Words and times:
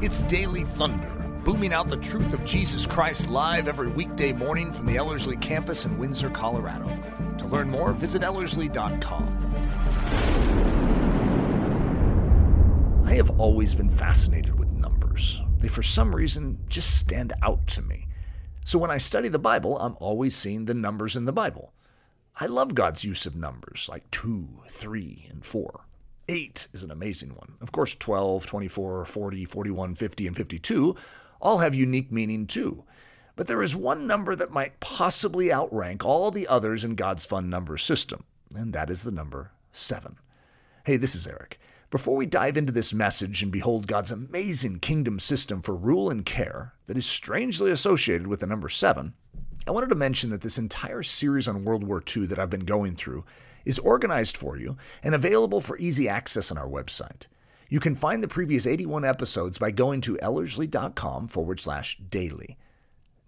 It's 0.00 0.20
Daily 0.22 0.62
Thunder, 0.62 1.08
booming 1.42 1.72
out 1.72 1.88
the 1.88 1.96
truth 1.96 2.32
of 2.32 2.44
Jesus 2.44 2.86
Christ 2.86 3.28
live 3.28 3.66
every 3.66 3.88
weekday 3.88 4.32
morning 4.32 4.72
from 4.72 4.86
the 4.86 4.96
Ellerslie 4.96 5.36
campus 5.38 5.86
in 5.86 5.98
Windsor, 5.98 6.30
Colorado. 6.30 6.86
To 7.38 7.46
learn 7.48 7.68
more, 7.68 7.92
visit 7.92 8.22
Ellerslie.com. 8.22 9.26
I 13.06 13.14
have 13.14 13.40
always 13.40 13.74
been 13.74 13.90
fascinated 13.90 14.56
with 14.56 14.70
numbers. 14.70 15.42
They, 15.56 15.66
for 15.66 15.82
some 15.82 16.14
reason, 16.14 16.60
just 16.68 16.96
stand 16.96 17.32
out 17.42 17.66
to 17.66 17.82
me. 17.82 18.06
So 18.64 18.78
when 18.78 18.92
I 18.92 18.98
study 18.98 19.26
the 19.26 19.40
Bible, 19.40 19.80
I'm 19.80 19.96
always 19.98 20.36
seeing 20.36 20.66
the 20.66 20.74
numbers 20.74 21.16
in 21.16 21.24
the 21.24 21.32
Bible. 21.32 21.72
I 22.40 22.46
love 22.46 22.76
God's 22.76 23.04
use 23.04 23.26
of 23.26 23.34
numbers 23.34 23.88
like 23.90 24.08
2, 24.12 24.60
3, 24.68 25.26
and 25.28 25.44
4. 25.44 25.87
8 26.28 26.68
is 26.72 26.82
an 26.82 26.90
amazing 26.90 27.30
one. 27.30 27.54
Of 27.60 27.72
course, 27.72 27.94
12, 27.94 28.46
24, 28.46 29.04
40, 29.04 29.44
41, 29.44 29.94
50, 29.94 30.26
and 30.26 30.36
52 30.36 30.96
all 31.40 31.58
have 31.58 31.74
unique 31.74 32.12
meaning 32.12 32.46
too. 32.46 32.84
But 33.36 33.46
there 33.46 33.62
is 33.62 33.76
one 33.76 34.06
number 34.06 34.34
that 34.34 34.50
might 34.50 34.80
possibly 34.80 35.52
outrank 35.52 36.04
all 36.04 36.30
the 36.30 36.48
others 36.48 36.84
in 36.84 36.96
God's 36.96 37.24
fun 37.24 37.48
number 37.48 37.76
system, 37.76 38.24
and 38.54 38.72
that 38.72 38.90
is 38.90 39.04
the 39.04 39.12
number 39.12 39.52
7. 39.72 40.16
Hey, 40.84 40.96
this 40.96 41.14
is 41.14 41.26
Eric. 41.26 41.60
Before 41.90 42.16
we 42.16 42.26
dive 42.26 42.56
into 42.56 42.72
this 42.72 42.92
message 42.92 43.42
and 43.42 43.50
behold 43.50 43.86
God's 43.86 44.10
amazing 44.10 44.80
kingdom 44.80 45.18
system 45.18 45.62
for 45.62 45.74
rule 45.74 46.10
and 46.10 46.26
care 46.26 46.74
that 46.86 46.98
is 46.98 47.06
strangely 47.06 47.70
associated 47.70 48.26
with 48.26 48.40
the 48.40 48.46
number 48.46 48.68
7, 48.68 49.14
I 49.66 49.70
wanted 49.70 49.88
to 49.90 49.94
mention 49.94 50.30
that 50.30 50.40
this 50.40 50.58
entire 50.58 51.02
series 51.02 51.46
on 51.46 51.64
World 51.64 51.84
War 51.84 52.02
II 52.14 52.26
that 52.26 52.38
I've 52.38 52.50
been 52.50 52.64
going 52.64 52.96
through 52.96 53.24
is 53.68 53.78
organized 53.80 54.36
for 54.36 54.56
you 54.56 54.78
and 55.04 55.14
available 55.14 55.60
for 55.60 55.76
easy 55.78 56.08
access 56.08 56.50
on 56.50 56.56
our 56.56 56.66
website. 56.66 57.26
You 57.68 57.80
can 57.80 57.94
find 57.94 58.22
the 58.22 58.28
previous 58.28 58.66
81 58.66 59.04
episodes 59.04 59.58
by 59.58 59.70
going 59.72 60.00
to 60.00 60.16
ellerslie.com 60.22 61.28
forward 61.28 61.60
slash 61.60 61.98
daily. 62.10 62.56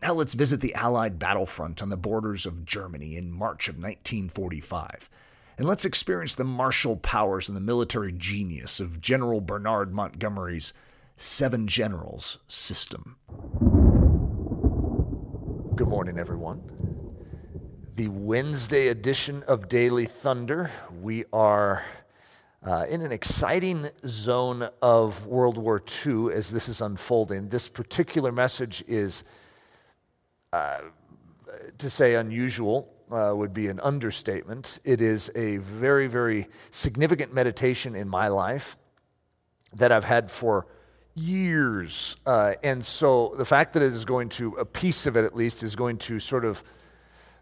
Now 0.00 0.14
let's 0.14 0.33
visit 0.33 0.62
the 0.62 0.74
Allied 0.74 1.18
battlefront 1.18 1.83
on 1.83 1.91
the 1.91 1.98
borders 1.98 2.46
of 2.46 2.64
Germany 2.64 3.16
in 3.16 3.30
March 3.30 3.68
of 3.68 3.74
1945. 3.74 5.11
And 5.58 5.68
let's 5.68 5.84
experience 5.84 6.34
the 6.34 6.44
martial 6.44 6.96
powers 6.96 7.46
and 7.46 7.55
the 7.55 7.61
military 7.61 8.12
genius 8.12 8.80
of 8.80 9.02
General 9.02 9.42
Bernard 9.42 9.92
Montgomery's 9.92 10.72
Seven 11.18 11.68
Generals 11.68 12.38
system. 12.48 13.16
Good 15.77 15.88
morning, 15.88 16.18
everyone 16.18 16.89
the 17.96 18.08
Wednesday 18.08 18.88
edition 18.88 19.42
of 19.46 19.69
Daily 19.69 20.05
Thunder. 20.05 20.70
We 21.00 21.24
are 21.33 21.84
uh, 22.64 22.86
in 22.88 23.02
an 23.02 23.12
exciting 23.12 23.88
zone 24.06 24.69
of 24.83 25.27
World 25.27 25.56
War 25.56 25.83
II 26.06 26.33
as 26.33 26.50
this 26.50 26.68
is 26.68 26.80
unfolding. 26.80 27.48
This 27.48 27.68
particular 27.68 28.33
message 28.33 28.84
is, 28.86 29.24
uh, 30.52 30.78
to 31.78 31.91
say 31.91 32.14
unusual, 32.14 32.92
uh, 33.11 33.33
would 33.34 33.52
be 33.52 33.68
an 33.68 33.80
understatement. 33.80 34.78
It 34.84 35.00
is 35.00 35.30
a 35.34 35.56
very, 35.58 36.06
very 36.06 36.48
significant 36.70 37.34
meditation 37.34 37.96
in 37.96 38.08
my 38.08 38.28
life 38.28 38.77
that 39.74 39.91
I've 39.91 40.05
had 40.05 40.30
for 40.30 40.66
years. 41.14 42.16
Uh, 42.24 42.55
and 42.62 42.84
so 42.84 43.34
the 43.36 43.44
fact 43.44 43.72
that 43.74 43.83
it 43.83 43.92
is 43.92 44.05
going 44.05 44.28
to, 44.30 44.55
a 44.55 44.64
piece 44.64 45.06
of 45.06 45.16
it 45.16 45.24
at 45.24 45.34
least, 45.34 45.62
is 45.62 45.74
going 45.74 45.98
to 45.98 46.20
sort 46.20 46.44
of 46.44 46.62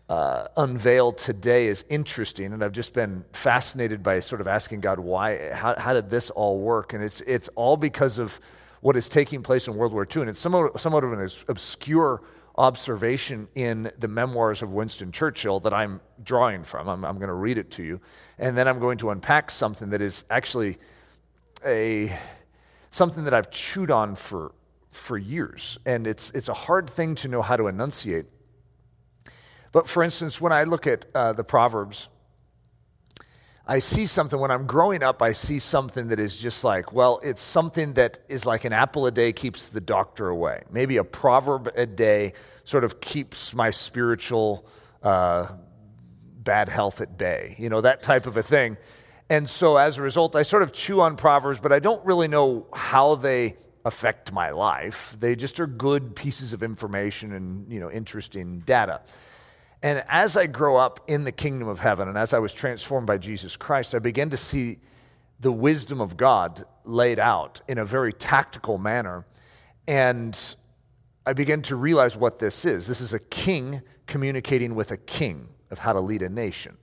uh, 0.09 0.49
unveiled 0.57 1.19
today 1.19 1.67
is 1.67 1.85
interesting, 1.91 2.53
and 2.53 2.65
I've 2.65 2.73
just 2.73 2.95
been 2.95 3.25
fascinated 3.33 4.03
by 4.03 4.21
sort 4.21 4.41
of 4.41 4.49
asking 4.49 4.81
God 4.81 4.99
why, 4.99 5.53
how, 5.53 5.79
how 5.79 5.93
did 5.93 6.09
this 6.09 6.31
all 6.31 6.59
work? 6.61 6.95
And 6.95 7.05
it's 7.05 7.21
it's 7.23 7.49
all 7.57 7.77
because 7.77 8.19
of 8.19 8.41
what 8.81 8.97
is 8.97 9.09
taking 9.09 9.43
place 9.43 9.69
in 9.69 9.75
World 9.75 9.93
War 9.93 10.07
II, 10.11 10.23
and 10.23 10.31
it's 10.31 10.41
somewhat, 10.41 10.81
somewhat 10.81 11.05
of 11.05 11.13
an 11.13 11.29
obscure 11.49 12.23
observation 12.57 13.49
in 13.55 13.91
the 13.99 14.09
memoirs 14.09 14.63
of 14.63 14.73
Winston 14.73 15.13
Churchill 15.13 15.61
that 15.61 15.75
I'm 15.75 16.01
drawing 16.25 16.65
from. 16.65 16.89
I'm, 16.89 17.05
I'm 17.05 17.17
going 17.17 17.29
to 17.29 17.35
read 17.35 17.59
it 17.59 17.71
to 17.73 17.83
you, 17.83 18.01
and 18.39 18.57
then 18.57 18.67
I'm 18.67 18.79
going 18.79 18.99
to 18.99 19.11
unpack 19.11 19.51
something 19.51 19.91
that 19.91 20.01
is 20.01 20.25
actually 20.31 20.79
a 21.67 22.17
something 22.91 23.25
that 23.25 23.35
I've 23.35 23.51
chewed 23.51 23.91
on 23.91 24.15
for 24.15 24.53
for 24.91 25.19
years, 25.19 25.79
and 25.85 26.07
it's 26.07 26.31
it's 26.31 26.49
a 26.49 26.55
hard 26.55 26.89
thing 26.89 27.15
to 27.17 27.29
know 27.29 27.43
how 27.43 27.57
to 27.57 27.67
enunciate 27.67 28.25
but 29.73 29.89
for 29.89 30.03
instance, 30.03 30.41
when 30.41 30.53
I 30.53 30.65
look 30.65 30.87
at 30.87 31.07
uh, 31.15 31.33
the 31.33 31.45
Proverbs, 31.45 32.09
I 33.71 33.81
see 33.81 34.07
something 34.07 34.41
when 34.41 34.51
I'm 34.51 34.67
growing 34.67 35.03
up, 35.03 35.21
I 35.21 35.33
see 35.33 35.59
something 35.59 36.09
that 36.09 36.19
is 36.19 36.39
just 36.39 36.65
like, 36.65 36.95
well, 36.95 37.21
it's 37.23 37.43
something 37.43 37.93
that 37.95 38.19
is 38.27 38.47
like 38.47 38.65
an 38.65 38.73
apple 38.73 39.07
a 39.07 39.11
day 39.11 39.31
keeps 39.35 39.69
the 39.69 39.81
doctor 39.81 40.29
away. 40.29 40.63
Maybe 40.71 40.97
a 40.97 41.05
proverb 41.05 41.71
a 41.77 41.85
day 41.85 42.33
sort 42.65 42.85
of 42.85 43.03
keeps 43.03 43.53
my 43.53 43.69
spiritual 43.69 44.67
uh, 45.03 45.49
bad 46.39 46.71
health 46.71 47.03
at 47.03 47.19
bay, 47.19 47.57
you 47.59 47.69
know, 47.69 47.83
that 47.83 48.03
type 48.03 48.27
of 48.27 48.39
a 48.39 48.43
thing. 48.43 48.79
And 49.29 49.47
so 49.49 49.77
as 49.77 49.99
a 49.99 50.03
result, 50.03 50.35
I 50.35 50.45
sort 50.45 50.63
of 50.63 50.73
chew 50.73 51.03
on 51.03 51.17
Proverbs, 51.17 51.61
but 51.61 51.71
I 51.71 51.79
don't 51.79 52.03
really 52.07 52.29
know 52.29 52.67
how 52.73 53.17
they 53.17 53.57
affect 53.85 54.33
my 54.33 54.49
life. 54.51 55.15
They 55.21 55.37
just 55.37 55.61
are 55.61 55.67
good 55.67 56.17
pieces 56.17 56.55
of 56.55 56.63
information 56.63 57.35
and, 57.35 57.71
you 57.71 57.81
know, 57.81 57.91
interesting 57.91 58.61
data. 58.61 59.03
And 59.83 60.03
as 60.09 60.37
I 60.37 60.47
grow 60.47 60.77
up 60.77 61.01
in 61.07 61.25
the 61.25 61.33
kingdom 61.33 61.69
of 61.69 61.79
heaven 61.79 62.09
and 62.09 62.19
as 62.19 62.35
I 62.35 62.39
was 62.41 62.53
transformed 62.53 63.07
by 63.07 63.19
Jesus 63.19 63.57
Christ, 63.57 63.95
I 63.95 64.01
began 64.01 64.31
to 64.31 64.37
see 64.37 64.79
the 65.41 65.53
wisdom 65.53 66.01
of 66.01 66.17
God 66.17 66.65
laid 66.85 67.21
out 67.21 67.61
in 67.69 67.79
a 67.79 67.85
very 67.85 68.13
tactical 68.13 68.77
manner. 68.79 69.25
And 69.87 70.57
I 71.25 71.33
began 71.33 71.63
to 71.63 71.77
realize 71.77 72.17
what 72.17 72.41
this 72.41 72.65
is. 72.65 72.89
This 72.89 73.01
is 73.01 73.15
a 73.15 73.21
king 73.21 73.83
communicating 74.07 74.75
with 74.75 74.91
a 74.91 74.97
king 74.97 75.49
of 75.71 75.79
how 75.79 75.93
to 75.93 76.01
lead 76.01 76.23
a 76.23 76.29
nation. 76.29 76.77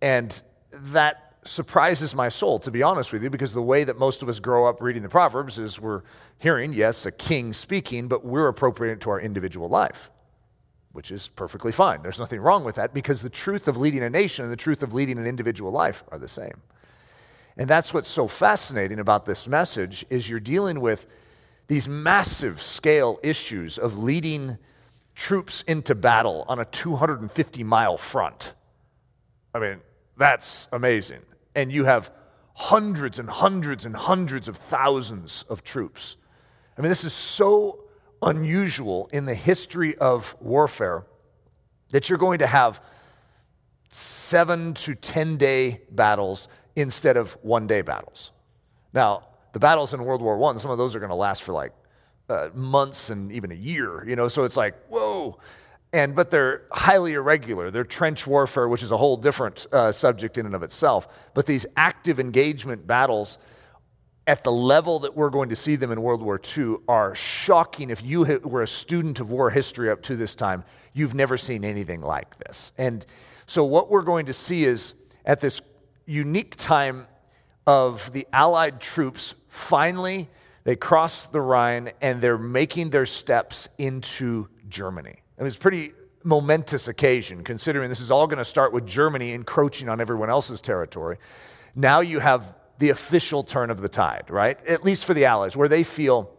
And 0.00 0.40
that 0.72 1.34
surprises 1.44 2.14
my 2.14 2.28
soul, 2.28 2.60
to 2.60 2.70
be 2.70 2.84
honest 2.84 3.12
with 3.12 3.24
you, 3.24 3.30
because 3.30 3.52
the 3.52 3.62
way 3.62 3.82
that 3.82 3.98
most 3.98 4.22
of 4.22 4.28
us 4.28 4.38
grow 4.38 4.68
up 4.68 4.80
reading 4.80 5.02
the 5.02 5.08
Proverbs 5.08 5.58
is 5.58 5.80
we're 5.80 6.02
hearing, 6.38 6.72
yes, 6.72 7.06
a 7.06 7.10
king 7.10 7.52
speaking, 7.52 8.06
but 8.06 8.24
we're 8.24 8.46
appropriating 8.46 8.98
it 8.98 9.00
to 9.00 9.10
our 9.10 9.20
individual 9.20 9.68
life 9.68 10.10
which 10.92 11.10
is 11.10 11.28
perfectly 11.28 11.72
fine. 11.72 12.02
There's 12.02 12.18
nothing 12.18 12.40
wrong 12.40 12.64
with 12.64 12.76
that 12.76 12.94
because 12.94 13.22
the 13.22 13.30
truth 13.30 13.68
of 13.68 13.76
leading 13.76 14.02
a 14.02 14.10
nation 14.10 14.44
and 14.44 14.52
the 14.52 14.56
truth 14.56 14.82
of 14.82 14.94
leading 14.94 15.18
an 15.18 15.26
individual 15.26 15.70
life 15.70 16.04
are 16.10 16.18
the 16.18 16.28
same. 16.28 16.60
And 17.56 17.68
that's 17.68 17.92
what's 17.92 18.08
so 18.08 18.26
fascinating 18.26 18.98
about 18.98 19.26
this 19.26 19.46
message 19.46 20.04
is 20.10 20.28
you're 20.28 20.40
dealing 20.40 20.80
with 20.80 21.06
these 21.68 21.88
massive 21.88 22.60
scale 22.60 23.18
issues 23.22 23.78
of 23.78 23.98
leading 23.98 24.58
troops 25.14 25.62
into 25.66 25.94
battle 25.94 26.44
on 26.48 26.58
a 26.58 26.64
250 26.64 27.64
mile 27.64 27.98
front. 27.98 28.54
I 29.54 29.58
mean, 29.58 29.80
that's 30.16 30.68
amazing. 30.72 31.20
And 31.54 31.70
you 31.70 31.84
have 31.84 32.10
hundreds 32.54 33.18
and 33.18 33.28
hundreds 33.28 33.86
and 33.86 33.94
hundreds 33.94 34.48
of 34.48 34.56
thousands 34.56 35.44
of 35.48 35.62
troops. 35.62 36.16
I 36.76 36.80
mean, 36.80 36.88
this 36.88 37.04
is 37.04 37.12
so 37.12 37.84
unusual 38.22 39.08
in 39.12 39.24
the 39.24 39.34
history 39.34 39.96
of 39.98 40.36
warfare 40.40 41.04
that 41.90 42.08
you're 42.08 42.18
going 42.18 42.38
to 42.38 42.46
have 42.46 42.80
seven 43.90 44.74
to 44.74 44.94
10 44.94 45.36
day 45.36 45.80
battles 45.90 46.48
instead 46.76 47.16
of 47.16 47.32
one 47.42 47.66
day 47.66 47.82
battles. 47.82 48.32
Now, 48.92 49.24
the 49.52 49.58
battles 49.58 49.92
in 49.92 50.02
World 50.04 50.22
War 50.22 50.42
I, 50.50 50.56
some 50.56 50.70
of 50.70 50.78
those 50.78 50.96
are 50.96 50.98
going 50.98 51.10
to 51.10 51.14
last 51.14 51.42
for 51.42 51.52
like 51.52 51.72
uh, 52.28 52.48
months 52.54 53.10
and 53.10 53.30
even 53.32 53.52
a 53.52 53.56
year, 53.56 54.06
you 54.08 54.16
know, 54.16 54.28
so 54.28 54.44
it's 54.44 54.56
like, 54.56 54.74
whoa. 54.88 55.38
And, 55.92 56.14
but 56.14 56.30
they're 56.30 56.62
highly 56.72 57.12
irregular. 57.12 57.70
They're 57.70 57.84
trench 57.84 58.26
warfare, 58.26 58.66
which 58.68 58.82
is 58.82 58.92
a 58.92 58.96
whole 58.96 59.18
different 59.18 59.66
uh, 59.72 59.92
subject 59.92 60.38
in 60.38 60.46
and 60.46 60.54
of 60.54 60.62
itself. 60.62 61.06
But 61.34 61.44
these 61.44 61.66
active 61.76 62.18
engagement 62.18 62.86
battles, 62.86 63.36
at 64.26 64.44
the 64.44 64.52
level 64.52 65.00
that 65.00 65.16
we're 65.16 65.30
going 65.30 65.48
to 65.48 65.56
see 65.56 65.76
them 65.76 65.90
in 65.90 66.00
World 66.00 66.22
War 66.22 66.40
II 66.56 66.76
are 66.86 67.14
shocking. 67.14 67.90
If 67.90 68.02
you 68.02 68.40
were 68.44 68.62
a 68.62 68.68
student 68.68 69.20
of 69.20 69.30
war 69.30 69.50
history 69.50 69.90
up 69.90 70.02
to 70.02 70.16
this 70.16 70.34
time, 70.34 70.64
you've 70.92 71.14
never 71.14 71.36
seen 71.36 71.64
anything 71.64 72.00
like 72.00 72.38
this. 72.38 72.72
And 72.78 73.04
so, 73.46 73.64
what 73.64 73.90
we're 73.90 74.02
going 74.02 74.26
to 74.26 74.32
see 74.32 74.64
is 74.64 74.94
at 75.24 75.40
this 75.40 75.60
unique 76.06 76.54
time 76.56 77.06
of 77.66 78.12
the 78.12 78.26
Allied 78.32 78.80
troops, 78.80 79.34
finally, 79.48 80.28
they 80.64 80.76
cross 80.76 81.26
the 81.26 81.40
Rhine 81.40 81.90
and 82.00 82.20
they're 82.20 82.38
making 82.38 82.90
their 82.90 83.06
steps 83.06 83.68
into 83.78 84.48
Germany. 84.68 85.16
It 85.36 85.42
was 85.42 85.56
a 85.56 85.58
pretty 85.58 85.92
momentous 86.22 86.86
occasion, 86.86 87.42
considering 87.42 87.88
this 87.88 88.00
is 88.00 88.12
all 88.12 88.28
going 88.28 88.38
to 88.38 88.44
start 88.44 88.72
with 88.72 88.86
Germany 88.86 89.32
encroaching 89.32 89.88
on 89.88 90.00
everyone 90.00 90.30
else's 90.30 90.60
territory. 90.60 91.18
Now 91.74 92.00
you 92.00 92.20
have 92.20 92.56
the 92.82 92.90
official 92.90 93.44
turn 93.44 93.70
of 93.70 93.80
the 93.80 93.88
tide, 93.88 94.24
right? 94.28 94.58
At 94.66 94.82
least 94.82 95.04
for 95.04 95.14
the 95.14 95.24
Allies, 95.26 95.56
where 95.56 95.68
they 95.68 95.84
feel, 95.84 96.34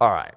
all 0.00 0.10
right, 0.10 0.32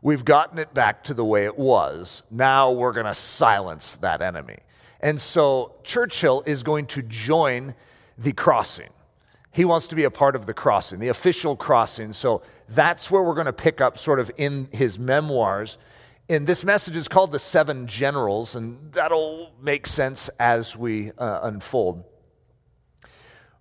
we've 0.00 0.24
gotten 0.24 0.60
it 0.60 0.72
back 0.72 1.02
to 1.04 1.14
the 1.14 1.24
way 1.24 1.44
it 1.44 1.58
was. 1.58 2.22
Now 2.30 2.70
we're 2.70 2.92
going 2.92 3.06
to 3.06 3.14
silence 3.14 3.96
that 3.96 4.22
enemy. 4.22 4.58
And 5.00 5.20
so 5.20 5.74
Churchill 5.82 6.44
is 6.46 6.62
going 6.62 6.86
to 6.86 7.02
join 7.02 7.74
the 8.16 8.30
crossing. 8.30 8.90
He 9.50 9.64
wants 9.64 9.88
to 9.88 9.96
be 9.96 10.04
a 10.04 10.10
part 10.10 10.36
of 10.36 10.46
the 10.46 10.54
crossing, 10.54 11.00
the 11.00 11.08
official 11.08 11.56
crossing. 11.56 12.12
So 12.12 12.42
that's 12.68 13.10
where 13.10 13.24
we're 13.24 13.34
going 13.34 13.46
to 13.46 13.52
pick 13.52 13.80
up 13.80 13.98
sort 13.98 14.20
of 14.20 14.30
in 14.36 14.68
his 14.70 15.00
memoirs. 15.00 15.78
And 16.28 16.46
this 16.46 16.62
message 16.62 16.94
is 16.94 17.08
called 17.08 17.32
The 17.32 17.40
Seven 17.40 17.88
Generals, 17.88 18.54
and 18.54 18.92
that'll 18.92 19.50
make 19.60 19.88
sense 19.88 20.30
as 20.38 20.76
we 20.76 21.10
uh, 21.18 21.40
unfold. 21.42 22.04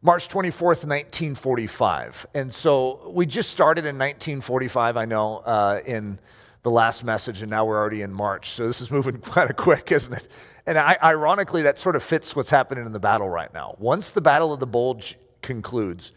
March 0.02 0.30
24th, 0.30 0.86
1945. 0.86 2.26
And 2.34 2.54
so 2.54 3.12
we 3.14 3.26
just 3.26 3.50
started 3.50 3.82
in 3.82 3.98
1945, 3.98 4.96
I 4.96 5.04
know, 5.04 5.38
uh, 5.40 5.82
in 5.86 6.20
the 6.64 6.72
last 6.72 7.04
message, 7.04 7.42
and 7.42 7.50
now 7.50 7.66
we're 7.66 7.78
already 7.78 8.02
in 8.02 8.14
March. 8.14 8.52
So 8.52 8.66
this 8.66 8.80
is 8.80 8.92
moving 8.92 9.18
kind 9.22 9.50
of 9.50 9.58
quick, 9.58 9.92
isn't 9.92 10.14
it? 10.14 10.30
And 10.66 10.78
I, 10.78 10.98
ironically, 11.04 11.64
that 11.64 11.80
sort 11.80 11.98
of 11.98 12.04
fits 12.04 12.34
what's 12.34 12.50
happening 12.50 12.86
in 12.86 12.94
the 12.94 13.00
battle 13.00 13.30
right 13.30 13.54
now. 13.54 13.76
Once 13.78 14.12
the 14.12 14.22
Battle 14.22 14.54
of 14.54 14.62
the 14.62 14.68
Bulge 14.68 15.18
concludes, 15.42 16.14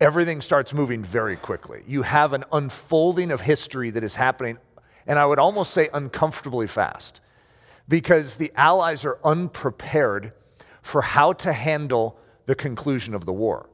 everything 0.00 0.42
starts 0.42 0.74
moving 0.74 1.02
very 1.02 1.36
quickly. 1.36 1.82
You 1.86 2.02
have 2.02 2.34
an 2.34 2.44
unfolding 2.52 3.30
of 3.30 3.40
history 3.40 3.88
that 3.90 4.04
is 4.04 4.14
happening, 4.14 4.58
and 5.06 5.18
I 5.18 5.24
would 5.24 5.38
almost 5.38 5.72
say 5.72 5.88
uncomfortably 5.94 6.66
fast, 6.66 7.22
because 7.88 8.36
the 8.36 8.52
Allies 8.54 9.06
are 9.06 9.18
unprepared 9.24 10.32
for 10.82 11.00
how 11.00 11.32
to 11.32 11.54
handle 11.54 12.18
the 12.46 12.54
conclusion 12.54 13.14
of 13.14 13.24
the 13.24 13.32
war. 13.32 13.68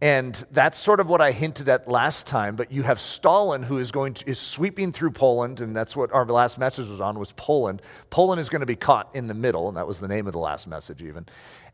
And 0.00 0.34
that's 0.52 0.78
sort 0.78 1.00
of 1.00 1.10
what 1.10 1.20
I 1.20 1.32
hinted 1.32 1.68
at 1.68 1.88
last 1.88 2.28
time, 2.28 2.54
but 2.54 2.70
you 2.70 2.84
have 2.84 3.00
Stalin 3.00 3.64
who 3.64 3.78
is 3.78 3.90
going 3.90 4.14
to, 4.14 4.30
is 4.30 4.38
sweeping 4.38 4.92
through 4.92 5.10
Poland, 5.10 5.60
and 5.60 5.74
that's 5.74 5.96
what 5.96 6.12
our 6.12 6.24
last 6.24 6.56
message 6.56 6.88
was 6.88 7.00
on 7.00 7.18
was 7.18 7.32
Poland. 7.32 7.82
Poland 8.08 8.40
is 8.40 8.48
going 8.48 8.60
to 8.60 8.66
be 8.66 8.76
caught 8.76 9.10
in 9.14 9.26
the 9.26 9.34
middle, 9.34 9.66
and 9.66 9.76
that 9.76 9.88
was 9.88 9.98
the 9.98 10.06
name 10.06 10.28
of 10.28 10.32
the 10.32 10.38
last 10.38 10.68
message 10.68 11.02
even. 11.02 11.26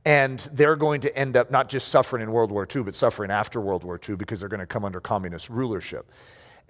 And 0.07 0.39
they're 0.53 0.77
going 0.77 1.03
to 1.03 1.15
end 1.15 1.37
up 1.37 1.51
not 1.51 1.69
just 1.69 1.89
suffering 1.89 2.23
in 2.23 2.33
World 2.33 2.51
War 2.51 2.67
II, 2.75 2.85
but 2.85 2.95
suffering 2.95 3.31
after 3.31 3.61
World 3.61 3.85
War 3.85 4.01
II 4.09 4.17
because 4.17 4.41
they're 4.41 4.49
going 4.49 4.61
to 4.61 4.67
come 4.67 4.87
under 4.87 5.01
communist 5.01 5.51
rulership. 5.51 6.11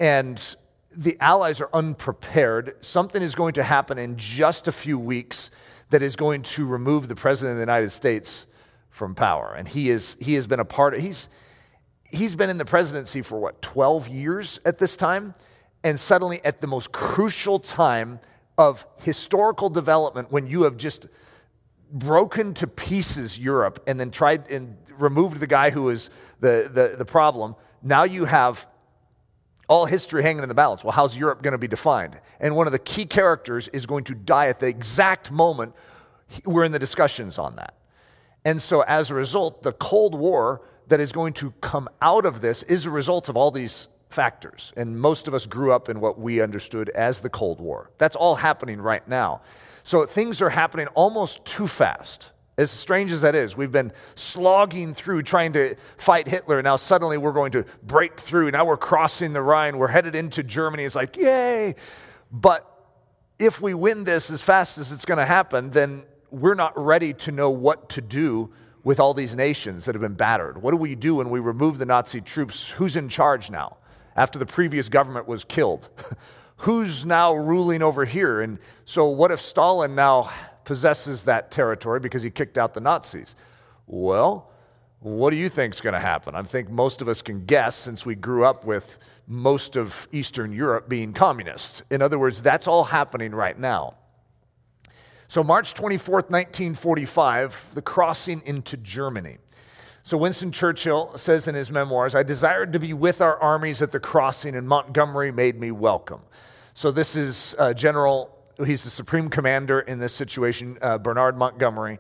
And 0.01 0.57
the 0.97 1.17
Allies 1.21 1.61
are 1.61 1.71
unprepared. 1.73 2.77
Something 2.81 3.23
is 3.23 3.37
going 3.37 3.55
to 3.55 3.63
happen 3.63 3.99
in 3.99 4.17
just 4.17 4.67
a 4.67 4.73
few 4.73 4.99
weeks 4.99 5.51
that 5.91 6.03
is 6.03 6.17
going 6.17 6.43
to 6.43 6.67
remove 6.67 7.07
the 7.07 7.15
President 7.15 7.53
of 7.53 7.57
the 7.59 7.63
United 7.63 7.91
States 7.91 8.47
from 8.95 9.13
power. 9.17 9.53
And 9.59 9.67
he, 9.67 9.91
is, 9.91 10.17
he 10.21 10.35
has 10.35 10.47
been 10.47 10.61
a 10.61 10.65
part 10.65 10.95
of, 10.95 11.01
he's, 11.01 11.29
he's 12.05 12.37
been 12.37 12.49
in 12.49 12.59
the 12.59 12.65
presidency 12.65 13.23
for 13.23 13.41
what, 13.41 13.61
12 13.61 14.09
years 14.09 14.61
at 14.65 14.79
this 14.79 14.97
time? 14.97 15.35
And 15.83 15.99
suddenly, 15.99 16.41
at 16.45 16.61
the 16.61 16.69
most 16.69 16.93
crucial 16.93 17.59
time 17.59 18.21
of 18.57 18.87
historical 19.03 19.69
development, 19.69 20.31
when 20.31 20.47
you 20.47 20.63
have 20.63 20.77
just 20.77 21.09
broken 21.91 22.55
to 22.55 22.69
pieces 22.69 23.37
Europe 23.37 23.83
and 23.89 23.99
then 23.99 24.13
tried 24.13 24.49
and 24.49 24.77
removed 24.97 25.41
the 25.41 25.49
guy 25.49 25.71
who 25.71 25.83
was 25.83 26.09
the, 26.39 26.71
the, 26.73 26.95
the 26.97 27.05
problem, 27.05 27.57
now 27.83 28.05
you 28.05 28.27
have 28.27 28.65
all 29.67 29.87
history 29.87 30.23
hanging 30.23 30.45
in 30.45 30.49
the 30.49 30.55
balance. 30.55 30.85
Well, 30.85 30.93
how's 30.93 31.17
Europe 31.17 31.43
going 31.43 31.53
to 31.53 31.59
be 31.59 31.67
defined? 31.67 32.21
And 32.39 32.55
one 32.55 32.69
of 32.69 32.73
the 32.73 32.79
key 32.79 33.07
characters 33.07 33.67
is 33.69 33.87
going 33.87 34.05
to 34.05 34.15
die 34.15 34.47
at 34.47 34.61
the 34.61 34.69
exact 34.69 35.33
moment 35.33 35.75
we're 36.45 36.65
in 36.65 36.71
the 36.71 36.79
discussions 36.79 37.39
on 37.39 37.57
that. 37.57 37.75
And 38.45 38.61
so, 38.61 38.83
as 38.83 39.11
a 39.11 39.15
result, 39.15 39.63
the 39.63 39.73
Cold 39.73 40.15
War 40.15 40.63
that 40.89 41.01
is 41.01 41.13
going 41.13 41.33
to 41.35 41.51
come 41.61 41.89
out 42.03 42.27
of 42.27 42.41
this 42.41 42.63
is 42.65 42.85
a 42.85 42.91
result 42.91 43.29
of 43.29 43.37
all 43.37 43.51
these 43.51 43.89
factors. 44.11 44.73
And 44.77 45.01
most 45.01 45.27
of 45.27 45.35
us 45.35 45.47
grew 45.47 45.73
up 45.73 45.89
in 45.89 46.01
what 46.01 46.19
we 46.19 46.41
understood 46.41 46.91
as 46.91 47.21
the 47.21 47.31
Cold 47.31 47.59
War. 47.61 47.91
That's 47.99 48.17
all 48.17 48.35
happening 48.35 48.81
right 48.81 49.07
now. 49.09 49.41
So, 49.83 50.05
things 50.05 50.43
are 50.43 50.51
happening 50.51 50.87
almost 50.89 51.45
too 51.45 51.67
fast. 51.67 52.33
As 52.57 52.71
strange 52.71 53.11
as 53.11 53.23
that 53.23 53.35
is, 53.35 53.57
we've 53.57 53.73
been 53.73 53.93
slogging 54.15 54.95
through 54.95 55.23
trying 55.23 55.55
to 55.55 55.75
fight 55.97 56.29
Hitler. 56.29 56.63
Now, 56.63 56.77
suddenly, 56.77 57.19
we're 57.19 57.33
going 57.33 57.51
to 57.53 57.65
break 57.83 58.21
through. 58.21 58.51
Now, 58.53 58.65
we're 58.65 58.77
crossing 58.77 59.33
the 59.33 59.43
Rhine. 59.43 59.77
We're 59.77 59.89
headed 59.89 60.15
into 60.15 60.43
Germany. 60.43 60.85
It's 60.85 60.95
like, 60.95 61.17
yay! 61.17 61.75
But 62.31 62.71
if 63.39 63.61
we 63.61 63.75
win 63.75 64.05
this 64.05 64.31
as 64.31 64.41
fast 64.41 64.79
as 64.79 64.93
it's 64.93 65.05
going 65.05 65.19
to 65.19 65.27
happen, 65.27 65.71
then 65.71 66.05
we're 66.35 66.55
not 66.55 66.73
ready 66.77 67.13
to 67.13 67.33
know 67.33 67.51
what 67.51 67.89
to 67.91 68.01
do 68.01 68.51
with 68.83 69.01
all 69.01 69.15
these 69.15 69.35
nations 69.35 69.85
that 69.85 69.95
have 69.95 70.03
been 70.03 70.15
battered. 70.15 70.61
What 70.61 70.73
do 70.73 70.77
we 70.77 70.95
do 70.95 71.17
when 71.17 71.31
we 71.31 71.41
remove 71.41 71.79
the 71.79 71.87
Nazi 71.87 72.21
troops? 72.21 72.71
Who's 72.71 72.97
in 72.97 73.09
charge 73.09 73.51
now 73.51 73.79
after 74.17 74.39
the 74.39 74.47
previous 74.47 74.89
government 74.89 75.27
was 75.27 75.45
killed? 75.45 75.89
Who's 76.59 77.05
now 77.05 77.35
ruling 77.35 77.83
over 77.83 78.05
here? 78.05 78.41
And 78.41 78.59
so, 78.85 79.07
what 79.09 79.31
if 79.31 79.41
Stalin 79.41 79.95
now 79.95 80.31
possesses 80.65 81.25
that 81.25 81.51
territory 81.51 82.01
because 82.01 82.23
he 82.23 82.31
kicked 82.31 82.59
out 82.59 82.75
the 82.75 82.81
Nazis? 82.81 83.37
Well, 83.87 84.51
what 85.01 85.31
do 85.31 85.37
you 85.37 85.49
think 85.49 85.75
is 85.75 85.81
going 85.81 85.95
to 85.95 86.01
happen? 86.01 86.35
I 86.35 86.43
think 86.43 86.71
most 86.71 87.03
of 87.03 87.09
us 87.09 87.23
can 87.23 87.45
guess 87.45 87.75
since 87.75 88.07
we 88.07 88.15
grew 88.15 88.45
up 88.45 88.65
with 88.65 88.99
most 89.27 89.77
of 89.77 90.09
Eastern 90.13 90.53
Europe 90.53 90.89
being 90.89 91.13
communist. 91.13 91.83
In 91.91 92.01
other 92.01 92.19
words, 92.19 92.41
that's 92.41 92.67
all 92.67 92.85
happening 92.85 93.35
right 93.35 93.59
now. 93.59 93.97
So, 95.35 95.43
March 95.43 95.75
24th, 95.75 96.31
1945, 96.31 97.71
the 97.75 97.83
crossing 97.83 98.41
into 98.45 98.77
Germany. 98.77 99.39
So, 100.05 100.17
Winston 100.17 100.53
Churchill 100.53 101.11
says 101.19 101.49
in 101.49 101.57
his 101.57 101.73
memoirs, 101.73 102.15
I 102.15 102.23
desired 102.23 102.73
to 102.75 102.79
be 102.79 102.93
with 102.93 103.21
our 103.21 103.37
armies 103.43 103.83
at 103.83 103.91
the 103.91 103.99
crossing, 103.99 104.55
and 104.55 104.69
Montgomery 104.69 105.33
made 105.33 105.59
me 105.59 105.73
welcome. 105.73 106.21
So, 106.75 106.93
this 106.93 107.17
is 107.17 107.57
uh, 107.59 107.75
General, 107.75 108.31
he's 108.65 108.85
the 108.85 108.91
supreme 108.91 109.29
commander 109.29 109.81
in 109.81 109.99
this 109.99 110.13
situation, 110.13 110.79
uh, 110.81 110.99
Bernard 110.99 111.37
Montgomery. 111.37 111.99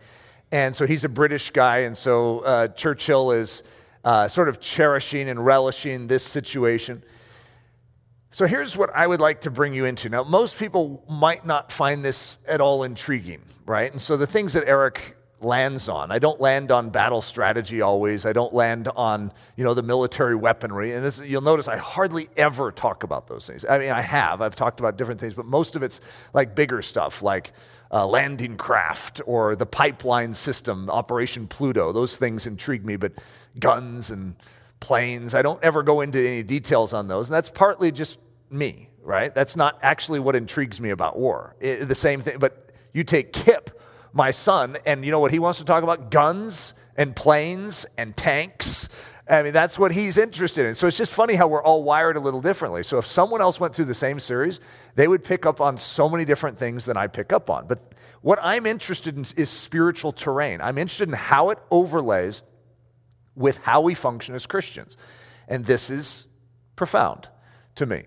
And 0.52 0.76
so, 0.76 0.86
he's 0.86 1.02
a 1.02 1.08
British 1.08 1.50
guy, 1.50 1.78
and 1.78 1.96
so 1.96 2.38
uh, 2.42 2.68
Churchill 2.68 3.32
is 3.32 3.64
uh, 4.04 4.28
sort 4.28 4.48
of 4.48 4.60
cherishing 4.60 5.28
and 5.28 5.44
relishing 5.44 6.06
this 6.06 6.22
situation. 6.22 7.02
So 8.34 8.48
here's 8.48 8.76
what 8.76 8.90
I 8.92 9.06
would 9.06 9.20
like 9.20 9.42
to 9.42 9.50
bring 9.52 9.74
you 9.74 9.84
into. 9.84 10.08
Now, 10.08 10.24
most 10.24 10.58
people 10.58 11.04
might 11.08 11.46
not 11.46 11.70
find 11.70 12.04
this 12.04 12.40
at 12.48 12.60
all 12.60 12.82
intriguing, 12.82 13.40
right? 13.64 13.92
And 13.92 14.02
so 14.02 14.16
the 14.16 14.26
things 14.26 14.54
that 14.54 14.66
Eric 14.66 15.16
lands 15.40 15.88
on, 15.88 16.10
I 16.10 16.18
don't 16.18 16.40
land 16.40 16.72
on 16.72 16.90
battle 16.90 17.20
strategy 17.20 17.80
always. 17.80 18.26
I 18.26 18.32
don't 18.32 18.52
land 18.52 18.88
on, 18.96 19.30
you 19.56 19.62
know, 19.62 19.72
the 19.72 19.84
military 19.84 20.34
weaponry. 20.34 20.94
And 20.94 21.04
this, 21.04 21.20
you'll 21.20 21.42
notice 21.42 21.68
I 21.68 21.76
hardly 21.76 22.28
ever 22.36 22.72
talk 22.72 23.04
about 23.04 23.28
those 23.28 23.46
things. 23.46 23.64
I 23.64 23.78
mean, 23.78 23.92
I 23.92 24.00
have. 24.00 24.42
I've 24.42 24.56
talked 24.56 24.80
about 24.80 24.98
different 24.98 25.20
things, 25.20 25.34
but 25.34 25.46
most 25.46 25.76
of 25.76 25.84
it's 25.84 26.00
like 26.32 26.56
bigger 26.56 26.82
stuff, 26.82 27.22
like 27.22 27.52
uh, 27.92 28.04
landing 28.04 28.56
craft 28.56 29.20
or 29.26 29.54
the 29.54 29.66
pipeline 29.66 30.34
system, 30.34 30.90
Operation 30.90 31.46
Pluto. 31.46 31.92
Those 31.92 32.16
things 32.16 32.48
intrigue 32.48 32.84
me, 32.84 32.96
but 32.96 33.12
guns 33.60 34.10
and 34.10 34.34
planes, 34.80 35.36
I 35.36 35.42
don't 35.42 35.62
ever 35.62 35.84
go 35.84 36.00
into 36.00 36.18
any 36.18 36.42
details 36.42 36.92
on 36.92 37.06
those. 37.06 37.28
And 37.28 37.34
that's 37.36 37.48
partly 37.48 37.92
just 37.92 38.18
me, 38.54 38.90
right? 39.02 39.34
That's 39.34 39.56
not 39.56 39.78
actually 39.82 40.20
what 40.20 40.36
intrigues 40.36 40.80
me 40.80 40.90
about 40.90 41.18
war. 41.18 41.56
It, 41.60 41.88
the 41.88 41.94
same 41.94 42.20
thing, 42.20 42.38
but 42.38 42.70
you 42.92 43.04
take 43.04 43.32
Kip, 43.32 43.80
my 44.12 44.30
son, 44.30 44.78
and 44.86 45.04
you 45.04 45.10
know 45.10 45.20
what 45.20 45.32
he 45.32 45.38
wants 45.38 45.58
to 45.58 45.64
talk 45.64 45.82
about? 45.82 46.10
Guns 46.10 46.74
and 46.96 47.14
planes 47.14 47.86
and 47.98 48.16
tanks. 48.16 48.88
I 49.26 49.42
mean, 49.42 49.54
that's 49.54 49.78
what 49.78 49.90
he's 49.90 50.18
interested 50.18 50.66
in. 50.66 50.74
So 50.74 50.86
it's 50.86 50.98
just 50.98 51.12
funny 51.12 51.34
how 51.34 51.48
we're 51.48 51.62
all 51.62 51.82
wired 51.82 52.16
a 52.16 52.20
little 52.20 52.42
differently. 52.42 52.82
So 52.82 52.98
if 52.98 53.06
someone 53.06 53.40
else 53.40 53.58
went 53.58 53.74
through 53.74 53.86
the 53.86 53.94
same 53.94 54.20
series, 54.20 54.60
they 54.96 55.08
would 55.08 55.24
pick 55.24 55.46
up 55.46 55.62
on 55.62 55.78
so 55.78 56.08
many 56.08 56.26
different 56.26 56.58
things 56.58 56.84
than 56.84 56.96
I 56.96 57.06
pick 57.06 57.32
up 57.32 57.48
on. 57.48 57.66
But 57.66 57.94
what 58.20 58.38
I'm 58.42 58.66
interested 58.66 59.16
in 59.16 59.24
is 59.36 59.48
spiritual 59.48 60.12
terrain. 60.12 60.60
I'm 60.60 60.76
interested 60.76 61.08
in 61.08 61.14
how 61.14 61.50
it 61.50 61.58
overlays 61.70 62.42
with 63.34 63.56
how 63.58 63.80
we 63.80 63.94
function 63.94 64.34
as 64.34 64.46
Christians. 64.46 64.96
And 65.48 65.64
this 65.64 65.90
is 65.90 66.26
profound 66.76 67.28
to 67.76 67.86
me. 67.86 68.04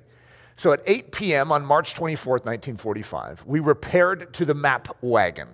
So 0.57 0.73
at 0.73 0.81
8 0.87 1.11
p.m. 1.11 1.51
on 1.51 1.63
March 1.63 1.93
24th, 1.93 2.43
1945, 2.43 3.43
we 3.45 3.59
repaired 3.59 4.33
to 4.33 4.43
the 4.43 4.55
map 4.55 4.87
wagon. 5.01 5.49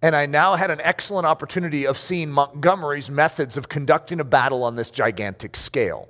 And 0.00 0.14
I 0.14 0.26
now 0.26 0.54
had 0.54 0.70
an 0.70 0.80
excellent 0.80 1.26
opportunity 1.26 1.86
of 1.86 1.98
seeing 1.98 2.30
Montgomery's 2.30 3.10
methods 3.10 3.56
of 3.56 3.68
conducting 3.68 4.20
a 4.20 4.24
battle 4.24 4.62
on 4.62 4.76
this 4.76 4.92
gigantic 4.92 5.56
scale. 5.56 6.08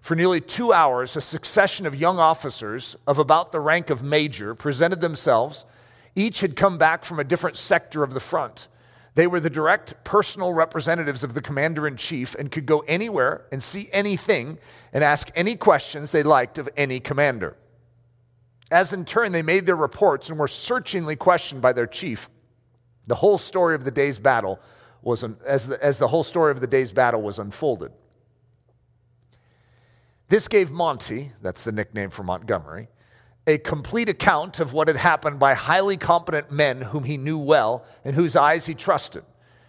For 0.00 0.16
nearly 0.16 0.40
two 0.40 0.72
hours, 0.72 1.16
a 1.16 1.20
succession 1.20 1.86
of 1.86 1.94
young 1.94 2.18
officers 2.18 2.96
of 3.06 3.18
about 3.18 3.52
the 3.52 3.60
rank 3.60 3.90
of 3.90 4.02
major 4.02 4.56
presented 4.56 5.00
themselves. 5.00 5.64
Each 6.16 6.40
had 6.40 6.56
come 6.56 6.78
back 6.78 7.04
from 7.04 7.20
a 7.20 7.24
different 7.24 7.56
sector 7.56 8.02
of 8.02 8.12
the 8.12 8.20
front. 8.20 8.66
They 9.14 9.26
were 9.26 9.40
the 9.40 9.50
direct 9.50 10.04
personal 10.04 10.54
representatives 10.54 11.22
of 11.22 11.34
the 11.34 11.42
commander 11.42 11.86
in 11.86 11.96
chief 11.96 12.34
and 12.34 12.50
could 12.50 12.64
go 12.64 12.80
anywhere 12.80 13.44
and 13.52 13.62
see 13.62 13.88
anything 13.92 14.58
and 14.92 15.04
ask 15.04 15.30
any 15.34 15.54
questions 15.54 16.12
they 16.12 16.22
liked 16.22 16.56
of 16.58 16.68
any 16.76 16.98
commander. 16.98 17.56
As 18.70 18.94
in 18.94 19.04
turn 19.04 19.32
they 19.32 19.42
made 19.42 19.66
their 19.66 19.76
reports 19.76 20.30
and 20.30 20.38
were 20.38 20.48
searchingly 20.48 21.14
questioned 21.14 21.60
by 21.60 21.74
their 21.74 21.86
chief, 21.86 22.30
the 23.06 23.14
whole 23.16 23.36
story 23.36 23.74
of 23.74 23.84
the 23.84 23.90
day's 23.90 24.18
battle 24.18 24.58
was 25.02 25.24
as 25.44 25.66
the, 25.66 25.84
as 25.84 25.98
the 25.98 26.08
whole 26.08 26.22
story 26.22 26.50
of 26.50 26.60
the 26.60 26.66
day's 26.66 26.92
battle 26.92 27.20
was 27.20 27.38
unfolded. 27.38 27.92
This 30.28 30.48
gave 30.48 30.70
Monty, 30.70 31.32
that's 31.42 31.64
the 31.64 31.72
nickname 31.72 32.08
for 32.08 32.22
Montgomery, 32.22 32.88
a 33.46 33.58
complete 33.58 34.08
account 34.08 34.60
of 34.60 34.72
what 34.72 34.88
had 34.88 34.96
happened 34.96 35.38
by 35.38 35.54
highly 35.54 35.96
competent 35.96 36.50
men 36.50 36.80
whom 36.80 37.04
he 37.04 37.16
knew 37.16 37.38
well 37.38 37.84
and 38.04 38.14
whose 38.14 38.36
eyes 38.36 38.66
he 38.66 38.74
trusted. 38.74 39.24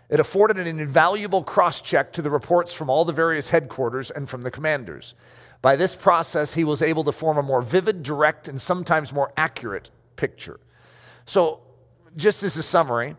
It 0.09 0.19
afforded 0.19 0.59
an 0.59 0.67
invaluable 0.79 1.43
cross 1.43 1.81
check 1.81 2.13
to 2.13 2.21
the 2.21 2.29
reports 2.29 2.73
from 2.73 2.89
all 2.89 3.03
the 3.03 3.13
various 3.13 3.49
headquarters 3.49 4.11
and 4.11 4.29
from 4.29 4.43
the 4.43 4.51
commanders. 4.51 5.15
By 5.63 5.75
this 5.75 5.95
process, 5.95 6.53
he 6.53 6.63
was 6.63 6.81
able 6.81 7.03
to 7.05 7.11
form 7.11 7.37
a 7.37 7.41
more 7.41 7.61
vivid, 7.61 8.03
direct, 8.03 8.47
and 8.47 8.61
sometimes 8.61 9.11
more 9.11 9.31
accurate 9.37 9.89
picture. 10.17 10.59
So, 11.25 11.61
just 12.15 12.43
as 12.43 12.57
a 12.57 12.63
summary, 12.63 13.15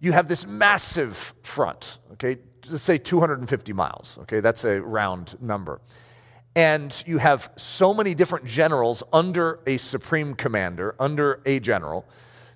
you 0.00 0.10
have 0.12 0.26
this 0.26 0.46
massive 0.46 1.32
front, 1.42 1.98
okay, 2.14 2.38
let's 2.70 2.82
say 2.82 2.98
250 2.98 3.72
miles, 3.72 4.18
okay, 4.22 4.40
that's 4.40 4.64
a 4.64 4.80
round 4.80 5.40
number. 5.40 5.80
And 6.54 7.02
you 7.06 7.18
have 7.18 7.50
so 7.56 7.94
many 7.94 8.14
different 8.14 8.44
generals 8.44 9.02
under 9.12 9.60
a 9.66 9.78
supreme 9.78 10.34
commander, 10.34 10.94
under 11.00 11.40
a 11.46 11.60
general. 11.60 12.04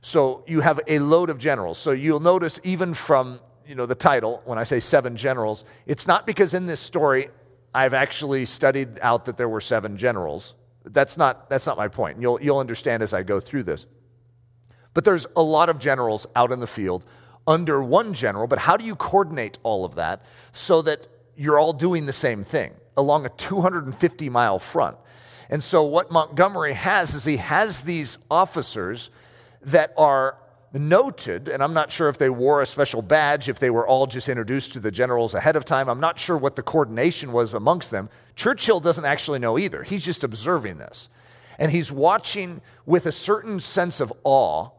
So 0.03 0.45
you 0.47 0.61
have 0.61 0.81
a 0.87 0.99
load 0.99 1.31
of 1.31 1.39
generals. 1.39 1.79
So 1.79 1.93
you'll 1.93 2.21
notice 2.21 2.61
even 2.63 2.95
from 2.95 3.41
you 3.67 3.75
know 3.75 3.87
the 3.87 3.95
title 3.95 4.43
when 4.45 4.59
I 4.59 4.63
say 4.63 4.81
seven 4.81 5.17
generals, 5.17 5.65
it's 5.87 6.07
not 6.07 6.27
because 6.27 6.55
in 6.55 6.67
this 6.67 6.81
story 6.81 7.29
I've 7.75 7.95
actually 7.95 8.45
studied 8.47 8.99
out 9.03 9.25
that 9.27 9.37
there 9.37 9.49
were 9.49 9.61
seven 9.61 9.97
generals. 9.97 10.55
That's 10.85 11.17
not 11.17 11.49
that's 11.51 11.67
not 11.67 11.77
my 11.77 11.89
point. 11.89 12.21
You'll 12.21 12.41
you'll 12.41 12.59
understand 12.59 13.03
as 13.03 13.15
I 13.15 13.23
go 13.23 13.41
through 13.41 13.65
this. 13.65 13.87
But 14.95 15.05
there's 15.05 15.27
a 15.37 15.43
lot 15.43 15.69
of 15.69 15.79
generals 15.79 16.27
out 16.37 16.53
in 16.53 16.61
the 16.61 16.67
field 16.67 17.05
under 17.47 17.83
one 17.83 18.15
general, 18.15 18.47
but 18.47 18.59
how 18.59 18.77
do 18.77 18.85
you 18.85 18.95
coordinate 18.95 19.59
all 19.63 19.85
of 19.85 19.97
that 19.97 20.25
so 20.53 20.83
that 20.83 21.07
you're 21.37 21.59
all 21.59 21.73
doing 21.73 22.07
the 22.07 22.13
same 22.13 22.43
thing 22.43 22.73
along 22.97 23.27
a 23.27 23.31
250 23.31 24.29
mile 24.29 24.59
front? 24.59 24.97
And 25.49 25.63
so, 25.63 25.83
what 25.85 26.11
Montgomery 26.11 26.75
has 26.75 27.15
is 27.15 27.25
he 27.25 27.37
has 27.37 27.83
these 27.83 28.19
officers 28.31 29.11
that 29.63 29.93
are 29.97 30.37
noted, 30.73 31.49
and 31.49 31.63
I'm 31.63 31.73
not 31.73 31.91
sure 31.91 32.09
if 32.09 32.19
they 32.19 32.31
wore 32.31 32.61
a 32.61 32.67
special 32.67 33.03
badge, 33.03 33.49
if 33.49 33.59
they 33.59 33.71
were 33.71 33.87
all 33.87 34.07
just 34.07 34.29
introduced 34.29 34.73
to 34.75 34.81
the 34.81 34.91
generals 34.91 35.35
ahead 35.35 35.57
of 35.57 35.65
time. 35.65 35.89
I'm 35.89 36.01
not 36.01 36.19
sure 36.19 36.37
what 36.37 36.57
the 36.57 36.63
coordination 36.63 37.33
was 37.33 37.55
amongst 37.55 37.91
them. 37.91 38.09
Churchill 38.35 38.81
doesn't 38.81 39.05
actually 39.05 39.39
know 39.39 39.59
either. 39.59 39.83
He's 39.83 40.05
just 40.05 40.25
observing 40.25 40.79
this. 40.79 41.09
And 41.59 41.71
he's 41.71 41.91
watching 41.91 42.61
with 42.85 43.07
a 43.07 43.13
certain 43.13 43.61
sense 43.61 44.01
of 44.01 44.13
awe 44.25 44.71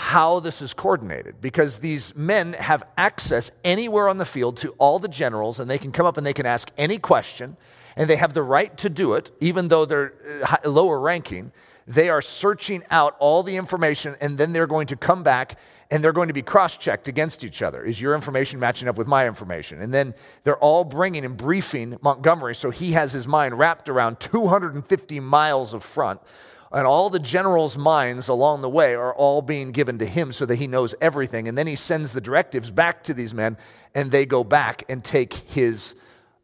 how 0.00 0.40
this 0.40 0.62
is 0.62 0.72
coordinated 0.72 1.42
because 1.42 1.78
these 1.78 2.16
men 2.16 2.54
have 2.54 2.82
access 2.96 3.52
anywhere 3.64 4.08
on 4.08 4.16
the 4.16 4.24
field 4.24 4.56
to 4.56 4.70
all 4.78 4.98
the 4.98 5.06
generals 5.06 5.60
and 5.60 5.70
they 5.70 5.76
can 5.76 5.92
come 5.92 6.06
up 6.06 6.16
and 6.16 6.26
they 6.26 6.32
can 6.32 6.46
ask 6.46 6.70
any 6.78 6.96
question 6.96 7.54
and 7.96 8.08
they 8.08 8.16
have 8.16 8.32
the 8.32 8.42
right 8.42 8.74
to 8.78 8.88
do 8.88 9.12
it 9.12 9.30
even 9.40 9.68
though 9.68 9.84
they're 9.84 10.14
uh, 10.42 10.56
lower 10.66 10.98
ranking. 10.98 11.52
They 11.86 12.08
are 12.08 12.22
searching 12.22 12.82
out 12.90 13.14
all 13.18 13.42
the 13.42 13.54
information 13.54 14.16
and 14.22 14.38
then 14.38 14.54
they're 14.54 14.66
going 14.66 14.86
to 14.86 14.96
come 14.96 15.22
back 15.22 15.58
and 15.90 16.02
they're 16.02 16.14
going 16.14 16.28
to 16.28 16.34
be 16.34 16.40
cross-checked 16.40 17.06
against 17.06 17.44
each 17.44 17.60
other. 17.60 17.84
Is 17.84 18.00
your 18.00 18.14
information 18.14 18.58
matching 18.58 18.88
up 18.88 18.96
with 18.96 19.06
my 19.06 19.26
information? 19.26 19.82
And 19.82 19.92
then 19.92 20.14
they're 20.44 20.56
all 20.56 20.82
bringing 20.82 21.26
and 21.26 21.36
briefing 21.36 21.98
montgomery 22.00 22.54
so 22.54 22.70
he 22.70 22.92
has 22.92 23.12
his 23.12 23.28
mind 23.28 23.58
wrapped 23.58 23.90
around 23.90 24.18
250 24.18 25.20
miles 25.20 25.74
of 25.74 25.84
front 25.84 26.22
and 26.72 26.86
all 26.86 27.10
the 27.10 27.18
generals' 27.18 27.76
minds 27.76 28.28
along 28.28 28.62
the 28.62 28.68
way 28.68 28.94
are 28.94 29.14
all 29.14 29.42
being 29.42 29.72
given 29.72 29.98
to 29.98 30.06
him 30.06 30.32
so 30.32 30.46
that 30.46 30.56
he 30.56 30.66
knows 30.66 30.94
everything. 31.00 31.48
And 31.48 31.58
then 31.58 31.66
he 31.66 31.74
sends 31.74 32.12
the 32.12 32.20
directives 32.20 32.70
back 32.70 33.02
to 33.04 33.14
these 33.14 33.34
men, 33.34 33.56
and 33.94 34.10
they 34.10 34.24
go 34.24 34.44
back 34.44 34.84
and 34.88 35.02
take 35.02 35.34
his 35.34 35.96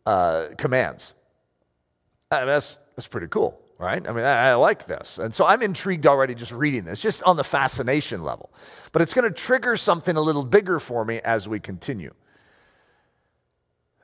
uh, 0.04 0.49
commands. 0.59 1.14
I 2.30 2.38
mean, 2.38 2.47
that's, 2.49 2.78
that's 2.97 3.06
pretty 3.06 3.28
cool, 3.28 3.61
right? 3.78 4.04
I 4.06 4.12
mean, 4.12 4.25
I, 4.25 4.49
I 4.49 4.54
like 4.54 4.87
this. 4.87 5.18
And 5.18 5.33
so 5.33 5.47
I'm 5.47 5.62
intrigued 5.62 6.09
already 6.09 6.35
just 6.35 6.50
reading 6.50 6.85
this, 6.85 7.00
just 7.00 7.23
on 7.23 7.37
the 7.37 7.45
fascination 7.45 8.25
level. 8.25 8.52
But 8.90 9.02
it's 9.02 9.14
going 9.14 9.28
to 9.28 9.35
trigger 9.35 9.76
something 9.76 10.16
a 10.16 10.21
little 10.21 10.45
bigger 10.45 10.80
for 10.80 11.04
me 11.04 11.21
as 11.21 11.49
we 11.49 11.61
continue. 11.61 12.14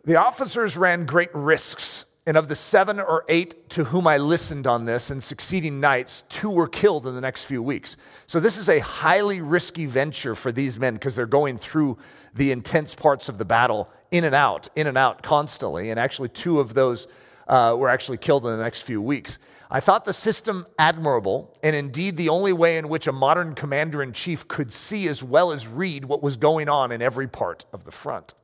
The 0.05 0.17
officers 0.17 0.77
ran 0.77 1.05
great 1.05 1.35
risks 1.35 2.05
and 2.27 2.37
of 2.37 2.47
the 2.49 2.55
seven 2.55 3.01
or 3.01 3.25
eight 3.29 3.69
to 3.71 3.85
whom 3.85 4.07
I 4.07 4.19
listened 4.19 4.67
on 4.67 4.85
this 4.85 5.11
in 5.11 5.21
succeeding 5.21 5.81
nights, 5.81 6.23
two 6.29 6.51
were 6.51 6.69
killed 6.69 7.07
in 7.07 7.15
the 7.15 7.21
next 7.21 7.45
few 7.45 7.63
weeks. 7.63 7.97
So, 8.27 8.39
this 8.39 8.57
is 8.57 8.69
a 8.69 8.79
highly 8.79 9.41
risky 9.41 9.87
venture 9.87 10.35
for 10.35 10.53
these 10.53 10.79
men 10.79 10.95
because 10.95 11.17
they're 11.17 11.27
going 11.27 11.59
through 11.59 11.99
the 12.35 12.53
intense 12.53 12.95
parts 12.95 13.29
of 13.29 13.39
the 13.39 13.45
battle 13.45 13.91
in 14.13 14.25
and 14.25 14.35
out, 14.35 14.69
in 14.77 14.87
and 14.87 14.97
out 14.97 15.23
constantly. 15.23 15.91
And 15.91 15.99
actually, 15.99 16.29
two 16.29 16.61
of 16.61 16.75
those 16.75 17.09
uh, 17.49 17.75
were 17.77 17.89
actually 17.89 18.19
killed 18.19 18.45
in 18.45 18.53
the 18.57 18.63
next 18.63 18.83
few 18.83 19.03
weeks. 19.03 19.39
I 19.69 19.81
thought 19.81 20.05
the 20.05 20.13
system 20.13 20.67
admirable, 20.79 21.57
and 21.63 21.75
indeed 21.75 22.17
the 22.17 22.29
only 22.29 22.53
way 22.53 22.77
in 22.77 22.89
which 22.89 23.07
a 23.07 23.13
modern 23.13 23.55
commander 23.55 24.03
in 24.03 24.13
chief 24.13 24.47
could 24.47 24.73
see 24.73 25.09
as 25.09 25.23
well 25.23 25.51
as 25.51 25.67
read 25.67 26.05
what 26.05 26.23
was 26.23 26.37
going 26.37 26.69
on 26.69 26.93
in 26.93 27.03
every 27.03 27.27
part 27.27 27.65
of 27.73 27.85
the 27.85 27.91
front. 27.91 28.35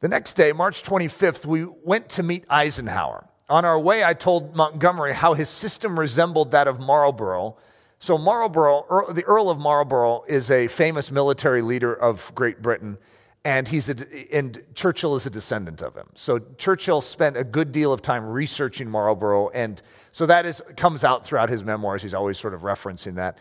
The 0.00 0.08
next 0.08 0.34
day, 0.34 0.52
March 0.52 0.84
25th, 0.84 1.44
we 1.44 1.64
went 1.64 2.08
to 2.10 2.22
meet 2.22 2.44
Eisenhower. 2.48 3.28
On 3.48 3.64
our 3.64 3.80
way, 3.80 4.04
I 4.04 4.14
told 4.14 4.54
Montgomery 4.54 5.12
how 5.12 5.34
his 5.34 5.48
system 5.48 5.98
resembled 5.98 6.52
that 6.52 6.68
of 6.68 6.78
Marlborough. 6.78 7.56
So, 7.98 8.16
Marlborough, 8.16 9.12
the 9.12 9.24
Earl 9.24 9.50
of 9.50 9.58
Marlborough, 9.58 10.22
is 10.28 10.52
a 10.52 10.68
famous 10.68 11.10
military 11.10 11.62
leader 11.62 11.92
of 11.92 12.32
Great 12.36 12.62
Britain, 12.62 12.96
and, 13.44 13.66
he's 13.66 13.88
a, 13.88 13.96
and 14.32 14.62
Churchill 14.76 15.16
is 15.16 15.26
a 15.26 15.30
descendant 15.30 15.82
of 15.82 15.96
him. 15.96 16.06
So, 16.14 16.38
Churchill 16.58 17.00
spent 17.00 17.36
a 17.36 17.42
good 17.42 17.72
deal 17.72 17.92
of 17.92 18.00
time 18.00 18.24
researching 18.24 18.88
Marlborough, 18.88 19.48
and 19.48 19.82
so 20.12 20.26
that 20.26 20.46
is, 20.46 20.62
comes 20.76 21.02
out 21.02 21.26
throughout 21.26 21.48
his 21.48 21.64
memoirs. 21.64 22.02
He's 22.02 22.14
always 22.14 22.38
sort 22.38 22.54
of 22.54 22.60
referencing 22.60 23.16
that. 23.16 23.38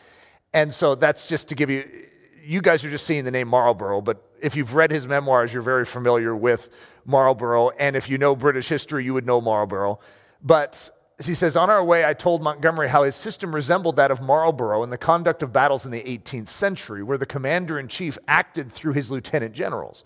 And 0.54 0.74
so, 0.74 0.96
that's 0.96 1.28
just 1.28 1.50
to 1.50 1.56
give 1.56 1.70
you 1.70 2.08
you 2.48 2.62
guys 2.62 2.86
are 2.86 2.90
just 2.90 3.06
seeing 3.06 3.26
the 3.26 3.32
name 3.32 3.50
Marlborough, 3.50 4.00
but 4.00 4.24
if 4.42 4.56
you've 4.56 4.76
read 4.76 4.92
his 4.92 5.08
memoirs, 5.08 5.54
you're 5.54 5.62
very 5.62 5.86
familiar 5.86 6.36
with 6.36 6.70
Marlborough. 7.06 7.70
And 7.72 7.96
if 7.96 8.10
you 8.10 8.18
know 8.18 8.36
British 8.36 8.70
history, 8.70 9.06
you 9.06 9.14
would 9.14 9.26
know 9.26 9.42
Marlborough. 9.42 10.00
But 10.42 10.90
he 11.24 11.34
says, 11.34 11.56
On 11.56 11.70
our 11.70 11.84
way, 11.84 12.06
I 12.06 12.14
told 12.14 12.44
Montgomery 12.44 12.90
how 12.90 13.04
his 13.04 13.16
system 13.16 13.54
resembled 13.54 13.96
that 13.96 14.12
of 14.12 14.22
Marlborough 14.22 14.84
in 14.84 14.90
the 14.90 14.98
conduct 14.98 15.42
of 15.44 15.52
battles 15.52 15.86
in 15.86 15.92
the 15.92 16.02
18th 16.02 16.48
century, 16.48 17.04
where 17.04 17.18
the 17.18 17.26
commander 17.26 17.80
in 17.80 17.88
chief 17.88 18.18
acted 18.28 18.72
through 18.72 18.94
his 18.94 19.10
lieutenant 19.10 19.54
generals. 19.54 20.06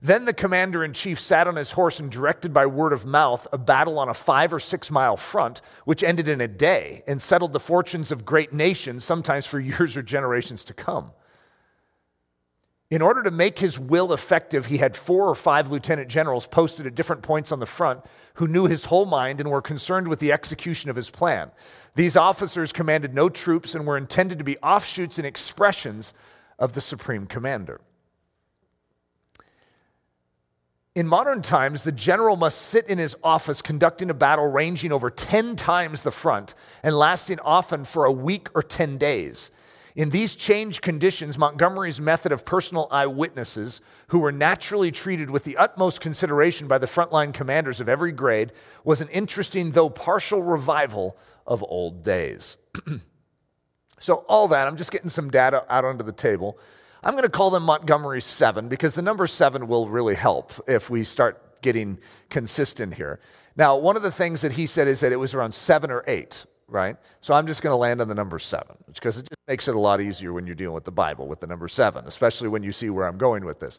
Then 0.00 0.26
the 0.26 0.32
commander 0.32 0.84
in 0.84 0.92
chief 0.92 1.18
sat 1.18 1.48
on 1.48 1.56
his 1.56 1.72
horse 1.72 1.98
and 1.98 2.10
directed 2.10 2.52
by 2.52 2.66
word 2.66 2.92
of 2.92 3.04
mouth 3.04 3.48
a 3.52 3.58
battle 3.58 3.98
on 3.98 4.08
a 4.08 4.14
five 4.14 4.54
or 4.54 4.60
six 4.60 4.92
mile 4.92 5.16
front, 5.16 5.60
which 5.86 6.04
ended 6.04 6.28
in 6.28 6.40
a 6.40 6.46
day 6.46 7.02
and 7.08 7.20
settled 7.20 7.52
the 7.52 7.58
fortunes 7.58 8.12
of 8.12 8.24
great 8.24 8.52
nations, 8.52 9.04
sometimes 9.04 9.46
for 9.46 9.58
years 9.58 9.96
or 9.96 10.02
generations 10.02 10.62
to 10.64 10.74
come. 10.74 11.10
In 12.90 13.02
order 13.02 13.22
to 13.22 13.30
make 13.30 13.58
his 13.58 13.78
will 13.78 14.14
effective, 14.14 14.66
he 14.66 14.78
had 14.78 14.96
four 14.96 15.28
or 15.28 15.34
five 15.34 15.70
lieutenant 15.70 16.08
generals 16.08 16.46
posted 16.46 16.86
at 16.86 16.94
different 16.94 17.20
points 17.20 17.52
on 17.52 17.60
the 17.60 17.66
front 17.66 18.00
who 18.34 18.48
knew 18.48 18.66
his 18.66 18.86
whole 18.86 19.04
mind 19.04 19.40
and 19.40 19.50
were 19.50 19.60
concerned 19.60 20.08
with 20.08 20.20
the 20.20 20.32
execution 20.32 20.88
of 20.88 20.96
his 20.96 21.10
plan. 21.10 21.50
These 21.96 22.16
officers 22.16 22.72
commanded 22.72 23.12
no 23.12 23.28
troops 23.28 23.74
and 23.74 23.86
were 23.86 23.98
intended 23.98 24.38
to 24.38 24.44
be 24.44 24.56
offshoots 24.58 25.18
and 25.18 25.26
expressions 25.26 26.14
of 26.58 26.72
the 26.72 26.80
supreme 26.80 27.26
commander. 27.26 27.80
In 30.94 31.06
modern 31.06 31.42
times, 31.42 31.82
the 31.82 31.92
general 31.92 32.36
must 32.36 32.60
sit 32.60 32.88
in 32.88 32.96
his 32.96 33.14
office 33.22 33.60
conducting 33.60 34.08
a 34.08 34.14
battle 34.14 34.46
ranging 34.46 34.92
over 34.92 35.10
10 35.10 35.56
times 35.56 36.02
the 36.02 36.10
front 36.10 36.54
and 36.82 36.96
lasting 36.96 37.38
often 37.40 37.84
for 37.84 38.06
a 38.06 38.10
week 38.10 38.48
or 38.54 38.62
10 38.62 38.96
days. 38.96 39.50
In 39.98 40.10
these 40.10 40.36
changed 40.36 40.80
conditions, 40.80 41.36
Montgomery's 41.36 42.00
method 42.00 42.30
of 42.30 42.44
personal 42.44 42.86
eyewitnesses, 42.92 43.80
who 44.06 44.20
were 44.20 44.30
naturally 44.30 44.92
treated 44.92 45.28
with 45.28 45.42
the 45.42 45.56
utmost 45.56 46.00
consideration 46.00 46.68
by 46.68 46.78
the 46.78 46.86
frontline 46.86 47.34
commanders 47.34 47.80
of 47.80 47.88
every 47.88 48.12
grade, 48.12 48.52
was 48.84 49.00
an 49.00 49.08
interesting, 49.08 49.72
though 49.72 49.90
partial, 49.90 50.40
revival 50.40 51.18
of 51.48 51.64
old 51.64 52.04
days. 52.04 52.58
so, 53.98 54.24
all 54.28 54.46
that, 54.46 54.68
I'm 54.68 54.76
just 54.76 54.92
getting 54.92 55.08
some 55.08 55.30
data 55.30 55.64
out 55.68 55.84
onto 55.84 56.04
the 56.04 56.12
table. 56.12 56.60
I'm 57.02 57.14
going 57.14 57.24
to 57.24 57.28
call 57.28 57.50
them 57.50 57.64
Montgomery 57.64 58.20
7 58.20 58.68
because 58.68 58.94
the 58.94 59.02
number 59.02 59.26
7 59.26 59.66
will 59.66 59.88
really 59.88 60.14
help 60.14 60.52
if 60.68 60.88
we 60.90 61.02
start 61.02 61.60
getting 61.60 61.98
consistent 62.30 62.94
here. 62.94 63.18
Now, 63.56 63.76
one 63.76 63.96
of 63.96 64.02
the 64.02 64.12
things 64.12 64.42
that 64.42 64.52
he 64.52 64.66
said 64.66 64.86
is 64.86 65.00
that 65.00 65.10
it 65.10 65.16
was 65.16 65.34
around 65.34 65.56
7 65.56 65.90
or 65.90 66.04
8 66.06 66.46
right? 66.68 66.96
So 67.20 67.34
I'm 67.34 67.46
just 67.46 67.62
going 67.62 67.72
to 67.72 67.76
land 67.76 68.00
on 68.00 68.08
the 68.08 68.14
number 68.14 68.38
seven, 68.38 68.76
because 68.92 69.18
it 69.18 69.22
just 69.22 69.40
makes 69.48 69.68
it 69.68 69.74
a 69.74 69.78
lot 69.78 70.00
easier 70.00 70.32
when 70.32 70.46
you're 70.46 70.54
dealing 70.54 70.74
with 70.74 70.84
the 70.84 70.92
Bible 70.92 71.26
with 71.26 71.40
the 71.40 71.46
number 71.46 71.66
seven, 71.66 72.06
especially 72.06 72.48
when 72.48 72.62
you 72.62 72.72
see 72.72 72.90
where 72.90 73.06
I'm 73.06 73.18
going 73.18 73.44
with 73.44 73.58
this. 73.58 73.78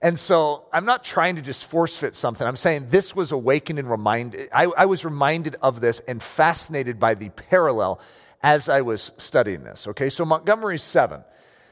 And 0.00 0.16
so 0.16 0.66
I'm 0.72 0.84
not 0.84 1.02
trying 1.02 1.36
to 1.36 1.42
just 1.42 1.66
force 1.66 1.96
fit 1.96 2.14
something. 2.14 2.46
I'm 2.46 2.56
saying 2.56 2.86
this 2.90 3.16
was 3.16 3.32
awakened 3.32 3.80
and 3.80 3.90
reminded. 3.90 4.48
I, 4.54 4.66
I 4.66 4.86
was 4.86 5.04
reminded 5.04 5.56
of 5.60 5.80
this 5.80 6.00
and 6.06 6.22
fascinated 6.22 7.00
by 7.00 7.14
the 7.14 7.30
parallel 7.30 8.00
as 8.40 8.68
I 8.68 8.82
was 8.82 9.10
studying 9.16 9.64
this. 9.64 9.88
Okay, 9.88 10.08
so 10.08 10.24
Montgomery's 10.24 10.82
seven. 10.82 11.24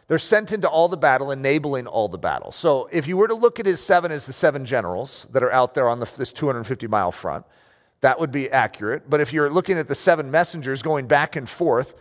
They're 0.09 0.19
sent 0.19 0.53
into 0.53 0.69
all 0.69 0.89
the 0.89 0.97
battle, 0.97 1.31
enabling 1.31 1.87
all 1.87 2.09
the 2.09 2.19
battle. 2.19 2.53
So 2.53 2.89
if 2.93 3.09
you 3.09 3.17
were 3.17 3.29
to 3.29 3.35
look 3.35 3.59
at 3.59 3.67
his 3.67 3.81
seven 3.81 4.13
as 4.13 4.27
the 4.27 4.33
seven 4.33 4.65
generals 4.65 5.27
that 5.33 5.43
are 5.43 5.53
out 5.53 5.75
there 5.75 5.89
on 5.89 6.01
the, 6.01 6.11
this 6.17 6.33
250 6.33 6.87
mile 6.87 7.11
front, 7.11 7.45
that 8.07 8.21
would 8.21 8.31
be 8.31 8.49
accurate. 8.49 9.11
But 9.11 9.21
if 9.21 9.33
you're 9.33 9.51
looking 9.51 9.79
at 9.79 9.89
the 9.89 9.95
seven 9.97 10.31
messengers 10.31 10.81
going 10.81 11.09
back 11.09 11.35
and 11.35 11.51
forth, 11.51 11.97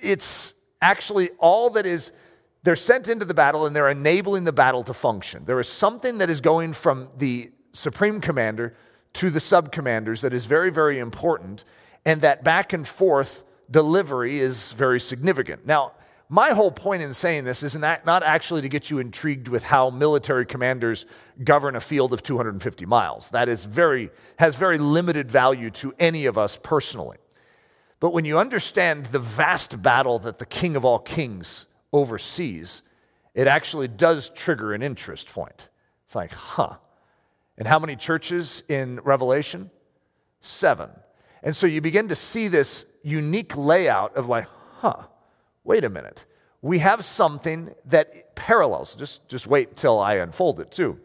it's 0.00 0.54
actually 0.80 1.28
all 1.38 1.68
that 1.68 1.84
is 1.84 2.12
they're 2.62 2.74
sent 2.74 3.08
into 3.08 3.26
the 3.26 3.34
battle 3.34 3.66
and 3.66 3.76
they're 3.76 3.90
enabling 3.90 4.44
the 4.44 4.54
battle 4.54 4.82
to 4.84 4.94
function. 4.94 5.44
There 5.44 5.60
is 5.60 5.68
something 5.68 6.16
that 6.18 6.30
is 6.30 6.40
going 6.40 6.72
from 6.72 7.10
the 7.18 7.50
supreme 7.74 8.22
commander 8.22 8.74
to 9.12 9.28
the 9.28 9.38
sub 9.38 9.70
commanders 9.70 10.22
that 10.22 10.32
is 10.32 10.46
very, 10.46 10.70
very 10.70 10.98
important, 10.98 11.64
and 12.06 12.22
that 12.22 12.42
back 12.42 12.72
and 12.72 12.88
forth 12.88 13.44
delivery 13.70 14.38
is 14.38 14.72
very 14.72 14.98
significant. 14.98 15.66
Now, 15.66 15.92
my 16.30 16.50
whole 16.50 16.70
point 16.70 17.02
in 17.02 17.14
saying 17.14 17.44
this 17.44 17.62
is 17.62 17.74
not 17.76 18.06
actually 18.06 18.60
to 18.60 18.68
get 18.68 18.90
you 18.90 18.98
intrigued 18.98 19.48
with 19.48 19.62
how 19.64 19.88
military 19.88 20.44
commanders 20.44 21.06
govern 21.42 21.74
a 21.74 21.80
field 21.80 22.12
of 22.12 22.22
250 22.22 22.84
miles. 22.84 23.30
That 23.30 23.48
is 23.48 23.64
very, 23.64 24.10
has 24.38 24.54
very 24.54 24.76
limited 24.76 25.30
value 25.30 25.70
to 25.70 25.94
any 25.98 26.26
of 26.26 26.36
us 26.36 26.58
personally. 26.62 27.16
But 27.98 28.10
when 28.10 28.26
you 28.26 28.38
understand 28.38 29.06
the 29.06 29.18
vast 29.18 29.80
battle 29.80 30.18
that 30.20 30.38
the 30.38 30.46
King 30.46 30.76
of 30.76 30.84
all 30.84 30.98
kings 30.98 31.66
oversees, 31.92 32.82
it 33.34 33.46
actually 33.46 33.88
does 33.88 34.30
trigger 34.30 34.74
an 34.74 34.82
interest 34.82 35.30
point. 35.30 35.70
It's 36.04 36.14
like, 36.14 36.32
huh. 36.32 36.76
And 37.56 37.66
how 37.66 37.78
many 37.78 37.96
churches 37.96 38.62
in 38.68 39.00
Revelation? 39.00 39.70
Seven. 40.40 40.90
And 41.42 41.56
so 41.56 41.66
you 41.66 41.80
begin 41.80 42.08
to 42.08 42.14
see 42.14 42.48
this 42.48 42.84
unique 43.02 43.56
layout 43.56 44.14
of 44.16 44.28
like, 44.28 44.46
huh, 44.76 45.04
wait 45.68 45.84
a 45.84 45.88
minute. 45.88 46.24
We 46.62 46.80
have 46.80 47.04
something 47.04 47.72
that 47.84 48.34
parallels. 48.34 48.96
Just, 48.96 49.28
just 49.28 49.46
wait 49.46 49.76
till 49.76 50.00
I 50.00 50.14
unfold 50.14 50.58
it 50.58 50.72
too. 50.72 50.98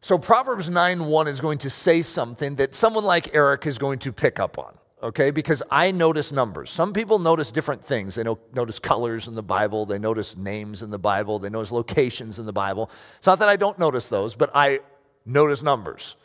So 0.00 0.16
Proverbs 0.16 0.70
9 0.70 1.04
1 1.04 1.28
is 1.28 1.42
going 1.42 1.58
to 1.58 1.68
say 1.68 2.00
something 2.00 2.56
that 2.56 2.74
someone 2.74 3.04
like 3.04 3.34
Eric 3.34 3.66
is 3.66 3.76
going 3.76 3.98
to 3.98 4.12
pick 4.12 4.40
up 4.40 4.58
on 4.58 4.74
okay? 5.02 5.30
Because 5.30 5.62
I 5.70 5.90
notice 5.90 6.32
numbers. 6.32 6.70
Some 6.70 6.92
people 6.92 7.18
notice 7.18 7.50
different 7.50 7.84
things. 7.84 8.14
They 8.14 8.24
notice 8.52 8.78
colors 8.78 9.28
in 9.28 9.34
the 9.34 9.42
Bible, 9.42 9.86
they 9.86 9.98
notice 9.98 10.36
names 10.36 10.82
in 10.82 10.90
the 10.90 10.98
Bible, 10.98 11.38
they 11.38 11.48
notice 11.48 11.72
locations 11.72 12.38
in 12.38 12.46
the 12.46 12.52
Bible. 12.52 12.90
It's 13.16 13.26
not 13.26 13.38
that 13.38 13.48
I 13.48 13.56
don't 13.56 13.78
notice 13.78 14.08
those, 14.08 14.34
but 14.34 14.50
I 14.54 14.80
notice 15.24 15.62
numbers, 15.62 16.16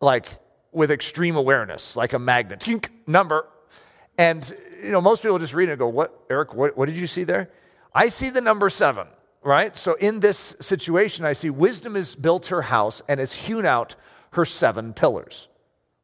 like 0.00 0.38
with 0.72 0.90
extreme 0.90 1.36
awareness, 1.36 1.96
like 1.96 2.12
a 2.12 2.18
magnet. 2.18 2.66
Number. 3.06 3.46
And, 4.22 4.56
you 4.80 4.92
know, 4.92 5.00
most 5.00 5.20
people 5.20 5.36
just 5.40 5.52
read 5.52 5.68
it 5.68 5.72
and 5.72 5.78
go, 5.80 5.88
What, 5.88 6.16
Eric, 6.30 6.54
what, 6.54 6.76
what 6.76 6.86
did 6.86 6.96
you 6.96 7.08
see 7.08 7.24
there? 7.24 7.50
I 7.92 8.06
see 8.06 8.30
the 8.30 8.40
number 8.40 8.70
seven, 8.70 9.08
right? 9.42 9.76
So 9.76 9.94
in 9.94 10.20
this 10.20 10.54
situation, 10.60 11.24
I 11.24 11.32
see 11.32 11.50
wisdom 11.50 11.96
has 11.96 12.14
built 12.14 12.46
her 12.46 12.62
house 12.62 13.02
and 13.08 13.18
has 13.18 13.32
hewn 13.32 13.66
out 13.66 13.96
her 14.34 14.44
seven 14.44 14.92
pillars. 14.92 15.48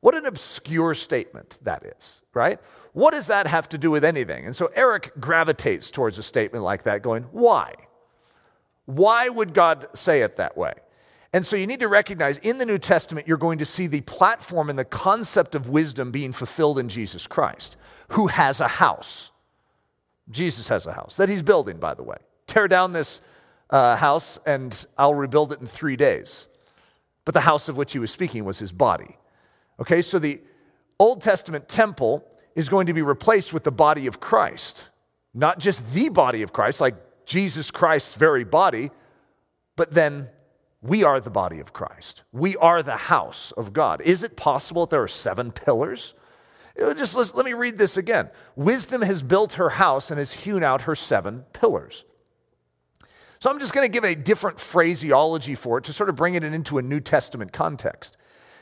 What 0.00 0.16
an 0.16 0.26
obscure 0.26 0.94
statement 0.94 1.60
that 1.62 1.84
is, 1.96 2.22
right? 2.34 2.58
What 2.92 3.12
does 3.12 3.28
that 3.28 3.46
have 3.46 3.68
to 3.68 3.78
do 3.78 3.92
with 3.92 4.04
anything? 4.04 4.46
And 4.46 4.56
so 4.56 4.68
Eric 4.75 5.12
gravitates 5.20 5.88
towards 5.92 6.18
a 6.18 6.22
statement 6.25 6.64
like 6.64 6.82
that, 6.82 7.02
going, 7.02 7.22
Why? 7.30 7.75
Why 8.87 9.28
would 9.28 9.54
God 9.54 9.87
say 9.94 10.22
it 10.22 10.34
that 10.37 10.56
way? 10.56 10.72
And 11.32 11.44
so 11.44 11.56
you 11.56 11.66
need 11.66 11.80
to 11.80 11.88
recognize 11.88 12.38
in 12.38 12.58
the 12.58 12.64
New 12.64 12.78
Testament, 12.78 13.28
you're 13.28 13.37
going 13.37 13.58
to 13.58 13.64
see 13.64 13.87
the 13.87 14.00
platform 14.02 14.70
and 14.70 14.78
the 14.78 14.85
concept 14.85 15.54
of 15.54 15.68
wisdom 15.68 16.11
being 16.11 16.32
fulfilled 16.32 16.78
in 16.78 16.88
Jesus 16.88 17.26
Christ, 17.26 17.76
who 18.11 18.28
has 18.28 18.61
a 18.61 18.68
house. 18.68 19.30
Jesus 20.30 20.68
has 20.68 20.87
a 20.87 20.92
house 20.92 21.16
that 21.16 21.28
he's 21.28 21.42
building, 21.42 21.78
by 21.78 21.94
the 21.94 22.02
way. 22.02 22.16
Tear 22.47 22.68
down 22.68 22.92
this 22.92 23.20
uh, 23.70 23.97
house 23.97 24.38
and 24.47 24.87
I'll 24.97 25.14
rebuild 25.14 25.52
it 25.52 25.61
in 25.61 25.66
three 25.66 25.97
days. 25.97 26.47
But 27.25 27.35
the 27.35 27.40
house 27.40 27.68
of 27.68 27.76
which 27.76 27.92
he 27.92 27.99
was 27.99 28.11
speaking 28.11 28.44
was 28.44 28.58
his 28.58 28.73
body. 28.73 29.18
Okay, 29.80 30.00
so 30.00 30.18
the 30.18 30.40
Old 30.99 31.20
Testament 31.20 31.68
temple 31.68 32.25
is 32.54 32.68
going 32.70 32.87
to 32.87 32.94
be 32.94 33.02
replaced 33.02 33.52
with 33.52 33.64
the 33.64 33.70
body 33.70 34.06
of 34.06 34.18
Christ. 34.18 34.88
Not 35.35 35.58
just 35.58 35.92
the 35.92 36.08
body 36.08 36.42
of 36.42 36.52
Christ, 36.52 36.80
like 36.80 36.97
Jesus 37.26 37.70
Christ's 37.70 38.14
very 38.14 38.44
body, 38.44 38.90
but 39.76 39.92
then 39.92 40.28
we 40.80 41.02
are 41.04 41.20
the 41.20 41.30
body 41.30 41.61
of 41.61 41.73
Christ. 41.73 42.23
We 42.32 42.56
are 42.56 42.82
the 42.82 42.97
house 42.97 43.52
of 43.52 43.73
God. 43.73 44.00
Is 44.02 44.23
it 44.23 44.37
possible 44.37 44.87
that 44.87 44.90
there 44.90 45.02
are 45.02 45.08
seven 45.08 45.50
pillars? 45.50 46.14
Just 46.97 47.34
let 47.34 47.45
me 47.45 47.54
read 47.54 47.76
this 47.76 47.97
again. 47.97 48.30
Wisdom 48.54 49.02
has 49.02 49.21
built 49.21 49.54
her 49.54 49.71
house 49.71 50.10
and 50.10 50.19
has 50.19 50.32
hewn 50.32 50.62
out 50.62 50.82
her 50.82 50.95
seven 50.95 51.45
pillars. 51.52 52.04
So 53.41 53.50
I'm 53.50 53.58
just 53.58 53.73
going 53.73 53.84
to 53.84 53.93
give 53.93 54.04
a 54.04 54.14
different 54.14 54.60
phraseology 54.60 55.56
for 55.56 55.78
it 55.78 55.84
to 55.84 55.93
sort 55.93 56.08
of 56.08 56.17
bring 56.17 56.34
it 56.34 56.45
into 56.45 56.78
a 56.78 56.82
New 56.82 57.00
Testament 57.00 57.52
context. 57.52 58.17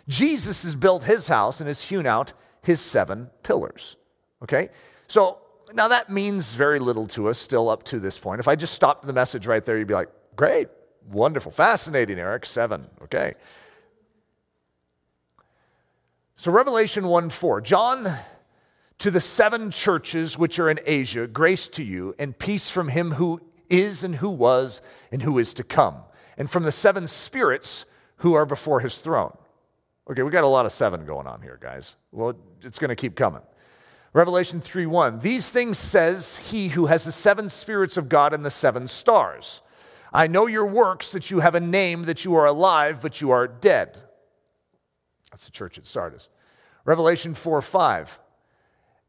Jesus 0.09 0.63
has 0.63 0.75
built 0.75 1.05
his 1.05 1.29
house 1.29 1.61
and 1.61 1.69
has 1.69 1.83
hewn 1.83 2.07
out 2.07 2.33
his 2.63 2.81
seven 2.81 3.31
pillars. 3.43 3.97
Okay? 4.43 4.71
So 5.09 5.39
now 5.75 5.89
that 5.89 6.09
means 6.11 6.55
very 6.55 6.79
little 6.79 7.07
to 7.09 7.29
us 7.29 7.39
still 7.39 7.69
up 7.69 7.83
to 7.85 8.01
this 8.01 8.19
point. 8.19 8.41
If 8.41 8.49
I 8.49 8.57
just 8.57 8.75
stopped 8.75 9.07
the 9.07 9.13
message 9.13 9.47
right 9.47 9.65
there, 9.65 9.77
you'd 9.77 9.89
be 9.89 9.95
like, 9.95 10.11
great, 10.37 10.69
wonderful, 11.11 11.51
fascinating, 11.51 12.19
Eric, 12.19 12.47
seven. 12.47 12.87
Okay. 13.03 13.35
So 16.37 16.53
Revelation 16.53 17.07
1 17.07 17.31
4, 17.31 17.61
John 17.63 18.19
to 18.99 19.11
the 19.11 19.21
seven 19.21 19.71
churches 19.71 20.39
which 20.39 20.59
are 20.59 20.71
in 20.71 20.81
Asia, 20.87 21.27
grace 21.27 21.69
to 21.69 21.85
you 21.85 22.15
and 22.19 22.39
peace 22.39 22.71
from 22.71 22.89
him 22.89 23.13
who 23.13 23.41
is 23.69 24.05
and 24.05 24.15
who 24.15 24.31
was 24.31 24.81
and 25.11 25.23
who 25.23 25.39
is 25.39 25.55
to 25.55 25.65
come, 25.65 25.97
and 26.37 26.51
from 26.51 26.63
the 26.63 26.73
seven 26.73 27.09
spirits 27.09 27.85
who 28.19 28.35
are 28.35 28.47
before 28.47 28.81
his 28.81 28.97
throne. 28.97 29.37
Okay, 30.09 30.23
we 30.23 30.31
got 30.31 30.45
a 30.45 30.49
lot 30.49 30.67
of 30.67 30.73
seven 30.73 31.05
going 31.05 31.27
on 31.27 31.43
here, 31.43 31.59
guys. 31.61 31.97
Well, 32.13 32.35
it's 32.63 32.79
going 32.79 32.91
to 32.91 32.97
keep 32.97 33.17
coming. 33.17 33.43
Revelation 34.13 34.61
3 34.61 34.87
1. 34.87 35.19
These 35.19 35.51
things 35.51 35.79
says 35.79 36.37
he 36.37 36.69
who 36.69 36.87
has 36.87 37.05
the 37.05 37.13
seven 37.13 37.49
spirits 37.49 37.97
of 37.97 38.09
God 38.09 38.33
and 38.33 38.45
the 38.45 38.51
seven 38.51 38.89
stars. 38.89 39.63
I 40.13 40.27
know 40.27 40.47
your 40.47 40.67
works, 40.67 41.11
that 41.11 41.31
you 41.31 41.41
have 41.41 41.55
a 41.55 41.61
name, 41.61 42.05
that 42.05 42.25
you 42.25 42.35
are 42.37 42.47
alive, 42.47 43.01
but 43.03 43.21
you 43.21 43.31
are 43.31 43.47
dead. 43.47 44.03
That's 45.31 45.47
the 45.47 45.53
church 45.53 45.79
at 45.79 45.87
Sardis. 45.87 46.29
Revelation 46.85 47.35
4 47.35 47.61
5. 47.61 48.21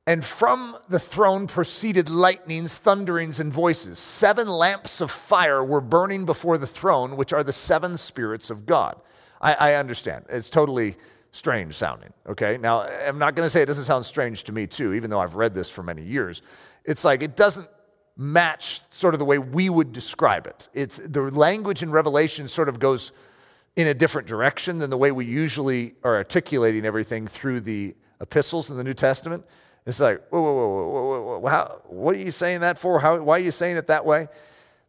And 0.07 0.23
from 0.23 0.77
the 0.87 0.99
throne 0.99 1.47
proceeded 1.47 2.09
lightnings, 2.09 2.77
thunderings, 2.77 3.41
and 3.41 3.51
voices. 3.51 3.99
Seven 3.99 4.47
lamps 4.47 5.01
of 5.01 5.11
fire 5.11 5.61
were 5.61 5.81
burning 5.81 6.25
before 6.25 6.57
the 6.57 6.65
throne, 6.65 7.17
which 7.17 7.33
are 7.33 7.43
the 7.43 7.51
seven 7.51 7.97
spirits 7.97 8.49
of 8.49 8.65
God. 8.65 9.01
I, 9.41 9.53
I 9.53 9.73
understand. 9.73 10.25
It's 10.29 10.49
totally 10.49 10.95
strange 11.31 11.75
sounding, 11.75 12.13
okay? 12.25 12.57
Now, 12.57 12.83
I'm 12.83 13.19
not 13.19 13.35
going 13.35 13.45
to 13.45 13.49
say 13.49 13.61
it 13.61 13.65
doesn't 13.65 13.83
sound 13.83 14.05
strange 14.05 14.45
to 14.45 14.53
me, 14.53 14.65
too, 14.65 14.93
even 14.93 15.09
though 15.09 15.19
I've 15.19 15.35
read 15.35 15.53
this 15.53 15.69
for 15.69 15.83
many 15.83 16.03
years. 16.03 16.41
It's 16.85 17.03
like 17.03 17.21
it 17.21 17.35
doesn't 17.35 17.67
match 18.17 18.81
sort 18.89 19.13
of 19.13 19.19
the 19.19 19.25
way 19.25 19.37
we 19.37 19.69
would 19.69 19.93
describe 19.93 20.47
it. 20.47 20.69
It's 20.73 20.97
the 20.97 21.21
language 21.21 21.83
in 21.83 21.91
Revelation 21.91 22.47
sort 22.47 22.67
of 22.67 22.79
goes 22.79 23.11
in 23.75 23.87
a 23.87 23.93
different 23.93 24.27
direction 24.27 24.79
than 24.79 24.89
the 24.89 24.97
way 24.97 25.11
we 25.11 25.25
usually 25.25 25.93
are 26.03 26.15
articulating 26.15 26.83
everything 26.83 27.27
through 27.27 27.61
the 27.61 27.95
epistles 28.19 28.71
in 28.71 28.77
the 28.77 28.83
New 28.83 28.93
Testament. 28.93 29.45
It's 29.85 29.99
like, 29.99 30.27
whoa, 30.29 30.41
whoa, 30.41 30.53
whoa, 30.53 30.67
whoa, 30.67 31.21
whoa, 31.21 31.39
whoa 31.39 31.47
how, 31.47 31.81
what 31.85 32.15
are 32.15 32.19
you 32.19 32.31
saying 32.31 32.61
that 32.61 32.79
for? 32.79 32.99
How, 32.99 33.21
why 33.21 33.37
are 33.37 33.41
you 33.41 33.51
saying 33.51 33.77
it 33.77 33.87
that 33.87 34.05
way? 34.05 34.27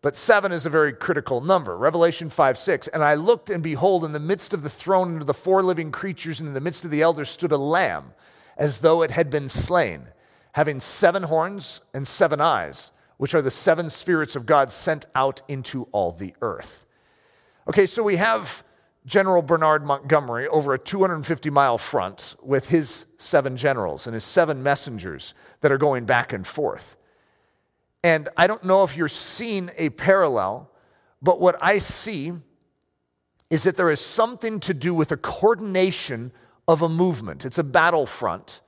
But 0.00 0.16
seven 0.16 0.52
is 0.52 0.64
a 0.64 0.70
very 0.70 0.92
critical 0.92 1.40
number. 1.40 1.76
Revelation 1.76 2.30
5 2.30 2.56
6. 2.56 2.88
And 2.88 3.04
I 3.04 3.14
looked, 3.14 3.50
and 3.50 3.62
behold, 3.62 4.04
in 4.04 4.12
the 4.12 4.20
midst 4.20 4.54
of 4.54 4.62
the 4.62 4.70
throne 4.70 5.12
and 5.12 5.20
of 5.20 5.26
the 5.26 5.34
four 5.34 5.62
living 5.62 5.92
creatures, 5.92 6.40
and 6.40 6.48
in 6.48 6.54
the 6.54 6.60
midst 6.60 6.84
of 6.84 6.90
the 6.90 7.02
elders 7.02 7.28
stood 7.28 7.52
a 7.52 7.58
lamb, 7.58 8.12
as 8.56 8.78
though 8.78 9.02
it 9.02 9.10
had 9.10 9.28
been 9.28 9.48
slain, 9.48 10.08
having 10.52 10.80
seven 10.80 11.24
horns 11.24 11.80
and 11.92 12.06
seven 12.06 12.40
eyes, 12.40 12.90
which 13.18 13.34
are 13.34 13.42
the 13.42 13.50
seven 13.50 13.90
spirits 13.90 14.34
of 14.34 14.46
God 14.46 14.70
sent 14.70 15.06
out 15.14 15.42
into 15.48 15.84
all 15.92 16.12
the 16.12 16.34
earth. 16.40 16.86
Okay, 17.68 17.84
so 17.84 18.02
we 18.02 18.16
have 18.16 18.64
General 19.04 19.42
Bernard 19.42 19.84
Montgomery 19.84 20.48
over 20.48 20.74
a 20.74 20.78
250 20.78 21.50
mile 21.50 21.78
front 21.78 22.36
with 22.42 22.68
his 22.68 23.06
seven 23.18 23.56
generals 23.56 24.06
and 24.06 24.14
his 24.14 24.24
seven 24.24 24.62
messengers 24.62 25.34
that 25.60 25.70
are 25.70 25.78
going 25.78 26.04
back 26.04 26.32
and 26.32 26.46
forth. 26.46 26.96
And 28.02 28.28
I 28.36 28.46
don't 28.46 28.64
know 28.64 28.84
if 28.84 28.96
you're 28.96 29.08
seeing 29.08 29.70
a 29.76 29.90
parallel, 29.90 30.70
but 31.20 31.40
what 31.40 31.56
I 31.60 31.78
see 31.78 32.32
is 33.50 33.64
that 33.64 33.76
there 33.76 33.90
is 33.90 34.00
something 34.00 34.60
to 34.60 34.74
do 34.74 34.94
with 34.94 35.10
a 35.10 35.16
coordination 35.16 36.32
of 36.68 36.82
a 36.82 36.88
movement. 36.88 37.44
It's 37.44 37.58
a 37.58 37.64
battlefront 37.64 38.60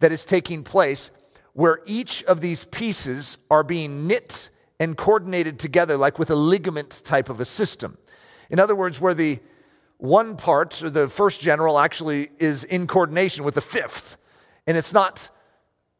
that 0.00 0.10
is 0.10 0.24
taking 0.24 0.64
place 0.64 1.10
where 1.52 1.80
each 1.86 2.22
of 2.24 2.40
these 2.40 2.64
pieces 2.64 3.38
are 3.50 3.62
being 3.62 4.06
knit 4.06 4.50
and 4.80 4.96
coordinated 4.96 5.58
together, 5.58 5.96
like 5.96 6.18
with 6.18 6.30
a 6.30 6.34
ligament 6.34 7.02
type 7.04 7.28
of 7.28 7.40
a 7.40 7.44
system. 7.44 7.98
In 8.50 8.58
other 8.58 8.74
words, 8.74 9.00
where 9.00 9.14
the 9.14 9.38
one 9.98 10.36
part, 10.36 10.82
or 10.82 10.90
the 10.90 11.08
first 11.08 11.40
general, 11.40 11.78
actually 11.78 12.30
is 12.38 12.64
in 12.64 12.86
coordination 12.86 13.44
with 13.44 13.54
the 13.54 13.60
fifth. 13.60 14.16
And 14.66 14.76
it's 14.76 14.92
not 14.92 15.30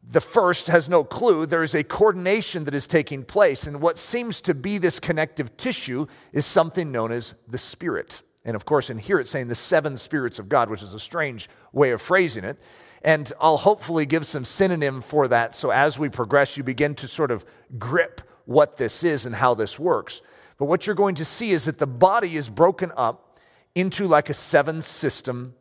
the 0.02 0.20
first 0.20 0.66
has 0.66 0.88
no 0.88 1.04
clue. 1.04 1.46
There 1.46 1.62
is 1.62 1.74
a 1.74 1.84
coordination 1.84 2.64
that 2.64 2.74
is 2.74 2.86
taking 2.86 3.22
place. 3.22 3.66
And 3.66 3.80
what 3.80 3.98
seems 3.98 4.40
to 4.42 4.54
be 4.54 4.78
this 4.78 4.98
connective 4.98 5.56
tissue 5.56 6.06
is 6.32 6.44
something 6.44 6.90
known 6.90 7.12
as 7.12 7.34
the 7.46 7.58
Spirit. 7.58 8.22
And 8.44 8.56
of 8.56 8.64
course, 8.64 8.90
in 8.90 8.98
here 8.98 9.20
it's 9.20 9.30
saying 9.30 9.48
the 9.48 9.54
seven 9.54 9.96
spirits 9.96 10.38
of 10.38 10.48
God, 10.48 10.68
which 10.68 10.82
is 10.82 10.94
a 10.94 11.00
strange 11.00 11.48
way 11.72 11.90
of 11.90 12.02
phrasing 12.02 12.44
it. 12.44 12.58
And 13.02 13.32
I'll 13.40 13.56
hopefully 13.56 14.06
give 14.06 14.26
some 14.26 14.44
synonym 14.44 15.00
for 15.00 15.28
that. 15.28 15.54
So 15.54 15.70
as 15.70 15.98
we 15.98 16.08
progress, 16.08 16.56
you 16.56 16.62
begin 16.62 16.94
to 16.96 17.08
sort 17.08 17.30
of 17.30 17.44
grip 17.78 18.20
what 18.44 18.76
this 18.76 19.04
is 19.04 19.26
and 19.26 19.34
how 19.34 19.54
this 19.54 19.78
works. 19.78 20.22
But 20.58 20.66
what 20.66 20.86
you're 20.86 20.96
going 20.96 21.16
to 21.16 21.24
see 21.24 21.50
is 21.50 21.64
that 21.64 21.78
the 21.78 21.86
body 21.86 22.36
is 22.36 22.48
broken 22.48 22.92
up 22.96 23.38
into 23.74 24.06
like 24.06 24.28
a 24.28 24.34
seven 24.34 24.82
system 24.82 25.54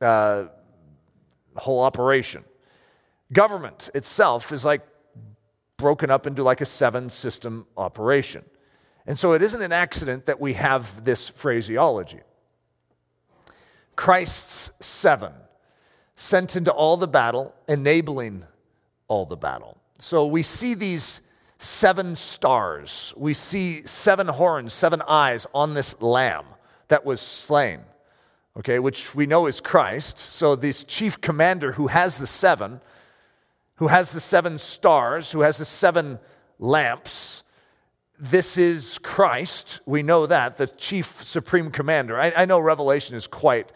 uh, 0.00 0.44
whole 1.56 1.80
operation. 1.80 2.44
Government 3.32 3.90
itself 3.94 4.52
is 4.52 4.64
like 4.64 4.82
broken 5.76 6.10
up 6.10 6.26
into 6.26 6.42
like 6.42 6.60
a 6.60 6.66
seven 6.66 7.10
system 7.10 7.66
operation. 7.76 8.44
And 9.06 9.18
so 9.18 9.32
it 9.32 9.42
isn't 9.42 9.62
an 9.62 9.72
accident 9.72 10.26
that 10.26 10.40
we 10.40 10.54
have 10.54 11.04
this 11.04 11.28
phraseology. 11.28 12.20
Christ's 13.96 14.70
seven, 14.80 15.32
sent 16.16 16.56
into 16.56 16.70
all 16.70 16.96
the 16.96 17.08
battle, 17.08 17.54
enabling 17.68 18.44
all 19.08 19.26
the 19.26 19.36
battle. 19.36 19.78
So 19.98 20.26
we 20.26 20.42
see 20.42 20.74
these 20.74 21.20
seven 21.60 22.16
stars. 22.16 23.12
We 23.16 23.34
see 23.34 23.82
seven 23.86 24.26
horns, 24.26 24.72
seven 24.72 25.02
eyes 25.06 25.46
on 25.54 25.74
this 25.74 26.00
lamb 26.00 26.46
that 26.88 27.04
was 27.04 27.20
slain, 27.20 27.80
okay, 28.56 28.78
which 28.78 29.14
we 29.14 29.26
know 29.26 29.46
is 29.46 29.60
Christ. 29.60 30.18
So, 30.18 30.56
this 30.56 30.84
chief 30.84 31.20
commander 31.20 31.72
who 31.72 31.88
has 31.88 32.18
the 32.18 32.26
seven, 32.26 32.80
who 33.76 33.88
has 33.88 34.12
the 34.12 34.20
seven 34.20 34.58
stars, 34.58 35.32
who 35.32 35.42
has 35.42 35.58
the 35.58 35.64
seven 35.66 36.18
lamps, 36.58 37.44
this 38.20 38.58
is 38.58 38.98
Christ. 38.98 39.80
We 39.86 40.02
know 40.02 40.26
that, 40.26 40.58
the 40.58 40.66
chief 40.66 41.24
supreme 41.24 41.70
commander. 41.70 42.20
I, 42.20 42.32
I 42.36 42.44
know 42.44 42.60
Revelation 42.60 43.16
is 43.16 43.26
quite 43.26 43.72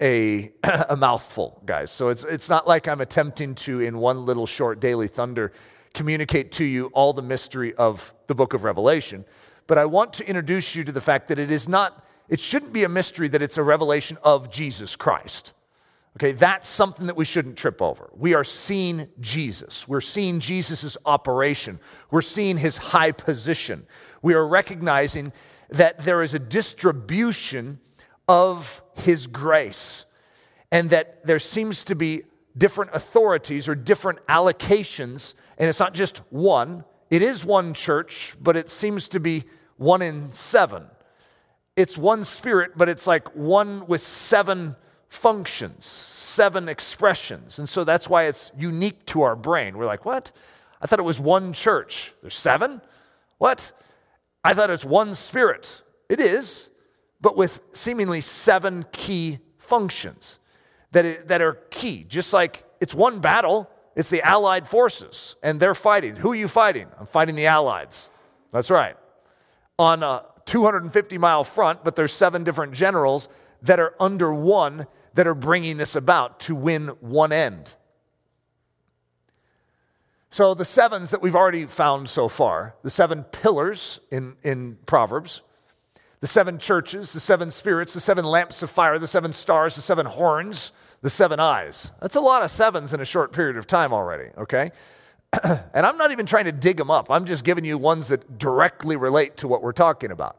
a, 0.00 0.52
a 0.88 0.96
mouthful, 0.96 1.62
guys. 1.64 1.90
So 1.90 2.10
it's, 2.10 2.22
it's 2.24 2.50
not 2.50 2.68
like 2.68 2.88
I'm 2.88 3.00
attempting 3.00 3.54
to, 3.56 3.80
in 3.80 3.98
one 3.98 4.26
little 4.26 4.46
short 4.46 4.80
daily 4.80 5.08
thunder, 5.08 5.52
communicate 5.94 6.52
to 6.52 6.64
you 6.64 6.86
all 6.88 7.14
the 7.14 7.22
mystery 7.22 7.74
of 7.74 8.12
the 8.26 8.34
book 8.34 8.52
of 8.52 8.64
Revelation. 8.64 9.24
But 9.66 9.78
I 9.78 9.86
want 9.86 10.12
to 10.14 10.28
introduce 10.28 10.74
you 10.74 10.84
to 10.84 10.92
the 10.92 11.00
fact 11.00 11.28
that 11.28 11.38
it 11.38 11.50
is 11.50 11.66
not, 11.66 12.04
it 12.28 12.38
shouldn't 12.38 12.74
be 12.74 12.84
a 12.84 12.88
mystery 12.90 13.28
that 13.28 13.40
it's 13.40 13.56
a 13.56 13.62
revelation 13.62 14.18
of 14.22 14.50
Jesus 14.50 14.94
Christ. 14.94 15.54
Okay, 16.16 16.32
that's 16.32 16.66
something 16.66 17.08
that 17.08 17.16
we 17.16 17.26
shouldn't 17.26 17.58
trip 17.58 17.82
over. 17.82 18.08
We 18.16 18.32
are 18.32 18.42
seeing 18.42 19.06
Jesus. 19.20 19.86
We're 19.86 20.00
seeing 20.00 20.40
Jesus' 20.40 20.96
operation. 21.04 21.78
We're 22.10 22.22
seeing 22.22 22.56
his 22.56 22.78
high 22.78 23.12
position. 23.12 23.86
We 24.22 24.32
are 24.32 24.46
recognizing 24.46 25.34
that 25.68 26.00
there 26.00 26.22
is 26.22 26.32
a 26.32 26.38
distribution 26.38 27.80
of 28.28 28.82
his 28.94 29.26
grace 29.26 30.06
and 30.72 30.88
that 30.88 31.26
there 31.26 31.38
seems 31.38 31.84
to 31.84 31.94
be 31.94 32.22
different 32.56 32.92
authorities 32.94 33.68
or 33.68 33.74
different 33.74 34.24
allocations. 34.26 35.34
And 35.58 35.68
it's 35.68 35.80
not 35.80 35.92
just 35.92 36.18
one, 36.30 36.86
it 37.10 37.20
is 37.20 37.44
one 37.44 37.74
church, 37.74 38.36
but 38.40 38.56
it 38.56 38.70
seems 38.70 39.08
to 39.08 39.20
be 39.20 39.44
one 39.76 40.00
in 40.00 40.32
seven. 40.32 40.86
It's 41.76 41.98
one 41.98 42.24
spirit, 42.24 42.72
but 42.74 42.88
it's 42.88 43.06
like 43.06 43.36
one 43.36 43.86
with 43.86 44.00
seven 44.00 44.76
functions, 45.08 45.84
seven 45.84 46.68
expressions. 46.68 47.58
And 47.58 47.68
so 47.68 47.84
that's 47.84 48.08
why 48.08 48.24
it's 48.24 48.50
unique 48.56 49.06
to 49.06 49.22
our 49.22 49.36
brain. 49.36 49.76
We're 49.76 49.86
like, 49.86 50.04
what? 50.04 50.32
I 50.80 50.86
thought 50.86 50.98
it 50.98 51.04
was 51.04 51.20
one 51.20 51.52
church. 51.52 52.14
There's 52.20 52.36
seven? 52.36 52.80
What? 53.38 53.72
I 54.44 54.54
thought 54.54 54.70
it's 54.70 54.84
one 54.84 55.14
spirit. 55.14 55.82
It 56.08 56.20
is, 56.20 56.70
but 57.20 57.36
with 57.36 57.64
seemingly 57.72 58.20
seven 58.20 58.84
key 58.92 59.38
functions 59.58 60.38
that, 60.92 61.28
that 61.28 61.42
are 61.42 61.54
key. 61.70 62.04
Just 62.04 62.32
like 62.32 62.64
it's 62.80 62.94
one 62.94 63.20
battle, 63.20 63.70
it's 63.96 64.08
the 64.08 64.22
Allied 64.22 64.68
forces, 64.68 65.36
and 65.42 65.58
they're 65.58 65.74
fighting. 65.74 66.16
Who 66.16 66.32
are 66.32 66.36
you 66.36 66.48
fighting? 66.48 66.86
I'm 67.00 67.06
fighting 67.06 67.34
the 67.34 67.46
Allies. 67.46 68.10
That's 68.52 68.70
right. 68.70 68.96
On 69.78 70.02
a 70.02 70.22
250 70.44 71.18
mile 71.18 71.44
front, 71.44 71.82
but 71.82 71.96
there's 71.96 72.12
seven 72.12 72.44
different 72.44 72.72
generals 72.72 73.28
that 73.62 73.80
are 73.80 73.94
under 73.98 74.32
one 74.32 74.86
that 75.14 75.26
are 75.26 75.34
bringing 75.34 75.76
this 75.76 75.96
about 75.96 76.40
to 76.40 76.54
win 76.54 76.88
one 77.00 77.32
end. 77.32 77.74
So, 80.30 80.54
the 80.54 80.64
sevens 80.64 81.10
that 81.10 81.22
we've 81.22 81.36
already 81.36 81.66
found 81.66 82.08
so 82.08 82.28
far, 82.28 82.74
the 82.82 82.90
seven 82.90 83.22
pillars 83.24 84.00
in, 84.10 84.36
in 84.42 84.76
Proverbs, 84.84 85.42
the 86.20 86.26
seven 86.26 86.58
churches, 86.58 87.12
the 87.12 87.20
seven 87.20 87.50
spirits, 87.50 87.94
the 87.94 88.00
seven 88.00 88.24
lamps 88.24 88.62
of 88.62 88.70
fire, 88.70 88.98
the 88.98 89.06
seven 89.06 89.32
stars, 89.32 89.76
the 89.76 89.82
seven 89.82 90.04
horns, 90.04 90.72
the 91.02 91.10
seven 91.10 91.40
eyes. 91.40 91.90
That's 92.00 92.16
a 92.16 92.20
lot 92.20 92.42
of 92.42 92.50
sevens 92.50 92.92
in 92.92 93.00
a 93.00 93.04
short 93.04 93.32
period 93.32 93.56
of 93.56 93.66
time 93.66 93.92
already, 93.92 94.30
okay? 94.36 94.72
and 95.42 95.86
I'm 95.86 95.96
not 95.98 96.10
even 96.10 96.26
trying 96.26 96.46
to 96.46 96.52
dig 96.52 96.76
them 96.76 96.90
up. 96.90 97.10
I'm 97.10 97.24
just 97.26 97.44
giving 97.44 97.64
you 97.64 97.78
ones 97.78 98.08
that 98.08 98.38
directly 98.38 98.96
relate 98.96 99.38
to 99.38 99.48
what 99.48 99.62
we're 99.62 99.72
talking 99.72 100.10
about. 100.10 100.36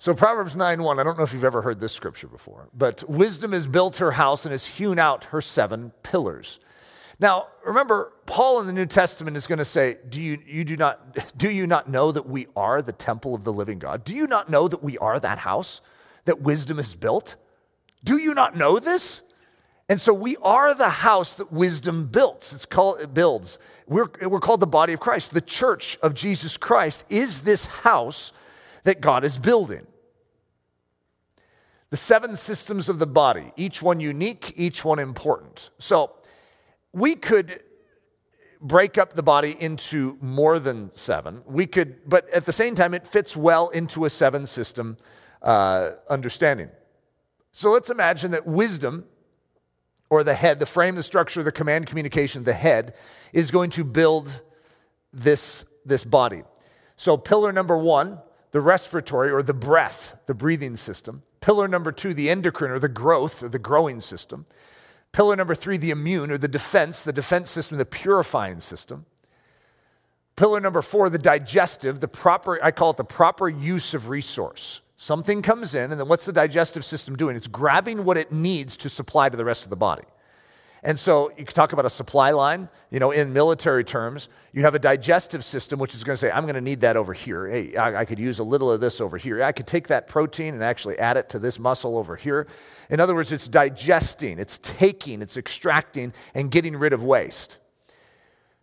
So 0.00 0.14
Proverbs 0.14 0.56
9:1, 0.56 0.98
I 0.98 1.02
don't 1.02 1.18
know 1.18 1.24
if 1.24 1.34
you've 1.34 1.44
ever 1.44 1.60
heard 1.60 1.78
this 1.78 1.92
scripture 1.92 2.26
before, 2.26 2.70
but 2.72 3.04
wisdom 3.06 3.52
has 3.52 3.66
built 3.66 3.98
her 3.98 4.12
house 4.12 4.46
and 4.46 4.52
has 4.52 4.66
hewn 4.66 4.98
out 4.98 5.24
her 5.24 5.42
seven 5.42 5.92
pillars. 6.02 6.58
Now, 7.18 7.48
remember, 7.66 8.14
Paul 8.24 8.60
in 8.60 8.66
the 8.66 8.72
New 8.72 8.86
Testament 8.86 9.36
is 9.36 9.46
going 9.46 9.58
to 9.58 9.64
say, 9.64 9.98
do 10.08 10.22
you, 10.22 10.38
you 10.46 10.64
do, 10.64 10.78
not, 10.78 11.18
do 11.36 11.50
you 11.50 11.66
not 11.66 11.90
know 11.90 12.12
that 12.12 12.26
we 12.26 12.46
are 12.56 12.80
the 12.80 12.92
temple 12.92 13.34
of 13.34 13.44
the 13.44 13.52
living 13.52 13.78
God? 13.78 14.02
Do 14.02 14.14
you 14.14 14.26
not 14.26 14.48
know 14.48 14.68
that 14.68 14.82
we 14.82 14.96
are 14.96 15.20
that 15.20 15.36
house 15.36 15.82
that 16.24 16.40
wisdom 16.40 16.78
is 16.78 16.94
built? 16.94 17.36
Do 18.02 18.16
you 18.16 18.32
not 18.32 18.56
know 18.56 18.78
this? 18.78 19.20
And 19.90 20.00
so 20.00 20.14
we 20.14 20.38
are 20.38 20.72
the 20.72 20.88
house 20.88 21.34
that 21.34 21.52
wisdom 21.52 22.06
builds. 22.06 22.54
It's 22.54 22.64
called 22.64 23.02
it 23.02 23.12
builds. 23.12 23.58
We're, 23.86 24.08
we're 24.22 24.40
called 24.40 24.60
the 24.60 24.66
body 24.66 24.94
of 24.94 25.00
Christ. 25.00 25.34
The 25.34 25.42
church 25.42 25.98
of 26.02 26.14
Jesus 26.14 26.56
Christ 26.56 27.04
is 27.10 27.42
this 27.42 27.66
house 27.66 28.32
that 28.84 29.02
God 29.02 29.24
is 29.24 29.36
building. 29.36 29.86
The 31.90 31.96
seven 31.96 32.36
systems 32.36 32.88
of 32.88 32.98
the 32.98 33.06
body, 33.06 33.52
each 33.56 33.82
one 33.82 34.00
unique, 34.00 34.54
each 34.56 34.84
one 34.84 34.98
important. 34.98 35.70
So 35.78 36.12
we 36.92 37.16
could 37.16 37.62
break 38.60 38.98
up 38.98 39.14
the 39.14 39.22
body 39.22 39.56
into 39.58 40.16
more 40.20 40.58
than 40.58 40.90
seven. 40.94 41.42
We 41.46 41.66
could, 41.66 42.08
but 42.08 42.28
at 42.30 42.46
the 42.46 42.52
same 42.52 42.74
time, 42.74 42.94
it 42.94 43.06
fits 43.06 43.36
well 43.36 43.70
into 43.70 44.04
a 44.04 44.10
seven 44.10 44.46
system 44.46 44.98
uh, 45.42 45.92
understanding. 46.08 46.68
So 47.52 47.70
let's 47.70 47.90
imagine 47.90 48.30
that 48.32 48.46
wisdom, 48.46 49.04
or 50.10 50.22
the 50.24 50.34
head, 50.34 50.58
the 50.58 50.66
frame, 50.66 50.94
the 50.96 51.02
structure, 51.02 51.42
the 51.42 51.52
command 51.52 51.86
communication, 51.86 52.44
the 52.44 52.52
head, 52.52 52.94
is 53.32 53.50
going 53.50 53.70
to 53.70 53.84
build 53.84 54.42
this, 55.12 55.64
this 55.84 56.04
body. 56.04 56.42
So, 56.96 57.16
pillar 57.16 57.52
number 57.52 57.76
one, 57.76 58.20
the 58.52 58.60
respiratory 58.60 59.30
or 59.30 59.42
the 59.42 59.54
breath, 59.54 60.16
the 60.26 60.34
breathing 60.34 60.76
system. 60.76 61.22
Pillar 61.40 61.68
number 61.68 61.92
two, 61.92 62.14
the 62.14 62.28
endocrine 62.30 62.70
or 62.70 62.78
the 62.78 62.88
growth 62.88 63.42
or 63.42 63.48
the 63.48 63.58
growing 63.58 64.00
system. 64.00 64.46
Pillar 65.12 65.36
number 65.36 65.54
three, 65.54 65.76
the 65.76 65.90
immune 65.90 66.30
or 66.30 66.38
the 66.38 66.48
defense, 66.48 67.02
the 67.02 67.12
defense 67.12 67.50
system, 67.50 67.78
the 67.78 67.84
purifying 67.84 68.60
system. 68.60 69.06
Pillar 70.36 70.60
number 70.60 70.82
four, 70.82 71.10
the 71.10 71.18
digestive, 71.18 72.00
the 72.00 72.08
proper, 72.08 72.62
I 72.62 72.70
call 72.70 72.90
it 72.90 72.96
the 72.96 73.04
proper 73.04 73.48
use 73.48 73.94
of 73.94 74.08
resource. 74.08 74.80
Something 74.96 75.42
comes 75.42 75.74
in, 75.74 75.90
and 75.90 76.00
then 76.00 76.08
what's 76.08 76.26
the 76.26 76.32
digestive 76.32 76.84
system 76.84 77.16
doing? 77.16 77.34
It's 77.34 77.46
grabbing 77.46 78.04
what 78.04 78.16
it 78.16 78.32
needs 78.32 78.76
to 78.78 78.88
supply 78.88 79.28
to 79.28 79.36
the 79.36 79.44
rest 79.44 79.64
of 79.64 79.70
the 79.70 79.76
body. 79.76 80.04
And 80.82 80.98
so 80.98 81.30
you 81.36 81.44
talk 81.44 81.72
about 81.72 81.84
a 81.84 81.90
supply 81.90 82.30
line. 82.30 82.68
You 82.90 83.00
know, 83.00 83.10
in 83.10 83.32
military 83.32 83.84
terms, 83.84 84.28
you 84.52 84.62
have 84.62 84.74
a 84.74 84.78
digestive 84.78 85.44
system 85.44 85.78
which 85.78 85.94
is 85.94 86.02
going 86.02 86.14
to 86.14 86.20
say, 86.20 86.30
I'm 86.30 86.44
going 86.44 86.54
to 86.54 86.60
need 86.60 86.80
that 86.80 86.96
over 86.96 87.12
here. 87.12 87.48
Hey, 87.48 87.76
I, 87.76 88.00
I, 88.00 88.04
could 88.04 88.18
use 88.18 88.38
a 88.38 88.44
little 88.44 88.72
of 88.72 88.80
this 88.80 89.00
over 89.00 89.18
here. 89.18 89.42
I 89.42 89.52
could 89.52 89.66
take 89.66 89.88
that 89.88 90.08
protein 90.08 90.54
and 90.54 90.64
actually 90.64 90.98
add 90.98 91.16
it 91.16 91.28
to 91.30 91.38
this 91.38 91.58
muscle 91.58 91.98
over 91.98 92.16
here. 92.16 92.46
In 92.88 92.98
other 92.98 93.14
words, 93.14 93.30
it's 93.30 93.46
digesting, 93.46 94.38
it's 94.38 94.58
taking, 94.58 95.22
it's 95.22 95.36
extracting, 95.36 96.12
and 96.34 96.50
getting 96.50 96.76
rid 96.76 96.92
of 96.92 97.04
waste. 97.04 97.58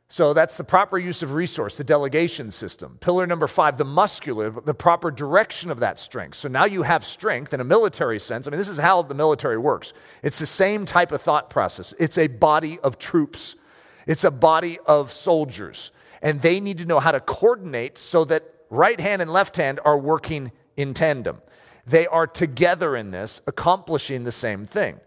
So 0.10 0.34
that's 0.34 0.56
the 0.56 0.64
proper 0.64 0.98
use 0.98 1.22
of 1.22 1.34
resource, 1.34 1.76
the 1.76 1.84
delegation 1.84 2.50
system. 2.50 2.98
Pillar 3.02 3.28
number 3.28 3.46
five, 3.46 3.78
the 3.78 3.84
muscular, 3.84 4.50
the 4.50 4.74
proper 4.74 5.12
direction 5.12 5.70
of 5.70 5.80
that 5.80 6.00
strength. 6.00 6.38
So 6.38 6.48
now 6.48 6.64
you 6.64 6.84
have 6.84 7.04
strength 7.04 7.54
in 7.54 7.60
a 7.60 7.66
military 7.66 8.20
sense. 8.20 8.48
I 8.48 8.52
mean, 8.52 8.58
this 8.58 8.70
is 8.70 8.78
how 8.78 9.02
the 9.02 9.14
military 9.14 9.58
works. 9.58 9.92
It's 10.24 10.40
the 10.40 10.46
same 10.46 10.86
type 10.86 11.12
of 11.12 11.22
thought 11.22 11.50
process. 11.50 11.94
It's 12.00 12.18
a 12.18 12.28
body 12.28 12.80
of 12.80 12.98
troops, 12.98 13.58
it's 14.06 14.24
a 14.24 14.32
body 14.32 14.80
of 14.86 15.12
soldiers. 15.12 15.92
And 16.22 16.42
they 16.42 16.62
need 16.62 16.78
to 16.80 16.86
know 16.86 17.00
how 17.00 17.12
to 17.12 17.20
coordinate 17.20 17.98
so 17.98 18.24
that 18.26 18.44
right 18.70 19.00
hand 19.00 19.22
and 19.22 19.32
left 19.32 19.58
hand 19.58 19.80
are 19.84 19.98
working 19.98 20.52
in 20.78 20.94
tandem. 20.94 21.42
They 21.86 22.08
are 22.08 22.26
together 22.26 22.96
in 22.96 23.12
this, 23.12 23.42
accomplishing 23.46 24.24
the 24.24 24.32
same 24.32 24.66
thing. 24.66 25.00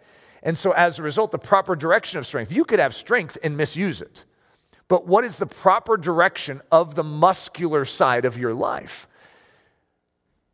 And 0.43 0.57
so 0.57 0.73
as 0.73 0.99
a 0.99 1.03
result, 1.03 1.33
the 1.33 1.39
proper 1.39 1.75
direction 1.75 2.19
of 2.19 2.27
strength, 2.27 2.53
you 2.53 2.65
could 2.65 2.79
have 2.79 2.95
strength 2.95 3.39
and 3.43 3.57
misuse 3.57 4.03
it 4.03 4.25
but 4.91 5.07
what 5.07 5.23
is 5.23 5.37
the 5.37 5.47
proper 5.47 5.97
direction 5.97 6.61
of 6.73 6.97
the 6.97 7.05
muscular 7.05 7.85
side 7.85 8.25
of 8.25 8.37
your 8.37 8.53
life? 8.53 9.07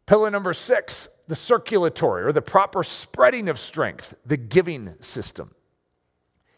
Pillar 0.04 0.30
number 0.30 0.52
six, 0.52 1.08
the 1.26 1.34
circulatory 1.34 2.22
or 2.22 2.32
the 2.32 2.42
proper 2.42 2.82
spreading 2.82 3.48
of 3.48 3.58
strength, 3.58 4.12
the 4.26 4.36
giving 4.36 4.94
system. 5.00 5.54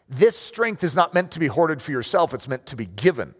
This 0.09 0.37
strength 0.37 0.83
is 0.83 0.93
not 0.93 1.13
meant 1.13 1.31
to 1.31 1.39
be 1.39 1.47
hoarded 1.47 1.81
for 1.81 1.91
yourself, 1.91 2.33
it's 2.33 2.49
meant 2.49 2.65
to 2.65 2.75
be 2.75 2.85
given. 2.85 3.33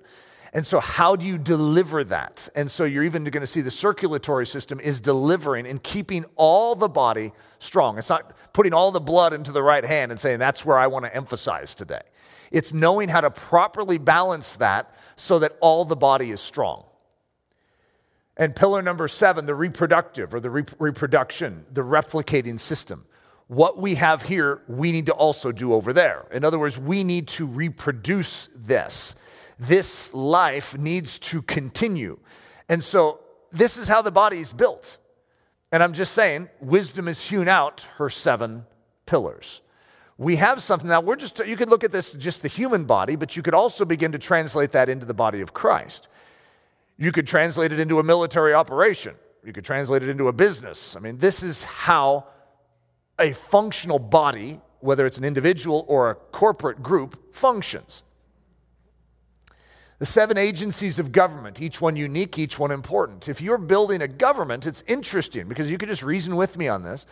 And 0.54 0.65
so, 0.65 0.80
how 0.80 1.17
do 1.17 1.28
you 1.28 1.38
deliver 1.38 2.06
that? 2.06 2.47
And 2.56 2.71
so, 2.71 2.86
you're 2.86 3.04
even 3.04 3.25
going 3.25 3.41
to 3.41 3.45
see 3.45 3.60
the 3.60 3.69
circulatory 3.69 4.45
system 4.45 4.80
is 4.80 5.02
delivering 5.02 5.67
and 5.67 5.84
keeping 5.84 6.23
all 6.38 6.75
the 6.75 6.88
body 6.88 7.34
strong. 7.60 7.97
It's 7.97 8.10
not 8.10 8.32
putting 8.54 8.73
all 8.73 8.93
the 8.93 9.02
blood 9.02 9.34
into 9.34 9.52
the 9.52 9.62
right 9.62 9.84
hand 9.84 10.12
and 10.12 10.19
saying, 10.19 10.39
that's 10.39 10.63
where 10.63 10.78
I 10.78 10.88
want 10.88 11.04
to 11.04 11.13
emphasize 11.13 11.75
today. 11.75 12.02
It's 12.51 12.73
knowing 12.73 13.09
how 13.09 13.21
to 13.21 13.31
properly 13.31 13.97
balance 13.97 14.57
that 14.57 14.93
so 15.15 15.39
that 15.39 15.57
all 15.62 15.85
the 15.85 15.95
body 15.95 16.31
is 16.31 16.41
strong. 16.41 16.85
And 18.38 18.55
pillar 18.55 18.81
number 18.81 19.07
seven, 19.07 19.45
the 19.45 19.55
reproductive 19.55 20.33
or 20.33 20.39
the 20.39 20.49
re- 20.49 20.63
reproduction, 20.79 21.65
the 21.73 21.83
replicating 21.83 22.59
system. 22.59 23.05
What 23.47 23.77
we 23.77 23.95
have 23.95 24.21
here, 24.21 24.62
we 24.67 24.91
need 24.91 25.07
to 25.07 25.13
also 25.13 25.51
do 25.51 25.73
over 25.73 25.91
there. 25.91 26.25
In 26.31 26.45
other 26.45 26.57
words, 26.57 26.77
we 26.77 27.03
need 27.03 27.27
to 27.29 27.45
reproduce 27.45 28.47
this. 28.55 29.15
This 29.57 30.13
life 30.13 30.77
needs 30.77 31.19
to 31.19 31.41
continue. 31.41 32.17
And 32.69 32.83
so, 32.83 33.19
this 33.51 33.77
is 33.77 33.88
how 33.88 34.03
the 34.03 34.12
body 34.12 34.39
is 34.39 34.53
built. 34.53 34.97
And 35.71 35.83
I'm 35.83 35.93
just 35.93 36.13
saying, 36.13 36.49
wisdom 36.62 37.07
has 37.07 37.21
hewn 37.21 37.47
out 37.47 37.85
her 37.97 38.09
seven 38.09 38.65
pillars 39.05 39.62
we 40.19 40.36
have 40.36 40.62
something. 40.62 40.89
Now 40.89 40.99
we're 40.99 41.15
just 41.15 41.39
you 41.47 41.55
could 41.55 41.69
look 41.69 41.86
at 41.86 41.93
this 41.93 42.12
just 42.12 42.41
the 42.41 42.49
human 42.49 42.84
body 42.84 43.15
but 43.15 43.36
you 43.38 43.41
could 43.41 43.53
also 43.53 43.86
begin 43.86 44.12
to 44.12 44.19
translate 44.19 44.73
that 44.73 44.89
into 44.89 45.05
the 45.05 45.13
body 45.13 45.41
of 45.41 45.53
christ. 45.53 46.10
You 46.97 47.13
could 47.13 47.25
translate 47.25 47.71
it 47.71 47.79
into 47.79 47.99
a 47.99 48.03
military 48.03 48.53
operation. 48.53 49.15
You 49.45 49.53
could 49.53 49.63
translate 49.63 50.03
it 50.03 50.10
into 50.10 50.27
a 50.27 50.34
business. 50.34 50.97
I 50.97 50.99
mean 50.99 51.17
this 51.17 51.41
is 51.41 51.63
how 51.63 52.27
a 53.17 53.32
functional 53.32 53.97
body 53.97 54.62
whether 54.82 55.05
it's 55.05 55.17
an 55.17 55.23
individual 55.23 55.86
or 55.88 56.10
a 56.10 56.15
corporate 56.15 56.84
group 56.84 57.36
functions. 57.36 58.03
The 59.99 60.05
seven 60.05 60.38
agencies 60.38 60.99
of 60.99 61.13
government 61.13 61.62
each 61.62 61.79
one 61.79 61.95
unique 61.95 62.38
each 62.38 62.60
one 62.60 62.71
important. 62.71 63.29
If 63.29 63.39
you're 63.39 63.58
building 63.58 64.01
a 64.01 64.08
government 64.08 64.67
it's 64.67 64.84
interesting 64.86 65.47
because 65.47 65.71
you 65.71 65.77
could 65.77 65.88
just 65.88 66.03
reason 66.03 66.36
with 66.36 66.58
me 66.58 66.67
on 66.67 66.84
this 66.84 67.05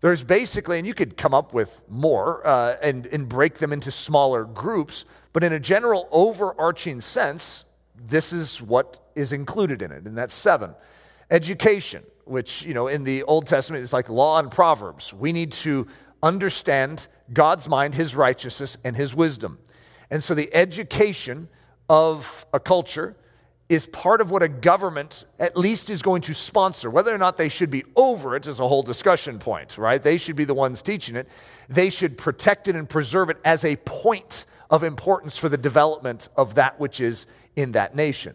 there's 0.00 0.22
basically, 0.22 0.78
and 0.78 0.86
you 0.86 0.94
could 0.94 1.16
come 1.16 1.34
up 1.34 1.54
with 1.54 1.82
more 1.88 2.46
uh, 2.46 2.76
and, 2.82 3.06
and 3.06 3.28
break 3.28 3.58
them 3.58 3.72
into 3.72 3.90
smaller 3.90 4.44
groups, 4.44 5.04
but 5.32 5.42
in 5.42 5.52
a 5.52 5.60
general 5.60 6.08
overarching 6.10 7.00
sense, 7.00 7.64
this 8.08 8.32
is 8.32 8.60
what 8.60 9.00
is 9.14 9.32
included 9.32 9.82
in 9.82 9.92
it, 9.92 10.04
and 10.04 10.16
that's 10.16 10.34
seven. 10.34 10.74
Education, 11.30 12.04
which, 12.24 12.62
you 12.62 12.74
know, 12.74 12.88
in 12.88 13.04
the 13.04 13.22
Old 13.24 13.46
Testament 13.46 13.82
is 13.82 13.92
like 13.92 14.08
law 14.08 14.38
and 14.38 14.50
proverbs. 14.50 15.14
We 15.14 15.32
need 15.32 15.52
to 15.52 15.86
understand 16.22 17.08
God's 17.32 17.68
mind, 17.68 17.94
his 17.94 18.14
righteousness, 18.14 18.76
and 18.84 18.96
his 18.96 19.14
wisdom. 19.14 19.58
And 20.10 20.22
so 20.22 20.34
the 20.34 20.54
education 20.54 21.48
of 21.88 22.46
a 22.52 22.60
culture 22.60 23.16
is 23.68 23.86
part 23.86 24.20
of 24.20 24.30
what 24.30 24.42
a 24.42 24.48
government 24.48 25.26
at 25.40 25.56
least 25.56 25.90
is 25.90 26.00
going 26.00 26.22
to 26.22 26.34
sponsor. 26.34 26.88
Whether 26.88 27.12
or 27.12 27.18
not 27.18 27.36
they 27.36 27.48
should 27.48 27.70
be 27.70 27.84
over 27.96 28.36
it 28.36 28.46
is 28.46 28.60
a 28.60 28.68
whole 28.68 28.82
discussion 28.82 29.38
point, 29.38 29.76
right? 29.76 30.00
They 30.00 30.18
should 30.18 30.36
be 30.36 30.44
the 30.44 30.54
ones 30.54 30.82
teaching 30.82 31.16
it. 31.16 31.28
They 31.68 31.90
should 31.90 32.16
protect 32.16 32.68
it 32.68 32.76
and 32.76 32.88
preserve 32.88 33.28
it 33.28 33.38
as 33.44 33.64
a 33.64 33.76
point 33.76 34.46
of 34.70 34.84
importance 34.84 35.36
for 35.36 35.48
the 35.48 35.56
development 35.56 36.28
of 36.36 36.54
that 36.54 36.78
which 36.78 37.00
is 37.00 37.26
in 37.56 37.72
that 37.72 37.96
nation. 37.96 38.34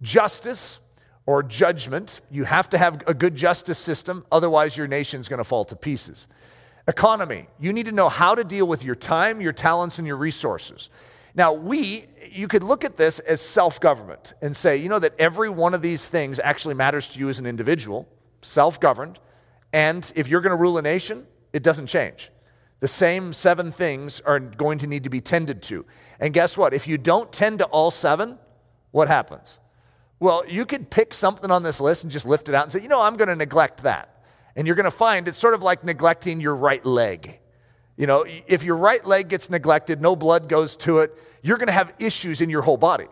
Justice 0.00 0.80
or 1.26 1.42
judgment, 1.42 2.20
you 2.30 2.44
have 2.44 2.68
to 2.70 2.78
have 2.78 3.02
a 3.06 3.14
good 3.14 3.34
justice 3.34 3.78
system, 3.78 4.24
otherwise, 4.30 4.76
your 4.76 4.86
nation's 4.86 5.28
going 5.28 5.38
to 5.38 5.44
fall 5.44 5.64
to 5.66 5.76
pieces. 5.76 6.28
Economy, 6.86 7.48
you 7.58 7.72
need 7.72 7.86
to 7.86 7.92
know 7.92 8.10
how 8.10 8.34
to 8.34 8.44
deal 8.44 8.66
with 8.66 8.84
your 8.84 8.94
time, 8.94 9.40
your 9.40 9.52
talents, 9.52 9.98
and 9.98 10.06
your 10.06 10.16
resources. 10.16 10.90
Now, 11.34 11.52
we, 11.52 12.06
you 12.30 12.46
could 12.46 12.62
look 12.62 12.84
at 12.84 12.96
this 12.96 13.18
as 13.18 13.40
self 13.40 13.80
government 13.80 14.34
and 14.40 14.56
say, 14.56 14.76
you 14.76 14.88
know, 14.88 15.00
that 15.00 15.14
every 15.18 15.50
one 15.50 15.74
of 15.74 15.82
these 15.82 16.08
things 16.08 16.38
actually 16.38 16.74
matters 16.74 17.08
to 17.10 17.18
you 17.18 17.28
as 17.28 17.38
an 17.38 17.46
individual, 17.46 18.08
self 18.42 18.78
governed, 18.78 19.18
and 19.72 20.12
if 20.14 20.28
you're 20.28 20.40
going 20.40 20.56
to 20.56 20.56
rule 20.56 20.78
a 20.78 20.82
nation, 20.82 21.26
it 21.52 21.64
doesn't 21.64 21.88
change. 21.88 22.30
The 22.78 22.88
same 22.88 23.32
seven 23.32 23.72
things 23.72 24.20
are 24.20 24.38
going 24.38 24.78
to 24.78 24.86
need 24.86 25.04
to 25.04 25.10
be 25.10 25.20
tended 25.20 25.62
to. 25.62 25.84
And 26.20 26.32
guess 26.32 26.56
what? 26.56 26.74
If 26.74 26.86
you 26.86 26.98
don't 26.98 27.32
tend 27.32 27.58
to 27.60 27.64
all 27.66 27.90
seven, 27.90 28.38
what 28.92 29.08
happens? 29.08 29.58
Well, 30.20 30.44
you 30.46 30.64
could 30.64 30.90
pick 30.90 31.12
something 31.12 31.50
on 31.50 31.62
this 31.62 31.80
list 31.80 32.04
and 32.04 32.12
just 32.12 32.26
lift 32.26 32.48
it 32.48 32.54
out 32.54 32.62
and 32.64 32.72
say, 32.72 32.80
you 32.80 32.88
know, 32.88 33.00
I'm 33.00 33.16
going 33.16 33.28
to 33.28 33.36
neglect 33.36 33.82
that. 33.82 34.24
And 34.54 34.66
you're 34.66 34.76
going 34.76 34.84
to 34.84 34.90
find 34.90 35.26
it's 35.26 35.38
sort 35.38 35.54
of 35.54 35.62
like 35.62 35.82
neglecting 35.82 36.40
your 36.40 36.54
right 36.54 36.84
leg. 36.84 37.40
You 37.96 38.06
know, 38.06 38.24
if 38.46 38.62
your 38.62 38.76
right 38.76 39.04
leg 39.04 39.28
gets 39.28 39.50
neglected, 39.50 40.02
no 40.02 40.16
blood 40.16 40.48
goes 40.48 40.76
to 40.78 40.98
it, 40.98 41.16
you're 41.42 41.58
going 41.58 41.68
to 41.68 41.72
have 41.72 41.92
issues 41.98 42.40
in 42.40 42.50
your 42.50 42.62
whole 42.62 42.76
body. 42.76 43.06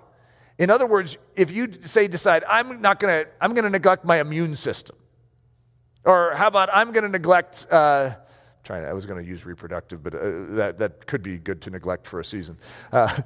In 0.59 0.71
other 0.71 0.87
words, 0.87 1.19
if 1.37 1.51
you 1.51 1.73
say 1.83 2.09
decide 2.09 2.45
I'm 2.49 2.81
not 2.81 2.99
going 2.99 3.25
to 3.25 3.31
I'm 3.41 3.55
going 3.55 3.65
to 3.65 3.71
neglect 3.71 4.05
my 4.05 4.21
immune 4.21 4.57
system. 4.57 4.97
Or 6.05 6.35
how 6.35 6.49
about 6.49 6.69
I'm 6.73 6.93
going 6.93 7.05
to 7.05 7.09
neglect 7.09 7.67
uh, 7.71 8.15
trying 8.65 8.85
I 8.85 8.93
was 8.93 9.07
going 9.07 9.23
to 9.23 9.29
use 9.29 9.47
reproductive, 9.47 10.03
but 10.03 10.15
uh, 10.15 10.19
that 10.57 10.79
that 10.79 11.07
could 11.07 11.23
be 11.23 11.39
good 11.39 11.63
to 11.63 11.71
neglect 11.71 12.07
for 12.07 12.21
a 12.21 12.25
season. 12.25 12.59
Uh, 12.91 13.23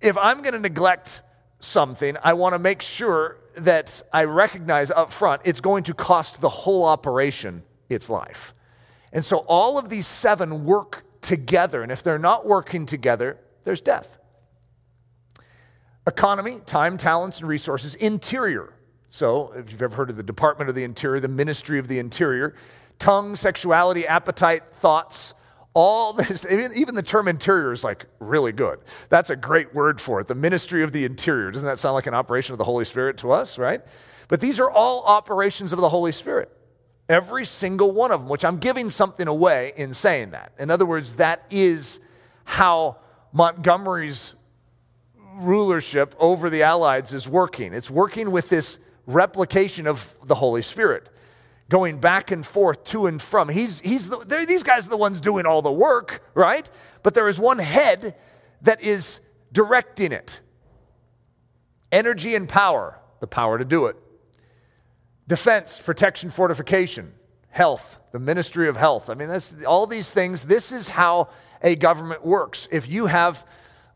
if 0.00 0.16
I'm 0.16 0.42
going 0.42 0.54
to 0.54 0.60
neglect 0.60 1.22
something, 1.60 2.16
I 2.22 2.32
want 2.32 2.54
to 2.54 2.58
make 2.58 2.80
sure 2.80 3.36
that 3.56 4.02
I 4.12 4.24
recognize 4.24 4.90
up 4.90 5.12
front 5.12 5.42
it's 5.44 5.60
going 5.60 5.84
to 5.84 5.94
cost 5.94 6.40
the 6.40 6.48
whole 6.48 6.84
operation 6.84 7.62
its 7.88 8.08
life. 8.08 8.54
And 9.12 9.24
so 9.24 9.38
all 9.38 9.78
of 9.78 9.88
these 9.88 10.06
seven 10.06 10.64
work 10.64 11.04
together. 11.20 11.82
And 11.82 11.92
if 11.92 12.02
they're 12.02 12.18
not 12.18 12.46
working 12.46 12.86
together, 12.86 13.38
there's 13.64 13.80
death. 13.80 14.18
Economy, 16.06 16.60
time, 16.66 16.96
talents, 16.96 17.40
and 17.40 17.48
resources. 17.48 17.94
Interior. 17.94 18.72
So, 19.10 19.52
if 19.56 19.72
you've 19.72 19.82
ever 19.82 19.96
heard 19.96 20.10
of 20.10 20.16
the 20.16 20.22
Department 20.22 20.68
of 20.68 20.76
the 20.76 20.84
Interior, 20.84 21.20
the 21.20 21.28
Ministry 21.28 21.80
of 21.80 21.88
the 21.88 21.98
Interior, 21.98 22.54
tongue, 23.00 23.34
sexuality, 23.34 24.06
appetite, 24.06 24.62
thoughts, 24.72 25.34
all 25.74 26.12
this, 26.12 26.46
even 26.50 26.94
the 26.94 27.02
term 27.02 27.28
interior 27.28 27.72
is 27.72 27.82
like 27.82 28.06
really 28.18 28.52
good. 28.52 28.78
That's 29.08 29.30
a 29.30 29.36
great 29.36 29.74
word 29.74 30.00
for 30.00 30.20
it. 30.20 30.28
The 30.28 30.34
ministry 30.34 30.82
of 30.82 30.92
the 30.92 31.04
interior. 31.04 31.50
Doesn't 31.50 31.66
that 31.66 31.78
sound 31.78 31.94
like 31.94 32.06
an 32.06 32.14
operation 32.14 32.54
of 32.54 32.58
the 32.58 32.64
Holy 32.64 32.84
Spirit 32.84 33.18
to 33.18 33.32
us, 33.32 33.58
right? 33.58 33.80
But 34.28 34.40
these 34.40 34.60
are 34.60 34.70
all 34.70 35.02
operations 35.02 35.72
of 35.72 35.80
the 35.80 35.88
Holy 35.88 36.12
Spirit. 36.12 36.56
Every 37.10 37.44
single 37.44 37.90
one 37.90 38.12
of 38.12 38.20
them, 38.20 38.28
which 38.28 38.44
I'm 38.44 38.58
giving 38.58 38.88
something 38.88 39.26
away 39.26 39.72
in 39.76 39.92
saying 39.94 40.30
that. 40.30 40.52
In 40.60 40.70
other 40.70 40.86
words, 40.86 41.16
that 41.16 41.44
is 41.50 41.98
how 42.44 42.98
Montgomery's 43.32 44.36
rulership 45.34 46.14
over 46.20 46.48
the 46.48 46.62
Allies 46.62 47.12
is 47.12 47.26
working. 47.26 47.74
It's 47.74 47.90
working 47.90 48.30
with 48.30 48.48
this 48.48 48.78
replication 49.08 49.88
of 49.88 50.14
the 50.24 50.36
Holy 50.36 50.62
Spirit, 50.62 51.10
going 51.68 51.98
back 51.98 52.30
and 52.30 52.46
forth 52.46 52.84
to 52.84 53.08
and 53.08 53.20
from. 53.20 53.48
He's, 53.48 53.80
he's 53.80 54.08
the, 54.08 54.44
these 54.46 54.62
guys 54.62 54.86
are 54.86 54.90
the 54.90 54.96
ones 54.96 55.20
doing 55.20 55.46
all 55.46 55.62
the 55.62 55.72
work, 55.72 56.22
right? 56.34 56.70
But 57.02 57.14
there 57.14 57.26
is 57.26 57.40
one 57.40 57.58
head 57.58 58.14
that 58.62 58.82
is 58.82 59.18
directing 59.50 60.12
it 60.12 60.40
energy 61.90 62.36
and 62.36 62.48
power, 62.48 63.00
the 63.18 63.26
power 63.26 63.58
to 63.58 63.64
do 63.64 63.86
it 63.86 63.96
defense, 65.30 65.80
protection, 65.80 66.28
fortification, 66.28 67.12
health, 67.50 68.00
the 68.10 68.18
ministry 68.18 68.66
of 68.66 68.76
health. 68.76 69.08
I 69.08 69.14
mean, 69.14 69.28
that's, 69.28 69.62
all 69.64 69.86
these 69.86 70.10
things, 70.10 70.42
this 70.42 70.72
is 70.72 70.88
how 70.88 71.28
a 71.62 71.76
government 71.76 72.26
works. 72.26 72.66
If 72.72 72.88
you 72.88 73.06
have 73.06 73.46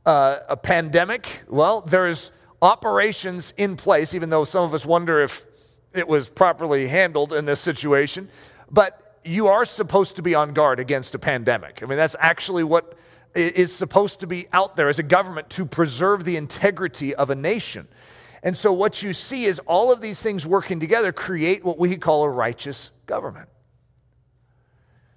uh, 0.07 0.39
a 0.49 0.57
pandemic, 0.57 1.43
well, 1.49 1.81
there's 1.81 2.31
operations 2.63 3.53
in 3.57 3.75
place, 3.75 4.15
even 4.15 4.31
though 4.31 4.45
some 4.45 4.63
of 4.63 4.75
us 4.75 4.87
wonder 4.87 5.23
if 5.23 5.45
it 5.93 6.07
was 6.07 6.29
properly 6.29 6.87
handled 6.87 7.33
in 7.33 7.47
this 7.47 7.59
situation. 7.59 8.29
But 8.71 9.19
you 9.25 9.49
are 9.49 9.65
supposed 9.65 10.15
to 10.15 10.23
be 10.23 10.37
on 10.37 10.53
guard 10.53 10.79
against 10.79 11.17
a 11.17 11.19
pandemic. 11.19 11.83
I 11.83 11.87
mean, 11.87 11.99
that's 11.99 12.15
actually 12.21 12.63
what 12.63 12.97
is 13.35 13.75
supposed 13.75 14.21
to 14.21 14.29
be 14.29 14.47
out 14.53 14.77
there 14.77 14.89
as 14.89 15.01
a 15.01 15.03
government 15.03 15.51
to 15.51 15.67
preserve 15.67 16.25
the 16.25 16.37
integrity 16.37 17.13
of 17.13 17.31
a 17.31 17.35
nation. 17.35 17.89
And 18.45 18.55
so, 18.55 18.75
what 18.75 19.03
you 19.03 19.15
see 19.15 19.47
is 19.47 19.59
all 19.61 19.91
of 19.91 20.03
these 20.03 20.23
things 20.23 20.47
working 20.47 20.79
together 20.79 21.13
create 21.13 21.65
what 21.65 21.79
we 21.79 21.97
call 21.97 22.25
a 22.25 22.29
righteous 22.29 22.93
government. 23.07 23.49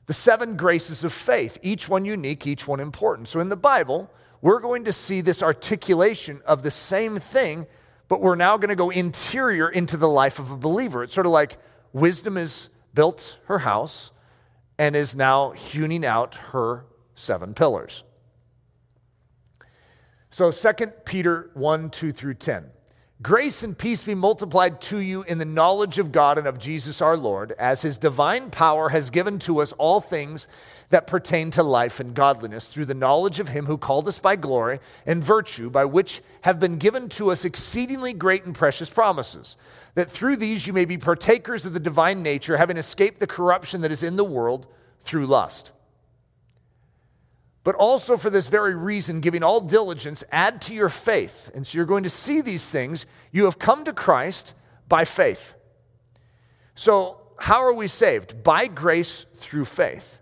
The 0.06 0.14
seven 0.14 0.56
graces 0.56 1.04
of 1.04 1.12
faith, 1.12 1.60
each 1.62 1.90
one 1.90 2.06
unique, 2.06 2.48
each 2.48 2.66
one 2.66 2.80
important. 2.80 3.28
So, 3.28 3.42
in 3.42 3.50
the 3.50 3.58
Bible, 3.58 4.10
we're 4.42 4.62
going 4.62 4.86
to 4.86 4.94
see 4.94 5.20
this 5.20 5.44
articulation 5.44 6.42
of 6.46 6.64
the 6.64 6.72
same 6.72 7.20
thing, 7.20 7.68
but 8.08 8.22
we're 8.22 8.36
now 8.36 8.56
going 8.56 8.70
to 8.70 8.76
go 8.76 8.92
interior 8.92 9.68
into 9.68 9.98
the 9.98 10.08
life 10.08 10.40
of 10.40 10.50
a 10.50 10.58
believer. 10.58 11.04
It's 11.04 11.14
sort 11.14 11.26
of 11.26 11.34
like 11.34 11.58
wisdom 11.92 12.38
has 12.38 12.70
built 12.94 13.40
her 13.48 13.60
house 13.60 14.12
and 14.78 14.96
is 14.96 15.18
now 15.18 15.52
hewing 15.52 16.06
out 16.06 16.36
her 16.36 16.86
seven 17.16 17.54
pillars. 17.54 18.06
So 20.30 20.50
2 20.50 20.88
Peter 21.04 21.52
1 21.56 21.90
2 21.90 22.14
through 22.14 22.36
10. 22.36 22.72
Grace 23.20 23.64
and 23.64 23.76
peace 23.76 24.04
be 24.04 24.14
multiplied 24.14 24.80
to 24.80 25.00
you 25.00 25.24
in 25.24 25.40
the 25.40 25.46
knowledge 25.46 25.98
of 25.98 26.12
God 26.12 26.38
and 26.38 26.46
of 26.46 26.60
Jesus 26.60 27.02
our 27.02 27.18
Lord, 27.18 27.52
as 27.54 27.82
his 27.82 27.98
divine 27.98 28.52
power 28.52 28.90
has 28.90 29.10
given 29.10 29.40
to 29.40 29.60
us 29.60 29.74
all 29.74 30.00
things 30.00 30.48
that 30.90 31.08
pertain 31.08 31.50
to 31.52 31.64
life 31.64 32.00
and 32.00 32.14
godliness, 32.14 32.68
through 32.68 32.86
the 32.86 32.94
knowledge 32.94 33.40
of 33.40 33.48
him 33.48 33.66
who 33.66 33.76
called 33.76 34.08
us 34.08 34.20
by 34.20 34.36
glory 34.36 34.80
and 35.08 35.24
virtue, 35.24 35.72
by 35.72 35.84
which 35.84 36.22
have 36.42 36.60
been 36.60 36.78
given 36.78 37.10
to 37.10 37.32
us 37.32 37.44
exceedingly 37.44 38.14
great 38.14 38.46
and 38.46 38.54
precious 38.54 38.90
promises, 38.90 39.58
that 39.96 40.12
through 40.12 40.36
these 40.36 40.68
you 40.68 40.74
may 40.74 40.86
be 40.86 41.00
partakers 41.00 41.66
of 41.66 41.74
the 41.74 41.80
divine 41.80 42.22
nature, 42.22 42.56
having 42.56 42.78
escaped 42.78 43.20
the 43.20 43.26
corruption 43.26 43.82
that 43.82 43.92
is 43.92 44.04
in 44.04 44.16
the 44.16 44.24
world 44.24 44.68
through 45.00 45.26
lust 45.26 45.72
but 47.68 47.76
also 47.76 48.16
for 48.16 48.30
this 48.30 48.48
very 48.48 48.76
reason, 48.76 49.20
giving 49.20 49.44
all 49.44 49.60
diligence, 49.60 50.24
add 50.32 50.62
to 50.62 50.74
your 50.74 50.88
faith. 50.88 51.52
And 51.54 51.68
so 51.68 51.76
you're 51.76 51.86
going 51.86 52.06
to 52.06 52.10
see 52.10 52.40
these 52.40 52.70
things. 52.70 53.06
You 53.34 53.44
have 53.44 53.60
come 53.60 53.84
to 53.84 53.92
Christ 53.92 54.54
by 54.88 55.04
faith. 55.04 55.54
So, 56.76 57.18
how 57.38 57.66
are 57.66 57.74
we 57.74 57.90
saved? 57.90 58.42
By 58.42 58.68
grace 58.68 59.26
through 59.36 59.66
faith. 59.66 60.22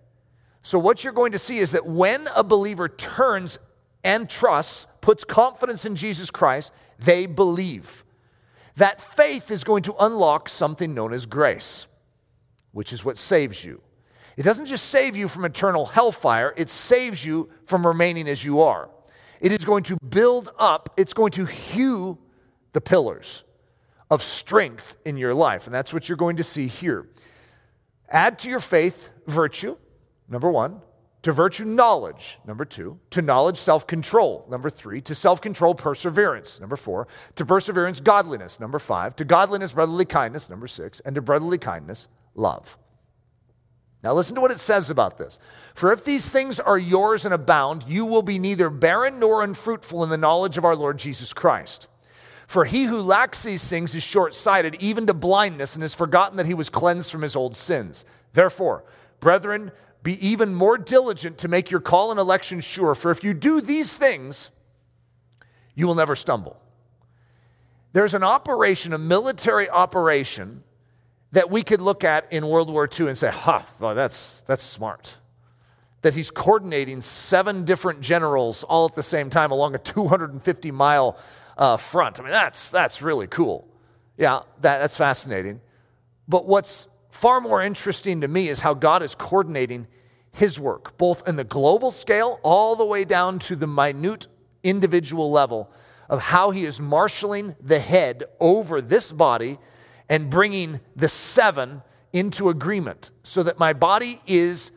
So, 0.63 0.79
what 0.79 1.03
you're 1.03 1.13
going 1.13 1.33
to 1.33 1.37
see 1.37 1.59
is 1.59 1.73
that 1.73 1.85
when 1.85 2.27
a 2.35 2.43
believer 2.43 2.89
turns 2.89 3.59
and 4.03 4.27
trusts, 4.27 4.87
puts 5.01 5.23
confidence 5.23 5.85
in 5.85 5.95
Jesus 5.95 6.31
Christ, 6.31 6.73
they 6.97 7.27
believe. 7.27 8.03
That 8.77 8.99
faith 8.99 9.51
is 9.51 9.63
going 9.63 9.83
to 9.83 9.93
unlock 9.99 10.49
something 10.49 10.95
known 10.95 11.13
as 11.13 11.27
grace, 11.27 11.85
which 12.71 12.91
is 12.91 13.05
what 13.05 13.19
saves 13.19 13.63
you. 13.63 13.83
It 14.37 14.43
doesn't 14.43 14.65
just 14.65 14.87
save 14.87 15.15
you 15.15 15.27
from 15.27 15.45
eternal 15.45 15.85
hellfire, 15.85 16.53
it 16.57 16.69
saves 16.69 17.25
you 17.25 17.49
from 17.65 17.85
remaining 17.85 18.27
as 18.27 18.43
you 18.43 18.61
are. 18.61 18.89
It 19.39 19.51
is 19.51 19.63
going 19.63 19.83
to 19.83 19.97
build 19.97 20.51
up, 20.57 20.93
it's 20.97 21.13
going 21.13 21.31
to 21.33 21.45
hew 21.45 22.17
the 22.73 22.81
pillars 22.81 23.43
of 24.11 24.21
strength 24.21 24.97
in 25.05 25.17
your 25.17 25.33
life. 25.33 25.65
And 25.65 25.73
that's 25.73 25.93
what 25.93 26.07
you're 26.07 26.17
going 26.17 26.37
to 26.37 26.43
see 26.43 26.67
here. 26.67 27.07
Add 28.09 28.39
to 28.39 28.49
your 28.49 28.59
faith 28.59 29.09
virtue, 29.27 29.77
number 30.29 30.49
one. 30.49 30.81
To 31.23 31.31
virtue, 31.31 31.65
knowledge, 31.65 32.37
number 32.45 32.65
two. 32.65 32.99
To 33.09 33.21
knowledge, 33.23 33.57
self 33.57 33.87
control, 33.87 34.45
number 34.47 34.69
three. 34.69 35.01
To 35.01 35.15
self 35.15 35.41
control, 35.41 35.73
perseverance, 35.73 36.59
number 36.59 36.75
four. 36.75 37.07
To 37.33 37.45
perseverance, 37.45 37.99
godliness, 37.99 38.59
number 38.59 38.77
five. 38.77 39.15
To 39.15 39.25
godliness, 39.25 39.71
brotherly 39.71 40.05
kindness, 40.05 40.51
number 40.51 40.67
six. 40.67 40.99
And 40.99 41.15
to 41.15 41.23
brotherly 41.23 41.57
kindness, 41.57 42.09
love. 42.35 42.77
Now, 44.05 44.13
listen 44.13 44.35
to 44.35 44.41
what 44.41 44.51
it 44.51 44.59
says 44.59 44.91
about 44.91 45.17
this. 45.17 45.39
For 45.73 45.91
if 45.91 46.05
these 46.05 46.29
things 46.29 46.59
are 46.59 46.77
yours 46.77 47.25
and 47.25 47.33
abound, 47.33 47.85
you 47.87 48.05
will 48.05 48.21
be 48.21 48.37
neither 48.37 48.69
barren 48.69 49.17
nor 49.17 49.43
unfruitful 49.43 50.03
in 50.03 50.11
the 50.11 50.15
knowledge 50.15 50.59
of 50.59 50.63
our 50.63 50.75
Lord 50.75 50.99
Jesus 50.99 51.33
Christ. 51.33 51.87
For 52.45 52.65
he 52.65 52.83
who 52.83 52.99
lacks 52.99 53.41
these 53.41 53.67
things 53.67 53.95
is 53.95 54.03
short 54.03 54.35
sighted, 54.35 54.75
even 54.75 55.07
to 55.07 55.15
blindness, 55.15 55.73
and 55.73 55.81
has 55.81 55.95
forgotten 55.95 56.37
that 56.37 56.45
he 56.45 56.53
was 56.53 56.69
cleansed 56.69 57.11
from 57.11 57.23
his 57.23 57.35
old 57.35 57.55
sins. 57.55 58.05
Therefore, 58.33 58.83
brethren, 59.21 59.71
be 60.03 60.23
even 60.23 60.53
more 60.53 60.77
diligent 60.77 61.39
to 61.39 61.47
make 61.47 61.71
your 61.71 61.81
call 61.81 62.11
and 62.11 62.19
election 62.19 62.61
sure, 62.61 62.93
for 62.93 63.09
if 63.09 63.23
you 63.23 63.33
do 63.33 63.59
these 63.59 63.95
things, 63.95 64.51
you 65.73 65.87
will 65.87 65.95
never 65.95 66.15
stumble. 66.15 66.61
There's 67.93 68.13
an 68.13 68.23
operation, 68.23 68.93
a 68.93 68.99
military 68.99 69.67
operation 69.67 70.63
that 71.35 71.51
we 71.51 71.63
could 71.63 71.81
look 71.81 72.05
at 72.05 72.31
in 72.31 72.47
World 72.47 72.69
War 72.69 72.87
II 72.87 73.09
and 73.09 73.17
say, 73.17 73.29
ha, 73.29 73.59
huh, 73.59 73.65
well, 73.77 73.93
that's, 73.93 74.41
that's 74.43 74.63
smart. 74.63 75.17
That 76.01 76.13
he's 76.13 76.31
coordinating 76.31 77.01
seven 77.01 77.65
different 77.65 77.99
generals 77.99 78.63
all 78.63 78.85
at 78.85 78.95
the 78.95 79.03
same 79.03 79.29
time 79.29 79.51
along 79.51 79.75
a 79.75 79.79
250 79.79 80.71
mile 80.71 81.17
uh, 81.57 81.75
front. 81.75 82.21
I 82.21 82.23
mean, 82.23 82.31
that's, 82.31 82.69
that's 82.69 83.01
really 83.01 83.27
cool. 83.27 83.67
Yeah, 84.17 84.43
that, 84.61 84.79
that's 84.79 84.95
fascinating. 84.95 85.59
But 86.25 86.45
what's 86.45 86.87
far 87.09 87.41
more 87.41 87.61
interesting 87.61 88.21
to 88.21 88.29
me 88.29 88.47
is 88.47 88.61
how 88.61 88.73
God 88.73 89.03
is 89.03 89.13
coordinating 89.13 89.87
his 90.31 90.57
work, 90.57 90.97
both 90.97 91.27
in 91.27 91.35
the 91.35 91.43
global 91.43 91.91
scale 91.91 92.39
all 92.43 92.77
the 92.77 92.85
way 92.85 93.03
down 93.03 93.39
to 93.39 93.57
the 93.57 93.67
minute 93.67 94.29
individual 94.63 95.31
level 95.33 95.69
of 96.07 96.21
how 96.21 96.51
he 96.51 96.63
is 96.63 96.79
marshaling 96.79 97.57
the 97.59 97.79
head 97.79 98.23
over 98.39 98.79
this 98.79 99.11
body 99.11 99.59
and 100.09 100.29
bringing 100.29 100.79
the 100.95 101.09
seven 101.09 101.81
into 102.13 102.49
agreement 102.49 103.11
so 103.23 103.43
that 103.43 103.59
my 103.59 103.73
body 103.73 104.21
is 104.25 104.71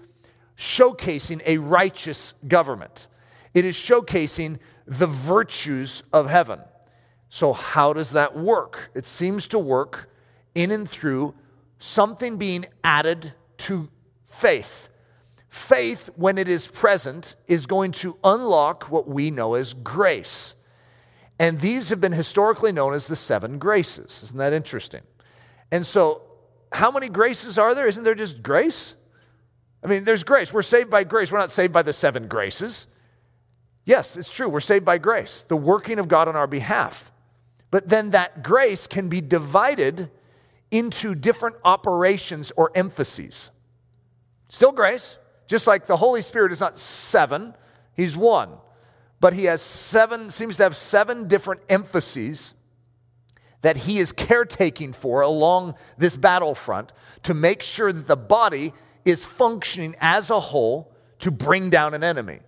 showcasing 0.57 1.41
a 1.47 1.59
righteous 1.59 2.35
government. 2.47 3.07
It 3.55 3.65
is 3.65 3.77
showcasing 3.77 4.59
the 4.87 5.07
virtues 5.07 6.03
of 6.13 6.29
heaven. 6.29 6.61
So, 7.31 7.53
how 7.53 7.93
does 7.93 8.13
that 8.13 8.37
work? 8.37 8.91
It 8.95 9.05
seems 9.05 9.47
to 9.49 9.59
work 9.59 10.11
in 10.55 10.71
and 10.71 10.89
through 10.89 11.35
something 11.79 12.39
being 12.39 12.67
added 12.83 13.35
to 13.59 13.89
faith. 14.27 14.89
Faith, 15.49 16.11
when 16.17 16.39
it 16.39 16.49
is 16.49 16.67
present, 16.69 17.37
is 17.47 17.67
going 17.67 17.93
to 17.93 18.17
unlock 18.25 18.85
what 18.85 19.09
we 19.09 19.31
know 19.31 19.55
as 19.55 19.75
grace. 19.75 20.55
And 21.39 21.61
these 21.61 21.91
have 21.91 22.01
been 22.01 22.13
historically 22.13 22.73
known 22.73 22.95
as 22.95 23.07
the 23.07 23.17
seven 23.17 23.59
graces. 23.59 24.21
Isn't 24.25 24.39
that 24.39 24.53
interesting? 24.53 25.03
And 25.71 25.85
so, 25.85 26.23
how 26.73 26.91
many 26.91 27.09
graces 27.09 27.59
are 27.59 27.75
there? 27.75 27.87
Isn't 27.87 28.05
there 28.05 28.15
just 28.15 28.43
grace? 28.43 28.95
I 29.83 29.87
mean, 29.87 30.05
there's 30.05 30.25
grace. 30.25 30.53
We're 30.53 30.63
saved 30.63 30.91
by 30.91 31.05
grace. 31.05 31.31
We're 31.31 31.39
not 31.39 31.51
saved 31.51 31.73
by 31.73 31.83
the 31.83 31.93
seven 31.93 32.29
graces. 32.29 32.87
Yes, 33.85 34.17
it's 34.17 34.31
true. 34.31 34.49
We're 34.49 34.61
saved 34.61 34.85
by 34.85 34.99
grace, 34.99 35.45
the 35.49 35.57
working 35.57 35.99
of 35.99 36.09
God 36.09 36.29
on 36.29 36.37
our 36.37 36.47
behalf. 36.47 37.11
But 37.71 37.89
then 37.89 38.11
that 38.11 38.43
grace 38.43 38.87
can 38.87 39.09
be 39.09 39.21
divided 39.21 40.11
into 40.71 41.15
different 41.15 41.57
operations 41.65 42.53
or 42.57 42.71
emphases. 42.75 43.51
Still 44.51 44.73
grace, 44.73 45.19
just 45.47 45.67
like 45.67 45.87
the 45.87 45.97
Holy 45.97 46.23
Spirit 46.23 46.53
is 46.53 46.61
not 46.61 46.79
seven, 46.79 47.55
He's 47.95 48.17
one. 48.17 48.51
But 49.21 49.35
He 49.35 49.45
has 49.45 49.63
seven, 49.63 50.31
seems 50.31 50.57
to 50.59 50.65
have 50.65 50.77
seven 50.77 51.29
different 51.29 51.63
emphases 51.69 52.55
that 53.63 53.77
he 53.77 53.99
is 53.99 54.13
caretaking 54.13 54.93
for 54.93 55.21
along 55.21 55.75
this 55.97 56.17
battlefront 56.17 56.93
to 57.25 57.35
make 57.35 57.63
sure 57.63 57.93
that 57.93 58.07
the 58.07 58.17
body 58.17 58.73
is 59.05 59.25
functioning 59.25 59.97
as 60.01 60.31
a 60.31 60.39
whole 60.39 60.93
to 61.21 61.31
bring 61.31 61.71
down 61.71 61.95
an 61.95 62.05
enemy. 62.05 62.41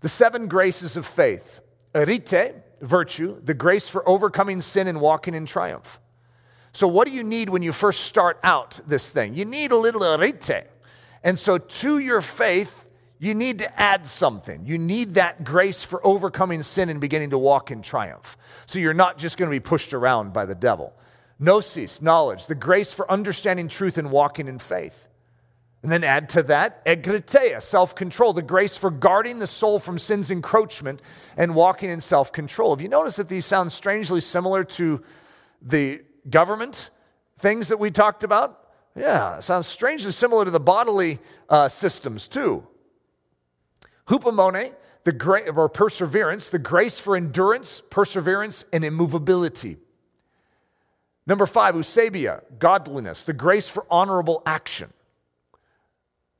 The 0.00 0.08
seven 0.08 0.46
graces 0.46 0.96
of 0.96 1.06
faith 1.06 1.60
arete, 1.94 2.54
virtue, 2.80 3.40
the 3.42 3.54
grace 3.54 3.88
for 3.88 4.08
overcoming 4.08 4.60
sin 4.60 4.86
and 4.86 5.00
walking 5.00 5.34
in 5.34 5.46
triumph. 5.46 5.98
So, 6.72 6.86
what 6.86 7.08
do 7.08 7.12
you 7.12 7.24
need 7.24 7.48
when 7.48 7.62
you 7.62 7.72
first 7.72 8.00
start 8.04 8.38
out 8.44 8.78
this 8.86 9.10
thing? 9.10 9.34
You 9.34 9.44
need 9.44 9.72
a 9.72 9.76
little 9.76 10.04
arete. 10.04 10.66
And 11.24 11.36
so, 11.36 11.58
to 11.58 11.98
your 11.98 12.20
faith, 12.20 12.84
you 13.18 13.34
need 13.34 13.58
to 13.60 13.80
add 13.80 14.06
something. 14.06 14.64
You 14.64 14.78
need 14.78 15.14
that 15.14 15.42
grace 15.42 15.82
for 15.82 16.04
overcoming 16.06 16.62
sin 16.62 16.88
and 16.88 17.00
beginning 17.00 17.30
to 17.30 17.38
walk 17.38 17.70
in 17.70 17.82
triumph. 17.82 18.36
So 18.66 18.78
you're 18.78 18.94
not 18.94 19.18
just 19.18 19.36
going 19.36 19.50
to 19.50 19.54
be 19.54 19.60
pushed 19.60 19.92
around 19.92 20.32
by 20.32 20.46
the 20.46 20.54
devil. 20.54 20.92
Gnosis, 21.40 22.00
knowledge, 22.00 22.46
the 22.46 22.54
grace 22.54 22.92
for 22.92 23.10
understanding 23.10 23.68
truth 23.68 23.98
and 23.98 24.10
walking 24.10 24.46
in 24.46 24.58
faith. 24.58 25.08
And 25.82 25.92
then 25.92 26.02
add 26.02 26.28
to 26.30 26.42
that 26.44 26.84
egkrateia, 26.84 27.62
self 27.62 27.94
control, 27.94 28.32
the 28.32 28.42
grace 28.42 28.76
for 28.76 28.90
guarding 28.90 29.38
the 29.38 29.46
soul 29.46 29.78
from 29.78 29.96
sin's 29.98 30.30
encroachment 30.30 31.00
and 31.36 31.54
walking 31.54 31.90
in 31.90 32.00
self 32.00 32.32
control. 32.32 32.70
Have 32.70 32.80
you 32.80 32.88
noticed 32.88 33.18
that 33.18 33.28
these 33.28 33.46
sound 33.46 33.70
strangely 33.70 34.20
similar 34.20 34.64
to 34.64 35.02
the 35.62 36.02
government 36.28 36.90
things 37.38 37.68
that 37.68 37.78
we 37.78 37.92
talked 37.92 38.24
about? 38.24 38.68
Yeah, 38.96 39.38
sounds 39.38 39.68
strangely 39.68 40.10
similar 40.10 40.44
to 40.44 40.50
the 40.50 40.58
bodily 40.58 41.20
uh, 41.48 41.68
systems 41.68 42.26
too. 42.26 42.66
Hupomone, 44.08 44.72
the 45.04 45.12
great 45.12 45.48
or 45.48 45.68
perseverance, 45.68 46.48
the 46.48 46.58
grace 46.58 46.98
for 46.98 47.16
endurance, 47.16 47.82
perseverance, 47.90 48.64
and 48.72 48.84
immovability. 48.84 49.76
Number 51.26 51.46
five, 51.46 51.74
Eusebia, 51.74 52.42
godliness, 52.58 53.22
the 53.22 53.34
grace 53.34 53.68
for 53.68 53.86
honorable 53.90 54.42
action. 54.46 54.92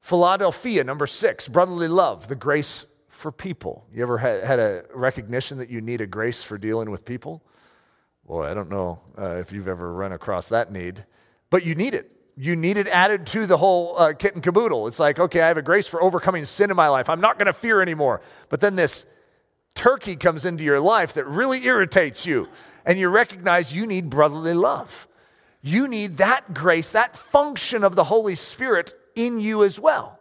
Philadelphia, 0.00 0.82
number 0.82 1.06
six, 1.06 1.46
brotherly 1.46 1.88
love, 1.88 2.28
the 2.28 2.34
grace 2.34 2.86
for 3.08 3.30
people. 3.30 3.86
You 3.92 4.02
ever 4.02 4.16
had, 4.16 4.44
had 4.44 4.58
a 4.58 4.84
recognition 4.94 5.58
that 5.58 5.68
you 5.68 5.82
need 5.82 6.00
a 6.00 6.06
grace 6.06 6.42
for 6.42 6.56
dealing 6.56 6.90
with 6.90 7.04
people? 7.04 7.42
Boy, 8.26 8.46
I 8.46 8.54
don't 8.54 8.70
know 8.70 9.00
uh, 9.18 9.36
if 9.36 9.52
you've 9.52 9.68
ever 9.68 9.92
run 9.92 10.12
across 10.12 10.48
that 10.48 10.72
need, 10.72 11.04
but 11.50 11.66
you 11.66 11.74
need 11.74 11.94
it 11.94 12.17
you 12.40 12.54
need 12.54 12.76
it 12.76 12.86
added 12.86 13.26
to 13.26 13.46
the 13.46 13.56
whole 13.56 13.98
uh, 13.98 14.12
kit 14.12 14.34
and 14.34 14.42
caboodle. 14.44 14.86
It's 14.86 15.00
like, 15.00 15.18
okay, 15.18 15.40
I 15.40 15.48
have 15.48 15.56
a 15.56 15.62
grace 15.62 15.88
for 15.88 16.00
overcoming 16.00 16.44
sin 16.44 16.70
in 16.70 16.76
my 16.76 16.86
life. 16.86 17.08
I'm 17.08 17.20
not 17.20 17.36
going 17.36 17.46
to 17.46 17.52
fear 17.52 17.82
anymore. 17.82 18.20
But 18.48 18.60
then 18.60 18.76
this 18.76 19.06
turkey 19.74 20.14
comes 20.14 20.44
into 20.44 20.62
your 20.62 20.78
life 20.78 21.14
that 21.14 21.26
really 21.26 21.64
irritates 21.66 22.26
you, 22.26 22.48
and 22.86 22.96
you 22.96 23.08
recognize 23.08 23.74
you 23.74 23.88
need 23.88 24.08
brotherly 24.08 24.54
love. 24.54 25.08
You 25.62 25.88
need 25.88 26.18
that 26.18 26.54
grace, 26.54 26.92
that 26.92 27.16
function 27.16 27.82
of 27.82 27.96
the 27.96 28.04
Holy 28.04 28.36
Spirit 28.36 28.94
in 29.16 29.40
you 29.40 29.64
as 29.64 29.80
well. 29.80 30.20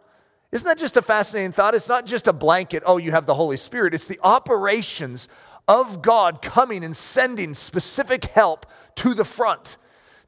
Isn't 0.50 0.66
that 0.66 0.78
just 0.78 0.96
a 0.96 1.02
fascinating 1.02 1.52
thought? 1.52 1.76
It's 1.76 1.88
not 1.88 2.04
just 2.04 2.26
a 2.26 2.32
blanket, 2.32 2.82
oh, 2.84 2.96
you 2.96 3.12
have 3.12 3.26
the 3.26 3.34
Holy 3.34 3.56
Spirit. 3.56 3.94
It's 3.94 4.06
the 4.06 4.18
operations 4.24 5.28
of 5.68 6.02
God 6.02 6.42
coming 6.42 6.82
and 6.82 6.96
sending 6.96 7.54
specific 7.54 8.24
help 8.24 8.66
to 8.96 9.14
the 9.14 9.24
front 9.24 9.76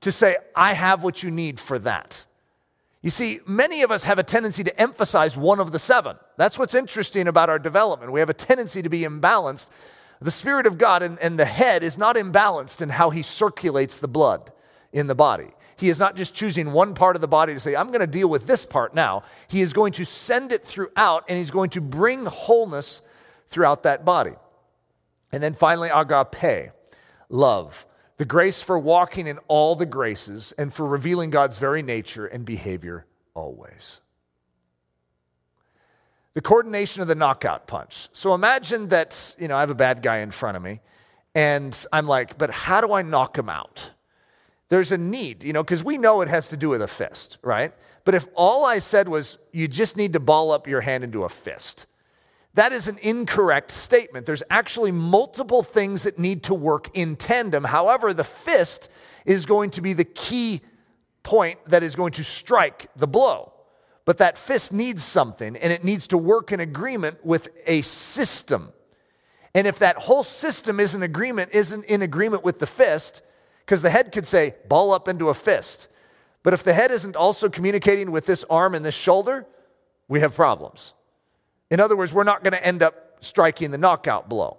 to 0.01 0.13
say, 0.13 0.37
I 0.55 0.73
have 0.73 1.03
what 1.03 1.23
you 1.23 1.31
need 1.31 1.61
for 1.61 1.79
that. 1.81 2.25
You 3.03 3.11
see, 3.11 3.41
many 3.47 3.83
of 3.83 3.91
us 3.91 4.05
have 4.05 4.19
a 4.19 4.23
tendency 4.23 4.63
to 4.65 4.81
emphasize 4.81 5.37
one 5.37 5.59
of 5.59 5.73
the 5.73 5.79
seven. 5.79 6.17
That's 6.37 6.59
what's 6.59 6.75
interesting 6.75 7.29
about 7.29 7.49
our 7.49 7.59
development. 7.59 8.13
We 8.13 8.21
have 8.21 8.29
a 8.29 8.35
tendency 8.35 8.83
to 8.83 8.89
be 8.91 9.03
imbalanced. 9.03 9.71
The 10.21 10.31
Spirit 10.31 10.67
of 10.67 10.77
God 10.77 11.03
and, 11.03 11.19
and 11.19 11.39
the 11.39 11.47
head 11.47 11.83
is 11.83 11.97
not 11.97 12.17
imbalanced 12.17 12.83
in 12.83 12.91
how 12.91 13.09
He 13.09 13.23
circulates 13.23 13.97
the 13.97 14.09
blood 14.09 14.53
in 14.93 15.07
the 15.07 15.15
body. 15.15 15.49
He 15.77 15.89
is 15.89 15.99
not 15.99 16.15
just 16.15 16.35
choosing 16.35 16.73
one 16.73 16.93
part 16.93 17.17
of 17.17 17.23
the 17.23 17.29
body 17.29 17.55
to 17.55 17.61
say, 17.61 17.75
I'm 17.75 17.89
going 17.89 18.01
to 18.01 18.07
deal 18.07 18.29
with 18.29 18.47
this 18.47 18.67
part 18.67 18.95
now. 18.95 19.23
He 19.49 19.63
is 19.63 19.73
going 19.73 19.93
to 19.95 20.05
send 20.05 20.53
it 20.53 20.63
throughout 20.63 21.25
and 21.29 21.39
He's 21.39 21.51
going 21.51 21.71
to 21.71 21.81
bring 21.81 22.27
wholeness 22.27 23.01
throughout 23.49 23.85
that 23.85 24.05
body. 24.05 24.35
And 25.33 25.43
then 25.43 25.55
finally, 25.55 25.89
agape, 25.89 26.73
love 27.31 27.87
the 28.21 28.27
grace 28.27 28.61
for 28.61 28.79
walking 28.79 29.27
in 29.27 29.39
all 29.49 29.75
the 29.75 29.87
graces 29.87 30.53
and 30.59 30.71
for 30.71 30.87
revealing 30.87 31.31
God's 31.31 31.57
very 31.57 31.81
nature 31.81 32.27
and 32.27 32.45
behavior 32.45 33.07
always. 33.33 34.03
The 36.35 36.43
coordination 36.43 37.01
of 37.01 37.09
the 37.09 37.15
knockout 37.15 37.67
punch. 37.67 38.11
So 38.13 38.35
imagine 38.35 38.89
that, 38.89 39.35
you 39.39 39.49
know, 39.49 39.57
I 39.57 39.61
have 39.61 39.71
a 39.71 39.75
bad 39.75 40.03
guy 40.03 40.19
in 40.19 40.33
front 40.33 40.59
of 40.59 40.63
me 40.63 40.83
and 41.35 41.75
I'm 41.95 42.07
like, 42.07 42.37
but 42.37 42.51
how 42.51 42.83
do 42.83 42.93
I 42.93 43.01
knock 43.01 43.39
him 43.39 43.49
out? 43.49 43.93
There's 44.69 44.93
a 44.93 44.99
need, 44.99 45.43
you 45.43 45.55
know, 45.55 45.65
because 45.65 45.83
we 45.83 45.97
know 45.97 46.21
it 46.21 46.29
has 46.29 46.49
to 46.49 46.59
do 46.59 46.69
with 46.69 46.83
a 46.83 46.89
fist, 46.89 47.39
right? 47.41 47.73
But 48.05 48.15
if 48.15 48.29
all 48.35 48.67
I 48.67 48.81
said 48.81 49.09
was, 49.09 49.39
you 49.51 49.67
just 49.67 49.97
need 49.97 50.13
to 50.13 50.21
ball 50.21 50.53
up 50.53 50.69
your 50.69 50.83
hand 50.83 51.05
into 51.05 51.25
a 51.25 51.31
fist, 51.31 51.87
that 52.55 52.73
is 52.73 52.89
an 52.89 52.99
incorrect 53.03 53.71
statement. 53.71 54.27
There's 54.27 54.43
actually 54.51 54.91
multiple 54.91 55.63
things 55.63 56.03
that 56.03 56.19
need 56.19 56.43
to 56.45 56.55
work 56.55 56.89
in 56.95 57.17
tandem. 57.17 57.65
However, 57.65 58.13
the 58.13 58.25
fist 58.25 58.89
is 59.25 59.47
going 59.47 59.71
to 59.71 59.81
be 59.81 59.93
the 59.93 60.05
key 60.05 60.63
point 61.23 61.59
that 61.67 61.83
is 61.83 61.95
going 61.95 62.13
to 62.13 62.25
strike 62.25 62.89
the 62.97 63.07
blow. 63.07 63.53
But 64.05 64.19
that 64.19 64.39
fist 64.39 64.73
needs 64.73 65.05
something, 65.05 65.57
and 65.57 65.73
it 65.73 65.85
needs 65.85 66.09
to 66.09 66.19
work 66.19 66.51
in 66.51 66.59
agreement 66.59 67.25
with 67.25 67.49
a 67.67 67.83
system. 67.83 68.73
And 69.55 69.67
if 69.67 69.79
that 69.81 69.99
whole 69.99 70.23
system 70.25 70.81
isn't 70.81 71.03
agreement, 71.03 71.51
isn't 71.53 71.85
in 71.85 72.03
agreement 72.03 72.43
with 72.43 72.59
the 72.59 72.67
fist, 72.67 73.23
because 73.61 73.83
the 73.83 73.91
head 73.91 74.11
could 74.11 74.27
say, 74.27 74.55
ball 74.69 74.93
up 74.93 75.07
into 75.07 75.29
a 75.29 75.35
fist. 75.35 75.87
But 76.43 76.55
if 76.55 76.65
the 76.65 76.73
head 76.73 76.91
isn't 76.91 77.15
also 77.15 77.49
communicating 77.49 78.11
with 78.11 78.27
this 78.27 78.45
arm 78.51 78.75
and 78.75 78.85
this 78.85 78.95
shoulder, 78.95 79.47
we 80.09 80.21
have 80.21 80.35
problems. 80.35 80.95
In 81.71 81.81
other 81.81 81.97
words, 81.97 82.13
we're 82.13 82.25
not 82.25 82.43
going 82.43 82.53
to 82.53 82.67
end 82.67 82.83
up 82.83 83.19
striking 83.21 83.71
the 83.71 83.79
knockout 83.79 84.29
blow. 84.29 84.59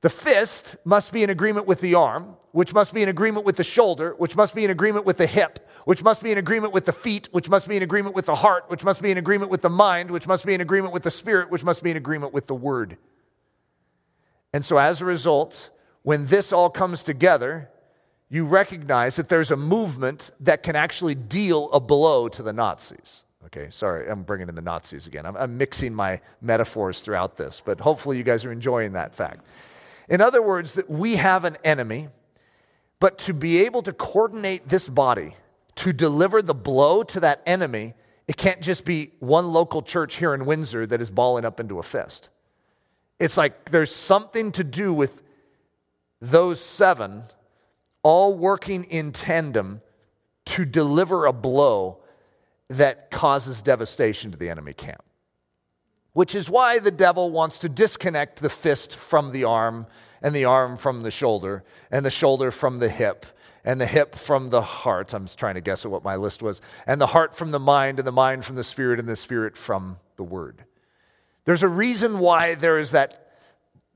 The 0.00 0.10
fist 0.10 0.76
must 0.84 1.12
be 1.12 1.22
in 1.22 1.30
agreement 1.30 1.66
with 1.66 1.80
the 1.80 1.94
arm, 1.94 2.36
which 2.52 2.74
must 2.74 2.92
be 2.92 3.02
in 3.02 3.08
agreement 3.08 3.46
with 3.46 3.56
the 3.56 3.64
shoulder, 3.64 4.14
which 4.18 4.36
must 4.36 4.54
be 4.54 4.64
in 4.64 4.70
agreement 4.70 5.06
with 5.06 5.16
the 5.16 5.26
hip, 5.26 5.66
which 5.86 6.02
must 6.02 6.22
be 6.22 6.30
in 6.30 6.38
agreement 6.38 6.72
with 6.72 6.84
the 6.84 6.92
feet, 6.92 7.28
which 7.32 7.48
must 7.48 7.66
be 7.68 7.76
in 7.76 7.82
agreement 7.82 8.14
with 8.14 8.26
the 8.26 8.34
heart, 8.34 8.64
which 8.68 8.84
must 8.84 9.00
be 9.00 9.10
in 9.10 9.18
agreement 9.18 9.50
with 9.50 9.62
the 9.62 9.70
mind, 9.70 10.10
which 10.10 10.26
must 10.26 10.44
be 10.44 10.52
in 10.52 10.60
agreement 10.60 10.92
with 10.92 11.04
the 11.04 11.10
spirit, 11.10 11.50
which 11.50 11.64
must 11.64 11.82
be 11.82 11.90
in 11.90 11.96
agreement 11.96 12.34
with 12.34 12.46
the 12.46 12.54
word. 12.54 12.98
And 14.52 14.64
so, 14.64 14.78
as 14.78 15.00
a 15.00 15.04
result, 15.04 15.70
when 16.02 16.26
this 16.26 16.52
all 16.52 16.70
comes 16.70 17.02
together, 17.02 17.70
you 18.28 18.44
recognize 18.44 19.16
that 19.16 19.28
there's 19.28 19.50
a 19.50 19.56
movement 19.56 20.30
that 20.40 20.62
can 20.62 20.76
actually 20.76 21.14
deal 21.14 21.70
a 21.72 21.80
blow 21.80 22.28
to 22.28 22.42
the 22.42 22.52
Nazis. 22.52 23.23
Okay, 23.46 23.68
sorry, 23.70 24.08
I'm 24.08 24.22
bringing 24.22 24.48
in 24.48 24.54
the 24.54 24.62
Nazis 24.62 25.06
again. 25.06 25.26
I'm, 25.26 25.36
I'm, 25.36 25.58
mixing 25.58 25.94
my 25.94 26.20
metaphors 26.40 27.00
throughout 27.00 27.36
this, 27.36 27.60
but 27.64 27.78
hopefully 27.78 28.16
you 28.16 28.22
guys 28.22 28.44
are 28.44 28.52
enjoying 28.52 28.92
that 28.92 29.14
fact. 29.14 29.44
In 30.08 30.20
other 30.20 30.42
words, 30.42 30.72
that 30.74 30.88
we 30.88 31.16
have 31.16 31.44
an 31.44 31.56
enemy, 31.62 32.08
but 33.00 33.18
to 33.18 33.34
be 33.34 33.64
able 33.64 33.82
to 33.82 33.92
coordinate 33.92 34.68
this 34.68 34.88
body 34.88 35.34
to 35.76 35.92
deliver 35.92 36.40
the 36.40 36.54
blow 36.54 37.02
to 37.02 37.20
that 37.20 37.42
enemy, 37.46 37.94
it 38.26 38.36
can't 38.36 38.62
just 38.62 38.84
be 38.84 39.12
one 39.18 39.52
local 39.52 39.82
church 39.82 40.16
here 40.16 40.32
in 40.34 40.46
Windsor 40.46 40.86
that 40.86 41.02
is 41.02 41.10
balling 41.10 41.44
up 41.44 41.60
into 41.60 41.78
a 41.78 41.82
fist. 41.82 42.30
It's 43.18 43.36
like 43.36 43.70
there's 43.70 43.94
something 43.94 44.52
to 44.52 44.64
do 44.64 44.92
with 44.92 45.22
those 46.20 46.60
seven 46.60 47.24
all 48.02 48.34
working 48.34 48.84
in 48.84 49.12
tandem 49.12 49.82
to 50.46 50.64
deliver 50.64 51.26
a 51.26 51.32
blow 51.32 51.98
that 52.70 53.10
causes 53.10 53.62
devastation 53.62 54.30
to 54.32 54.38
the 54.38 54.50
enemy 54.50 54.72
camp. 54.72 55.02
Which 56.12 56.34
is 56.34 56.48
why 56.48 56.78
the 56.78 56.90
devil 56.90 57.30
wants 57.30 57.58
to 57.60 57.68
disconnect 57.68 58.40
the 58.40 58.48
fist 58.48 58.94
from 58.94 59.32
the 59.32 59.44
arm, 59.44 59.86
and 60.22 60.34
the 60.34 60.44
arm 60.44 60.76
from 60.76 61.02
the 61.02 61.10
shoulder, 61.10 61.64
and 61.90 62.06
the 62.06 62.10
shoulder 62.10 62.50
from 62.50 62.78
the 62.78 62.88
hip, 62.88 63.26
and 63.64 63.80
the 63.80 63.86
hip 63.86 64.14
from 64.14 64.50
the 64.50 64.62
heart. 64.62 65.12
I'm 65.12 65.26
trying 65.26 65.56
to 65.56 65.60
guess 65.60 65.84
at 65.84 65.90
what 65.90 66.04
my 66.04 66.16
list 66.16 66.42
was. 66.42 66.60
And 66.86 67.00
the 67.00 67.08
heart 67.08 67.34
from 67.34 67.50
the 67.50 67.58
mind, 67.58 67.98
and 67.98 68.06
the 68.06 68.12
mind 68.12 68.44
from 68.44 68.56
the 68.56 68.64
spirit, 68.64 68.98
and 69.00 69.08
the 69.08 69.16
spirit 69.16 69.56
from 69.56 69.98
the 70.16 70.22
word. 70.22 70.64
There's 71.44 71.62
a 71.62 71.68
reason 71.68 72.20
why 72.20 72.54
there 72.54 72.78
is 72.78 72.92
that 72.92 73.32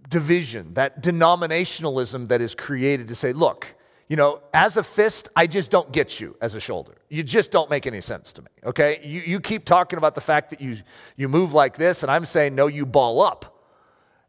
division, 0.09 0.75
that 0.75 1.03
denominationalism 1.03 2.29
that 2.29 2.41
is 2.41 2.55
created 2.55 3.09
to 3.09 3.15
say, 3.15 3.33
look, 3.33 3.75
you 4.09 4.17
know, 4.17 4.41
as 4.55 4.79
a 4.79 4.83
fist, 4.83 5.29
I 5.37 5.47
just 5.47 5.71
don't 5.71 5.93
get 5.93 6.19
you 6.19 6.35
as 6.41 6.55
a 6.55 6.61
shoulder. 6.61 6.97
You 7.11 7.23
just 7.23 7.51
don't 7.51 7.69
make 7.69 7.87
any 7.87 8.01
sense 8.01 8.33
to 8.35 8.43
me, 8.43 8.49
okay? 8.65 9.01
You, 9.05 9.21
you 9.21 9.41
keep 9.41 9.67
talking 9.67 9.99
about 9.99 10.15
the 10.15 10.21
fact 10.23 10.51
that 10.51 10.63
you, 10.63 10.79
you 11.17 11.29
move 11.29 11.53
like 11.53 11.77
this, 11.77 12.03
and 12.03 12.11
I'm 12.11 12.25
saying, 12.25 12.55
no, 12.55 12.69
you 12.69 12.87
ball 12.87 13.21
up. 13.21 13.55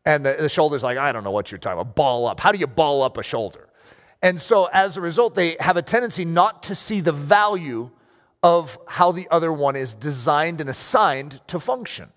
And 0.06 0.26
the, 0.26 0.36
the 0.38 0.50
shoulder's 0.50 0.84
like, 0.84 0.98
I 0.98 1.12
don't 1.12 1.24
know 1.24 1.32
what 1.32 1.52
you're 1.52 1.60
talking 1.60 1.80
about. 1.80 1.96
Ball 1.96 2.28
up. 2.28 2.40
How 2.40 2.52
do 2.52 2.58
you 2.58 2.68
ball 2.68 3.04
up 3.04 3.18
a 3.18 3.24
shoulder? 3.24 3.70
And 4.22 4.40
so 4.40 4.66
as 4.66 4.98
a 4.98 5.02
result, 5.02 5.34
they 5.34 5.56
have 5.60 5.78
a 5.78 5.82
tendency 5.82 6.26
not 6.26 6.64
to 6.64 6.76
see 6.76 7.00
the 7.00 7.14
value 7.14 7.90
of 8.44 8.78
how 8.88 9.12
the 9.12 9.28
other 9.32 9.52
one 9.52 9.76
is 9.76 9.94
designed 9.94 10.62
and 10.62 10.70
assigned 10.70 11.42
to 11.48 11.60
function. 11.60 12.10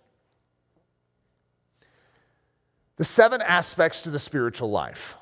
The 2.97 3.05
seven 3.05 3.41
aspects 3.41 4.03
to 4.03 4.11
the 4.11 4.19
spiritual 4.19 4.71
life. 4.71 5.17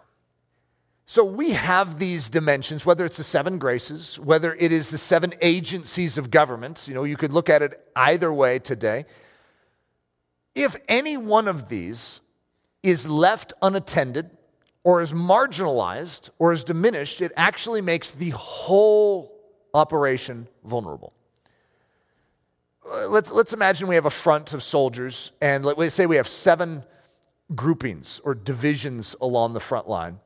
So 1.10 1.24
we 1.24 1.50
have 1.50 1.98
these 1.98 2.30
dimensions, 2.30 2.86
whether 2.86 3.04
it's 3.04 3.16
the 3.16 3.24
seven 3.24 3.58
graces, 3.58 4.16
whether 4.20 4.54
it 4.54 4.70
is 4.70 4.90
the 4.90 4.96
seven 4.96 5.34
agencies 5.40 6.16
of 6.18 6.30
government, 6.30 6.86
you 6.86 6.94
know, 6.94 7.02
you 7.02 7.16
could 7.16 7.32
look 7.32 7.50
at 7.50 7.62
it 7.62 7.84
either 7.96 8.32
way 8.32 8.60
today. 8.60 9.06
If 10.54 10.76
any 10.86 11.16
one 11.16 11.48
of 11.48 11.68
these 11.68 12.20
is 12.84 13.08
left 13.08 13.52
unattended 13.60 14.30
or 14.84 15.00
is 15.00 15.12
marginalized 15.12 16.30
or 16.38 16.52
is 16.52 16.62
diminished, 16.62 17.20
it 17.20 17.32
actually 17.36 17.80
makes 17.80 18.12
the 18.12 18.30
whole 18.30 19.36
operation 19.74 20.46
vulnerable. 20.62 21.12
Let's, 23.08 23.32
let's 23.32 23.52
imagine 23.52 23.88
we 23.88 23.96
have 23.96 24.06
a 24.06 24.10
front 24.10 24.54
of 24.54 24.62
soldiers, 24.62 25.32
and 25.40 25.64
let's 25.64 25.92
say 25.92 26.06
we 26.06 26.14
have 26.14 26.28
seven 26.28 26.84
groupings 27.56 28.20
or 28.22 28.32
divisions 28.32 29.16
along 29.20 29.54
the 29.54 29.60
front 29.60 29.88
line. 29.88 30.20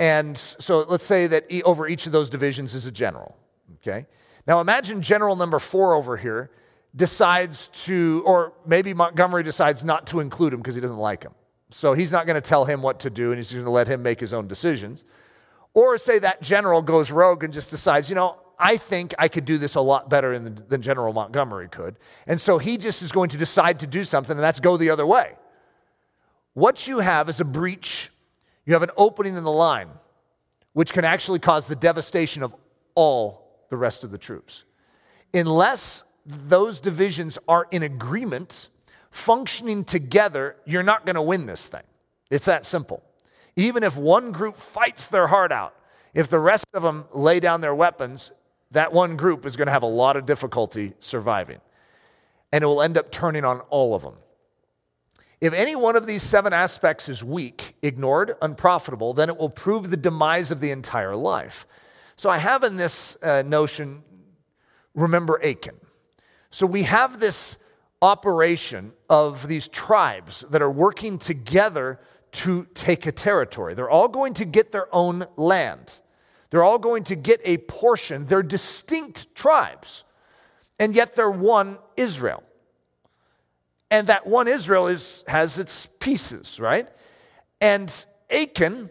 And 0.00 0.36
so 0.36 0.80
let's 0.88 1.04
say 1.04 1.26
that 1.26 1.44
over 1.64 1.86
each 1.86 2.06
of 2.06 2.12
those 2.12 2.30
divisions 2.30 2.74
is 2.74 2.86
a 2.86 2.90
general. 2.90 3.36
Okay? 3.76 4.06
Now 4.46 4.60
imagine 4.60 5.02
general 5.02 5.36
number 5.36 5.58
four 5.58 5.94
over 5.94 6.16
here 6.16 6.50
decides 6.96 7.68
to, 7.84 8.22
or 8.24 8.54
maybe 8.66 8.94
Montgomery 8.94 9.42
decides 9.42 9.84
not 9.84 10.06
to 10.08 10.20
include 10.20 10.54
him 10.54 10.60
because 10.60 10.74
he 10.74 10.80
doesn't 10.80 10.96
like 10.96 11.22
him. 11.22 11.34
So 11.70 11.92
he's 11.92 12.10
not 12.10 12.26
going 12.26 12.34
to 12.34 12.40
tell 12.40 12.64
him 12.64 12.80
what 12.82 13.00
to 13.00 13.10
do 13.10 13.30
and 13.30 13.36
he's 13.36 13.52
going 13.52 13.64
to 13.64 13.70
let 13.70 13.86
him 13.86 14.02
make 14.02 14.18
his 14.18 14.32
own 14.32 14.48
decisions. 14.48 15.04
Or 15.74 15.98
say 15.98 16.18
that 16.18 16.40
general 16.40 16.80
goes 16.80 17.10
rogue 17.10 17.44
and 17.44 17.52
just 17.52 17.70
decides, 17.70 18.08
you 18.08 18.16
know, 18.16 18.40
I 18.58 18.78
think 18.78 19.14
I 19.18 19.28
could 19.28 19.44
do 19.44 19.58
this 19.58 19.74
a 19.74 19.80
lot 19.82 20.08
better 20.08 20.38
the, 20.38 20.50
than 20.50 20.82
General 20.82 21.12
Montgomery 21.12 21.68
could. 21.68 21.96
And 22.26 22.40
so 22.40 22.58
he 22.58 22.76
just 22.78 23.02
is 23.02 23.12
going 23.12 23.28
to 23.30 23.38
decide 23.38 23.80
to 23.80 23.86
do 23.86 24.04
something, 24.04 24.32
and 24.32 24.42
that's 24.42 24.60
go 24.60 24.76
the 24.76 24.90
other 24.90 25.06
way. 25.06 25.32
What 26.52 26.86
you 26.86 26.98
have 26.98 27.28
is 27.30 27.40
a 27.40 27.44
breach 27.44 28.10
you 28.66 28.72
have 28.74 28.82
an 28.82 28.90
opening 28.96 29.36
in 29.36 29.44
the 29.44 29.50
line, 29.50 29.88
which 30.72 30.92
can 30.92 31.04
actually 31.04 31.38
cause 31.38 31.66
the 31.66 31.76
devastation 31.76 32.42
of 32.42 32.54
all 32.94 33.64
the 33.70 33.76
rest 33.76 34.04
of 34.04 34.10
the 34.10 34.18
troops. 34.18 34.64
Unless 35.32 36.04
those 36.26 36.80
divisions 36.80 37.38
are 37.48 37.66
in 37.70 37.82
agreement, 37.82 38.68
functioning 39.10 39.84
together, 39.84 40.56
you're 40.64 40.82
not 40.82 41.04
going 41.04 41.16
to 41.16 41.22
win 41.22 41.46
this 41.46 41.66
thing. 41.66 41.82
It's 42.30 42.46
that 42.46 42.64
simple. 42.66 43.02
Even 43.56 43.82
if 43.82 43.96
one 43.96 44.32
group 44.32 44.56
fights 44.56 45.06
their 45.06 45.26
heart 45.26 45.52
out, 45.52 45.74
if 46.14 46.28
the 46.28 46.38
rest 46.38 46.66
of 46.74 46.82
them 46.82 47.06
lay 47.12 47.40
down 47.40 47.60
their 47.60 47.74
weapons, 47.74 48.32
that 48.70 48.92
one 48.92 49.16
group 49.16 49.46
is 49.46 49.56
going 49.56 49.66
to 49.66 49.72
have 49.72 49.82
a 49.82 49.86
lot 49.86 50.16
of 50.16 50.26
difficulty 50.26 50.94
surviving. 51.00 51.60
And 52.52 52.62
it 52.62 52.66
will 52.66 52.82
end 52.82 52.98
up 52.98 53.10
turning 53.10 53.44
on 53.44 53.60
all 53.70 53.94
of 53.94 54.02
them. 54.02 54.14
If 55.40 55.54
any 55.54 55.74
one 55.74 55.96
of 55.96 56.06
these 56.06 56.22
seven 56.22 56.52
aspects 56.52 57.08
is 57.08 57.24
weak, 57.24 57.74
ignored, 57.80 58.36
unprofitable, 58.42 59.14
then 59.14 59.30
it 59.30 59.36
will 59.38 59.48
prove 59.48 59.90
the 59.90 59.96
demise 59.96 60.50
of 60.50 60.60
the 60.60 60.70
entire 60.70 61.16
life. 61.16 61.66
So 62.16 62.28
I 62.28 62.36
have 62.36 62.62
in 62.62 62.76
this 62.76 63.16
uh, 63.22 63.42
notion, 63.46 64.02
remember 64.94 65.42
Achan. 65.42 65.76
So 66.50 66.66
we 66.66 66.82
have 66.82 67.20
this 67.20 67.56
operation 68.02 68.92
of 69.08 69.48
these 69.48 69.68
tribes 69.68 70.44
that 70.50 70.60
are 70.60 70.70
working 70.70 71.18
together 71.18 71.98
to 72.32 72.66
take 72.74 73.06
a 73.06 73.12
territory. 73.12 73.74
They're 73.74 73.90
all 73.90 74.08
going 74.08 74.34
to 74.34 74.44
get 74.44 74.72
their 74.72 74.94
own 74.94 75.26
land. 75.36 76.00
They're 76.50 76.64
all 76.64 76.78
going 76.78 77.04
to 77.04 77.16
get 77.16 77.40
a 77.44 77.58
portion. 77.58 78.26
They're 78.26 78.42
distinct 78.42 79.34
tribes, 79.34 80.04
and 80.78 80.94
yet 80.94 81.16
they're 81.16 81.30
one 81.30 81.78
Israel. 81.96 82.42
And 83.90 84.06
that 84.06 84.26
one 84.26 84.46
Israel 84.48 84.86
is, 84.86 85.24
has 85.26 85.58
its 85.58 85.88
pieces, 85.98 86.60
right? 86.60 86.88
And 87.60 87.92
Achan, 88.30 88.90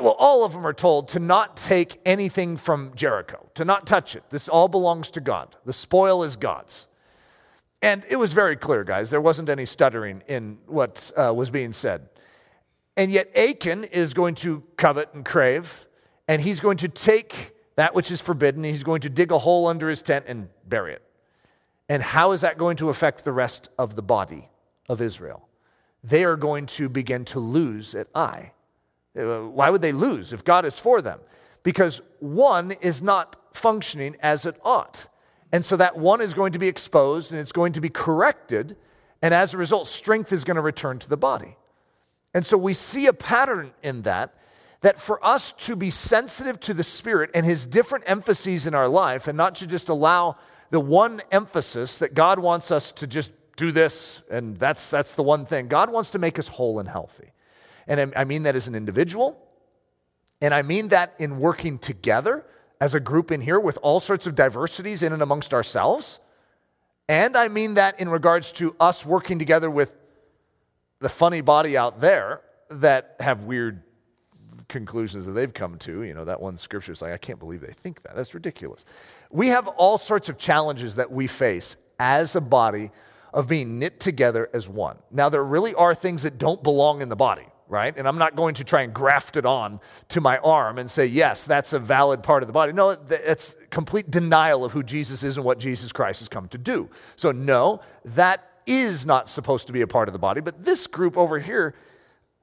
well, 0.00 0.16
all 0.18 0.44
of 0.44 0.52
them 0.52 0.66
are 0.66 0.74
told 0.74 1.08
to 1.08 1.18
not 1.18 1.56
take 1.56 2.00
anything 2.04 2.56
from 2.56 2.92
Jericho, 2.94 3.48
to 3.54 3.64
not 3.64 3.86
touch 3.86 4.14
it. 4.16 4.24
This 4.30 4.48
all 4.48 4.68
belongs 4.68 5.10
to 5.12 5.20
God. 5.20 5.56
The 5.64 5.72
spoil 5.72 6.22
is 6.22 6.36
God's. 6.36 6.86
And 7.80 8.04
it 8.08 8.16
was 8.16 8.32
very 8.32 8.56
clear, 8.56 8.84
guys. 8.84 9.10
There 9.10 9.20
wasn't 9.20 9.50
any 9.50 9.64
stuttering 9.64 10.22
in 10.26 10.58
what 10.66 11.12
uh, 11.16 11.32
was 11.34 11.50
being 11.50 11.72
said. 11.72 12.08
And 12.96 13.10
yet, 13.10 13.36
Achan 13.36 13.84
is 13.84 14.14
going 14.14 14.36
to 14.36 14.62
covet 14.76 15.12
and 15.14 15.24
crave, 15.24 15.86
and 16.28 16.40
he's 16.40 16.60
going 16.60 16.78
to 16.78 16.88
take 16.88 17.52
that 17.76 17.94
which 17.94 18.10
is 18.10 18.20
forbidden, 18.20 18.64
he's 18.64 18.84
going 18.84 19.00
to 19.00 19.10
dig 19.10 19.32
a 19.32 19.38
hole 19.38 19.66
under 19.66 19.88
his 19.88 20.02
tent 20.02 20.26
and 20.28 20.48
bury 20.68 20.92
it. 20.92 21.02
And 21.88 22.02
how 22.02 22.32
is 22.32 22.40
that 22.40 22.58
going 22.58 22.76
to 22.78 22.88
affect 22.88 23.24
the 23.24 23.32
rest 23.32 23.68
of 23.78 23.96
the 23.96 24.02
body 24.02 24.48
of 24.88 25.00
Israel? 25.00 25.48
They 26.02 26.24
are 26.24 26.36
going 26.36 26.66
to 26.66 26.88
begin 26.88 27.24
to 27.26 27.40
lose 27.40 27.94
at 27.94 28.08
Ai. 28.14 28.52
Uh, 29.18 29.42
why 29.42 29.70
would 29.70 29.82
they 29.82 29.92
lose 29.92 30.32
if 30.32 30.44
God 30.44 30.64
is 30.64 30.78
for 30.78 31.00
them? 31.00 31.20
Because 31.62 32.02
one 32.20 32.72
is 32.72 33.00
not 33.00 33.36
functioning 33.52 34.16
as 34.20 34.44
it 34.44 34.58
ought. 34.64 35.06
And 35.52 35.64
so 35.64 35.76
that 35.76 35.96
one 35.96 36.20
is 36.20 36.34
going 36.34 36.52
to 36.52 36.58
be 36.58 36.68
exposed 36.68 37.30
and 37.30 37.40
it's 37.40 37.52
going 37.52 37.74
to 37.74 37.80
be 37.80 37.88
corrected. 37.88 38.76
And 39.22 39.32
as 39.32 39.54
a 39.54 39.58
result, 39.58 39.86
strength 39.86 40.32
is 40.32 40.44
going 40.44 40.56
to 40.56 40.62
return 40.62 40.98
to 40.98 41.08
the 41.08 41.16
body. 41.16 41.56
And 42.34 42.44
so 42.44 42.58
we 42.58 42.74
see 42.74 43.06
a 43.06 43.12
pattern 43.12 43.72
in 43.82 44.02
that 44.02 44.34
that 44.80 44.98
for 45.00 45.24
us 45.24 45.52
to 45.52 45.74
be 45.74 45.88
sensitive 45.88 46.60
to 46.60 46.74
the 46.74 46.84
Spirit 46.84 47.30
and 47.32 47.46
His 47.46 47.64
different 47.64 48.04
emphases 48.06 48.66
in 48.66 48.74
our 48.74 48.88
life, 48.88 49.26
and 49.26 49.36
not 49.36 49.54
to 49.54 49.66
just 49.66 49.88
allow 49.88 50.36
the 50.70 50.80
one 50.80 51.22
emphasis 51.30 51.98
that 51.98 52.14
God 52.14 52.38
wants 52.38 52.70
us 52.70 52.92
to 52.92 53.06
just 53.06 53.32
do 53.56 53.70
this 53.70 54.22
and 54.30 54.56
that's, 54.56 54.90
that's 54.90 55.14
the 55.14 55.22
one 55.22 55.46
thing. 55.46 55.68
God 55.68 55.90
wants 55.90 56.10
to 56.10 56.18
make 56.18 56.38
us 56.38 56.48
whole 56.48 56.78
and 56.80 56.88
healthy. 56.88 57.32
And 57.86 58.12
I 58.16 58.24
mean 58.24 58.44
that 58.44 58.56
as 58.56 58.66
an 58.66 58.74
individual, 58.74 59.38
and 60.40 60.54
I 60.54 60.62
mean 60.62 60.88
that 60.88 61.14
in 61.18 61.38
working 61.38 61.78
together 61.78 62.44
as 62.80 62.94
a 62.94 63.00
group 63.00 63.30
in 63.30 63.40
here 63.40 63.60
with 63.60 63.78
all 63.82 64.00
sorts 64.00 64.26
of 64.26 64.34
diversities 64.34 65.02
in 65.02 65.12
and 65.12 65.22
amongst 65.22 65.54
ourselves. 65.54 66.18
And 67.08 67.36
I 67.36 67.48
mean 67.48 67.74
that 67.74 68.00
in 68.00 68.08
regards 68.08 68.52
to 68.52 68.74
us 68.80 69.06
working 69.06 69.38
together 69.38 69.70
with 69.70 69.94
the 71.00 71.08
funny 71.08 71.40
body 71.40 71.76
out 71.76 72.00
there 72.00 72.40
that 72.70 73.16
have 73.20 73.44
weird 73.44 73.82
conclusions 74.68 75.26
that 75.26 75.32
they've 75.32 75.52
come 75.52 75.78
to. 75.78 76.02
You 76.02 76.14
know, 76.14 76.24
that 76.24 76.40
one 76.40 76.56
scripture 76.56 76.92
is 76.92 77.02
like, 77.02 77.12
I 77.12 77.18
can't 77.18 77.38
believe 77.38 77.60
they 77.60 77.72
think 77.72 78.02
that. 78.02 78.14
That's 78.16 78.34
ridiculous. 78.34 78.84
We 79.30 79.48
have 79.48 79.68
all 79.68 79.98
sorts 79.98 80.28
of 80.28 80.38
challenges 80.38 80.96
that 80.96 81.10
we 81.10 81.26
face 81.26 81.76
as 81.98 82.36
a 82.36 82.40
body 82.40 82.90
of 83.32 83.48
being 83.48 83.78
knit 83.78 84.00
together 84.00 84.48
as 84.52 84.68
one. 84.68 84.96
Now, 85.10 85.28
there 85.28 85.44
really 85.44 85.74
are 85.74 85.94
things 85.94 86.22
that 86.22 86.38
don't 86.38 86.62
belong 86.62 87.02
in 87.02 87.08
the 87.08 87.16
body, 87.16 87.46
right? 87.68 87.92
And 87.96 88.06
I'm 88.06 88.16
not 88.16 88.36
going 88.36 88.54
to 88.54 88.64
try 88.64 88.82
and 88.82 88.94
graft 88.94 89.36
it 89.36 89.44
on 89.44 89.80
to 90.10 90.20
my 90.20 90.38
arm 90.38 90.78
and 90.78 90.88
say, 90.88 91.06
yes, 91.06 91.44
that's 91.44 91.72
a 91.72 91.78
valid 91.80 92.22
part 92.22 92.42
of 92.42 92.46
the 92.46 92.52
body. 92.52 92.72
No, 92.72 92.94
that's 92.94 93.56
complete 93.70 94.10
denial 94.10 94.64
of 94.64 94.72
who 94.72 94.84
Jesus 94.84 95.24
is 95.24 95.36
and 95.36 95.44
what 95.44 95.58
Jesus 95.58 95.90
Christ 95.90 96.20
has 96.20 96.28
come 96.28 96.46
to 96.48 96.58
do. 96.58 96.88
So, 97.16 97.32
no, 97.32 97.80
that 98.04 98.50
is 98.66 99.04
not 99.04 99.28
supposed 99.28 99.66
to 99.66 99.72
be 99.72 99.80
a 99.80 99.86
part 99.86 100.08
of 100.08 100.12
the 100.12 100.18
body. 100.18 100.40
But 100.40 100.64
this 100.64 100.86
group 100.86 101.18
over 101.18 101.38
here, 101.40 101.74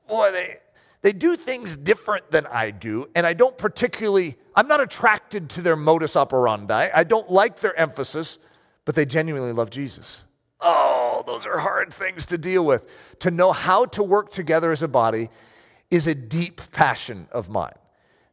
boy, 0.08 0.32
they, 0.34 0.58
they 1.02 1.14
do 1.14 1.36
things 1.36 1.76
different 1.78 2.30
than 2.30 2.46
I 2.46 2.70
do, 2.72 3.10
and 3.16 3.26
I 3.26 3.34
don't 3.34 3.58
particularly, 3.58 4.38
I'm 4.56 4.68
not 4.68 4.82
attracted 4.82 5.50
to 5.52 5.62
their 5.62 5.76
modus 5.76 6.16
operandi. 6.16 6.90
I 6.94 7.04
don't 7.04 7.30
like 7.32 7.60
their 7.60 7.78
emphasis, 7.78 8.38
but 8.86 8.94
they 8.94 9.06
genuinely 9.06 9.52
love 9.52 9.72
Jesus. 9.72 10.24
Oh, 10.60 11.24
those 11.26 11.48
are 11.48 11.58
hard 11.58 11.92
things 11.92 12.28
to 12.28 12.38
deal 12.38 12.64
with. 12.64 12.88
To 13.20 13.32
know 13.32 13.52
how 13.52 13.86
to 13.86 14.04
work 14.04 14.30
together 14.32 14.72
as 14.72 14.84
a 14.84 14.88
body 14.88 15.30
is 15.90 16.06
a 16.06 16.14
deep 16.14 16.62
passion 16.72 17.28
of 17.32 17.50
mine. 17.50 17.74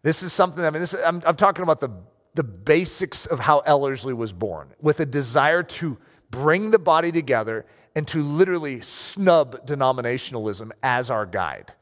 This 0.02 0.22
is 0.22 0.34
something, 0.34 0.62
I 0.62 0.70
mean, 0.70 0.80
this, 0.80 0.94
I'm, 0.94 1.22
I'm 1.24 1.36
talking 1.36 1.62
about 1.62 1.80
the, 1.80 1.90
the 2.34 2.44
basics 2.44 3.24
of 3.24 3.40
how 3.40 3.60
Ellerslie 3.60 4.12
was 4.12 4.34
born, 4.34 4.74
with 4.80 5.00
a 5.00 5.06
desire 5.06 5.62
to 5.62 5.96
bring 6.30 6.70
the 6.70 6.78
body 6.78 7.10
together 7.10 7.64
and 7.94 8.06
to 8.08 8.22
literally 8.22 8.82
snub 8.82 9.66
denominationalism 9.66 10.70
as 10.82 11.10
our 11.10 11.24
guide 11.24 11.72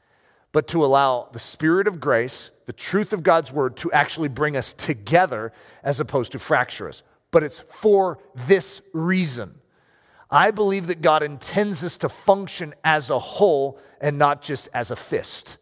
but 0.57 0.69
to 0.69 0.83
allow 0.87 1.29
the 1.33 1.39
Spirit 1.39 1.87
of 1.87 2.01
grace, 2.01 2.51
the 2.65 2.73
truth 2.73 3.13
of 3.13 3.23
God's 3.23 3.53
word, 3.53 3.77
to 3.77 3.93
actually 3.93 4.29
bring 4.29 4.57
us 4.57 4.73
together 4.73 5.53
as 5.83 6.01
opposed 6.01 6.33
to 6.33 6.39
fracture 6.39 6.89
us. 6.89 7.03
But 7.31 7.43
it's 7.43 7.59
for 7.59 8.21
this 8.35 8.81
reason. 8.95 9.57
I 10.31 10.53
believe 10.53 10.87
that 10.87 11.03
God 11.03 11.23
intends 11.23 11.85
us 11.85 11.99
to 11.99 12.09
function 12.09 12.75
as 12.83 13.11
a 13.11 13.19
whole 13.19 13.79
and 14.01 14.17
not 14.17 14.41
just 14.41 14.71
as 14.73 14.91
a 14.91 14.97
fist. 14.97 15.59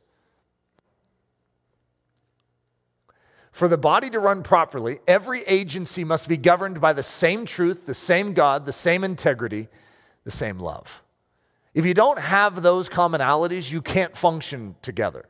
For 3.51 3.67
the 3.67 3.77
body 3.77 4.11
to 4.11 4.21
run 4.21 4.45
properly, 4.45 5.01
every 5.09 5.43
agency 5.43 6.05
must 6.05 6.29
be 6.29 6.37
governed 6.37 6.81
by 6.81 6.93
the 6.93 7.03
same 7.03 7.47
truth, 7.47 7.85
the 7.85 7.95
same 7.95 8.33
God, 8.33 8.65
the 8.65 8.73
same 8.73 9.03
integrity, 9.03 9.67
the 10.23 10.31
same 10.31 10.61
love. 10.61 11.03
If 11.75 11.85
you 11.85 11.93
don't 11.93 12.19
have 12.19 12.63
those 12.63 12.89
commonalities, 12.89 13.71
you 13.71 13.83
can't 13.83 14.17
function 14.17 14.77
together. 14.81 15.27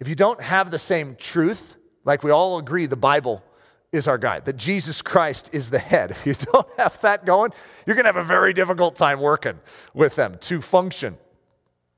If 0.00 0.08
you 0.08 0.16
don't 0.16 0.40
have 0.40 0.70
the 0.70 0.78
same 0.78 1.14
truth, 1.14 1.76
like 2.04 2.24
we 2.24 2.32
all 2.32 2.58
agree 2.58 2.86
the 2.86 2.96
Bible 2.96 3.44
is 3.92 4.08
our 4.08 4.18
guide, 4.18 4.44
that 4.46 4.56
Jesus 4.56 5.02
Christ 5.02 5.50
is 5.52 5.70
the 5.70 5.78
head. 5.78 6.10
If 6.10 6.26
you 6.26 6.34
don't 6.52 6.68
have 6.76 7.00
that 7.02 7.24
going, 7.24 7.52
you're 7.86 7.94
going 7.94 8.04
to 8.04 8.12
have 8.12 8.16
a 8.16 8.24
very 8.24 8.52
difficult 8.52 8.96
time 8.96 9.20
working 9.20 9.58
with 9.94 10.16
them 10.16 10.38
to 10.42 10.60
function. 10.60 11.16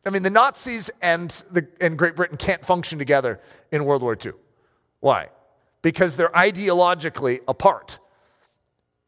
I 0.05 0.11
mean, 0.11 0.23
the 0.23 0.31
Nazis 0.31 0.91
and, 1.01 1.31
the, 1.51 1.67
and 1.81 1.97
Great 1.97 2.17
Britain 2.17 2.37
can't 2.37 2.65
function 2.65 2.99
together 2.99 3.41
in 3.71 3.85
World 3.85 4.03
War 4.03 4.17
II. 4.23 4.33
Why? 5.01 5.29
Because 5.81 6.17
they're 6.17 6.31
ideologically 6.31 7.41
apart. 7.47 8.01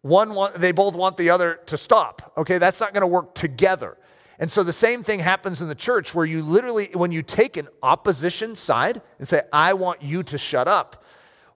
One 0.02 0.34
want, 0.34 0.56
they 0.56 0.72
both 0.72 0.94
want 0.94 1.16
the 1.16 1.30
other 1.30 1.60
to 1.66 1.76
stop. 1.76 2.32
Okay, 2.36 2.58
that's 2.58 2.78
not 2.78 2.92
going 2.92 3.00
to 3.00 3.06
work 3.06 3.34
together. 3.34 3.96
And 4.38 4.50
so 4.50 4.62
the 4.62 4.72
same 4.72 5.04
thing 5.04 5.20
happens 5.20 5.62
in 5.62 5.68
the 5.68 5.74
church 5.74 6.14
where 6.14 6.26
you 6.26 6.42
literally, 6.42 6.90
when 6.92 7.12
you 7.12 7.22
take 7.22 7.56
an 7.56 7.68
opposition 7.82 8.56
side 8.56 9.00
and 9.18 9.28
say, 9.28 9.42
I 9.52 9.74
want 9.74 10.02
you 10.02 10.22
to 10.24 10.38
shut 10.38 10.66
up, 10.66 11.04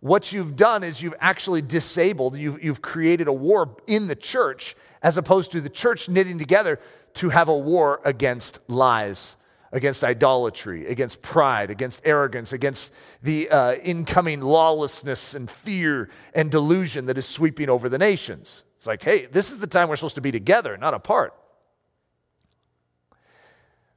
what 0.00 0.32
you've 0.32 0.54
done 0.54 0.84
is 0.84 1.02
you've 1.02 1.14
actually 1.18 1.60
disabled, 1.60 2.36
you've, 2.36 2.62
you've 2.62 2.80
created 2.80 3.26
a 3.26 3.32
war 3.32 3.76
in 3.88 4.06
the 4.06 4.14
church 4.14 4.76
as 5.02 5.16
opposed 5.16 5.50
to 5.52 5.60
the 5.60 5.68
church 5.68 6.08
knitting 6.08 6.38
together 6.38 6.78
to 7.14 7.30
have 7.30 7.48
a 7.48 7.56
war 7.56 8.00
against 8.04 8.60
lies, 8.70 9.36
against 9.72 10.04
idolatry, 10.04 10.86
against 10.86 11.20
pride, 11.20 11.70
against 11.70 12.02
arrogance, 12.04 12.52
against 12.52 12.92
the 13.22 13.50
uh, 13.50 13.74
incoming 13.74 14.40
lawlessness 14.40 15.34
and 15.34 15.50
fear 15.50 16.10
and 16.32 16.48
delusion 16.50 17.06
that 17.06 17.18
is 17.18 17.26
sweeping 17.26 17.68
over 17.68 17.88
the 17.88 17.98
nations. 17.98 18.62
It's 18.76 18.86
like, 18.86 19.02
hey, 19.02 19.26
this 19.26 19.50
is 19.50 19.58
the 19.58 19.66
time 19.66 19.88
we're 19.88 19.96
supposed 19.96 20.14
to 20.14 20.20
be 20.20 20.30
together, 20.30 20.76
not 20.76 20.94
apart. 20.94 21.34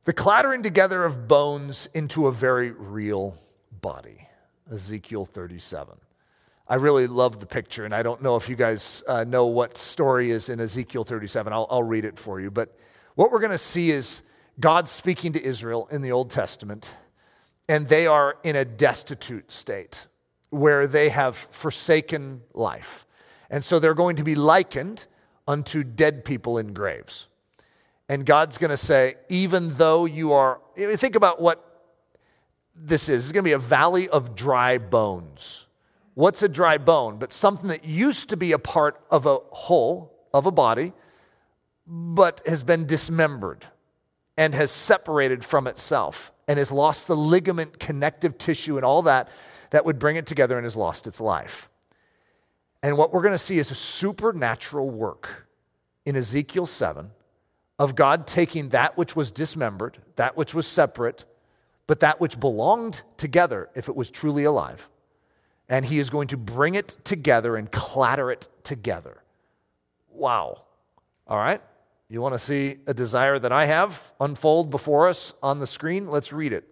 The 0.03 0.13
clattering 0.13 0.63
together 0.63 1.05
of 1.05 1.27
bones 1.27 1.87
into 1.93 2.25
a 2.25 2.31
very 2.31 2.71
real 2.71 3.37
body. 3.81 4.27
Ezekiel 4.71 5.25
37. 5.25 5.95
I 6.67 6.75
really 6.75 7.05
love 7.05 7.39
the 7.39 7.45
picture, 7.45 7.85
and 7.85 7.93
I 7.93 8.01
don't 8.01 8.23
know 8.23 8.35
if 8.35 8.49
you 8.49 8.55
guys 8.55 9.03
uh, 9.07 9.25
know 9.25 9.45
what 9.45 9.77
story 9.77 10.31
is 10.31 10.49
in 10.49 10.59
Ezekiel 10.59 11.03
37. 11.03 11.53
I'll, 11.53 11.67
I'll 11.69 11.83
read 11.83 12.05
it 12.05 12.17
for 12.17 12.39
you. 12.39 12.49
But 12.49 12.75
what 13.13 13.31
we're 13.31 13.41
going 13.41 13.51
to 13.51 13.59
see 13.59 13.91
is 13.91 14.23
God 14.59 14.87
speaking 14.87 15.33
to 15.33 15.43
Israel 15.43 15.87
in 15.91 16.01
the 16.01 16.13
Old 16.13 16.31
Testament, 16.31 16.95
and 17.69 17.87
they 17.87 18.07
are 18.07 18.37
in 18.43 18.55
a 18.55 18.65
destitute 18.65 19.51
state 19.51 20.07
where 20.49 20.87
they 20.87 21.09
have 21.09 21.35
forsaken 21.35 22.41
life. 22.55 23.05
And 23.51 23.63
so 23.63 23.77
they're 23.77 23.93
going 23.93 24.15
to 24.15 24.23
be 24.23 24.33
likened 24.33 25.05
unto 25.47 25.83
dead 25.83 26.25
people 26.25 26.57
in 26.57 26.73
graves. 26.73 27.27
And 28.11 28.25
God's 28.25 28.57
going 28.57 28.71
to 28.71 28.77
say, 28.77 29.15
even 29.29 29.73
though 29.75 30.03
you 30.03 30.33
are, 30.33 30.59
think 30.75 31.15
about 31.15 31.41
what 31.41 31.65
this 32.75 33.07
is. 33.07 33.23
It's 33.23 33.31
going 33.31 33.45
to 33.45 33.47
be 33.47 33.53
a 33.53 33.57
valley 33.57 34.09
of 34.09 34.35
dry 34.35 34.79
bones. 34.79 35.65
What's 36.15 36.43
a 36.43 36.49
dry 36.49 36.77
bone? 36.77 37.19
But 37.19 37.31
something 37.31 37.69
that 37.69 37.85
used 37.85 38.27
to 38.31 38.35
be 38.35 38.51
a 38.51 38.59
part 38.59 38.99
of 39.09 39.25
a 39.27 39.37
whole, 39.51 40.13
of 40.33 40.45
a 40.45 40.51
body, 40.51 40.91
but 41.87 42.41
has 42.45 42.63
been 42.63 42.85
dismembered 42.85 43.65
and 44.35 44.53
has 44.55 44.71
separated 44.71 45.45
from 45.45 45.65
itself 45.65 46.33
and 46.49 46.59
has 46.59 46.69
lost 46.69 47.07
the 47.07 47.15
ligament, 47.15 47.79
connective 47.79 48.37
tissue, 48.37 48.75
and 48.75 48.83
all 48.83 49.03
that 49.03 49.29
that 49.69 49.85
would 49.85 49.99
bring 49.99 50.17
it 50.17 50.25
together 50.25 50.57
and 50.57 50.65
has 50.65 50.75
lost 50.75 51.07
its 51.07 51.21
life. 51.21 51.69
And 52.83 52.97
what 52.97 53.13
we're 53.13 53.21
going 53.21 53.35
to 53.35 53.37
see 53.37 53.57
is 53.57 53.71
a 53.71 53.75
supernatural 53.75 54.89
work 54.89 55.47
in 56.05 56.17
Ezekiel 56.17 56.65
7 56.65 57.09
of 57.81 57.95
God 57.95 58.27
taking 58.27 58.69
that 58.69 58.95
which 58.95 59.15
was 59.15 59.31
dismembered, 59.31 59.97
that 60.15 60.37
which 60.37 60.53
was 60.53 60.67
separate, 60.67 61.25
but 61.87 62.01
that 62.01 62.21
which 62.21 62.39
belonged 62.39 63.01
together 63.17 63.69
if 63.73 63.89
it 63.89 63.95
was 63.95 64.11
truly 64.11 64.43
alive. 64.43 64.87
And 65.67 65.83
he 65.83 65.97
is 65.97 66.11
going 66.11 66.27
to 66.27 66.37
bring 66.37 66.75
it 66.75 66.89
together 67.03 67.55
and 67.55 67.71
clatter 67.71 68.29
it 68.29 68.49
together. 68.61 69.23
Wow. 70.11 70.61
All 71.25 71.39
right. 71.39 71.59
You 72.07 72.21
want 72.21 72.35
to 72.35 72.39
see 72.39 72.77
a 72.85 72.93
desire 72.93 73.39
that 73.39 73.51
I 73.51 73.65
have 73.65 74.11
unfold 74.19 74.69
before 74.69 75.07
us 75.07 75.33
on 75.41 75.59
the 75.59 75.65
screen? 75.65 76.07
Let's 76.07 76.31
read 76.31 76.53
it. 76.53 76.67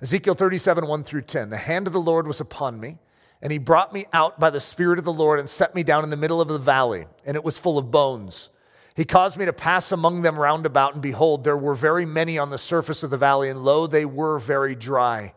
Ezekiel 0.00 0.32
37, 0.32 0.86
1 0.86 1.04
through 1.04 1.22
10. 1.22 1.50
The 1.50 1.58
hand 1.58 1.86
of 1.86 1.92
the 1.92 2.00
Lord 2.00 2.26
was 2.26 2.40
upon 2.40 2.80
me, 2.80 2.96
and 3.42 3.52
he 3.52 3.58
brought 3.58 3.92
me 3.92 4.06
out 4.14 4.40
by 4.40 4.48
the 4.48 4.60
Spirit 4.60 4.98
of 4.98 5.04
the 5.04 5.12
Lord 5.12 5.38
and 5.38 5.50
set 5.50 5.74
me 5.74 5.82
down 5.82 6.02
in 6.02 6.08
the 6.08 6.16
middle 6.16 6.40
of 6.40 6.48
the 6.48 6.58
valley, 6.58 7.04
and 7.26 7.36
it 7.36 7.44
was 7.44 7.58
full 7.58 7.76
of 7.76 7.90
bones. 7.90 8.48
He 8.94 9.04
caused 9.04 9.36
me 9.36 9.44
to 9.44 9.52
pass 9.52 9.90
among 9.90 10.22
them 10.22 10.38
round 10.38 10.66
about, 10.66 10.94
and 10.94 11.02
behold, 11.02 11.42
there 11.42 11.56
were 11.56 11.74
very 11.74 12.06
many 12.06 12.38
on 12.38 12.50
the 12.50 12.58
surface 12.58 13.02
of 13.02 13.10
the 13.10 13.16
valley, 13.16 13.50
and 13.50 13.64
lo, 13.64 13.86
they 13.86 14.04
were 14.04 14.38
very 14.38 14.76
dry. 14.76 15.34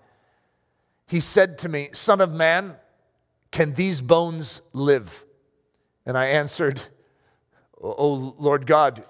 He 1.08 1.20
said 1.20 1.58
to 1.60 1.70
me, 1.70 1.90
Son 1.94 2.22
of 2.22 2.32
man, 2.32 2.76
can 3.52 3.74
these 3.74 4.02
bones 4.02 4.62
live? 4.74 5.26
And 6.06 6.18
I 6.18 6.26
answered, 6.28 6.82
Oh, 7.82 8.36
Lord 8.38 8.68
God, 8.68 9.04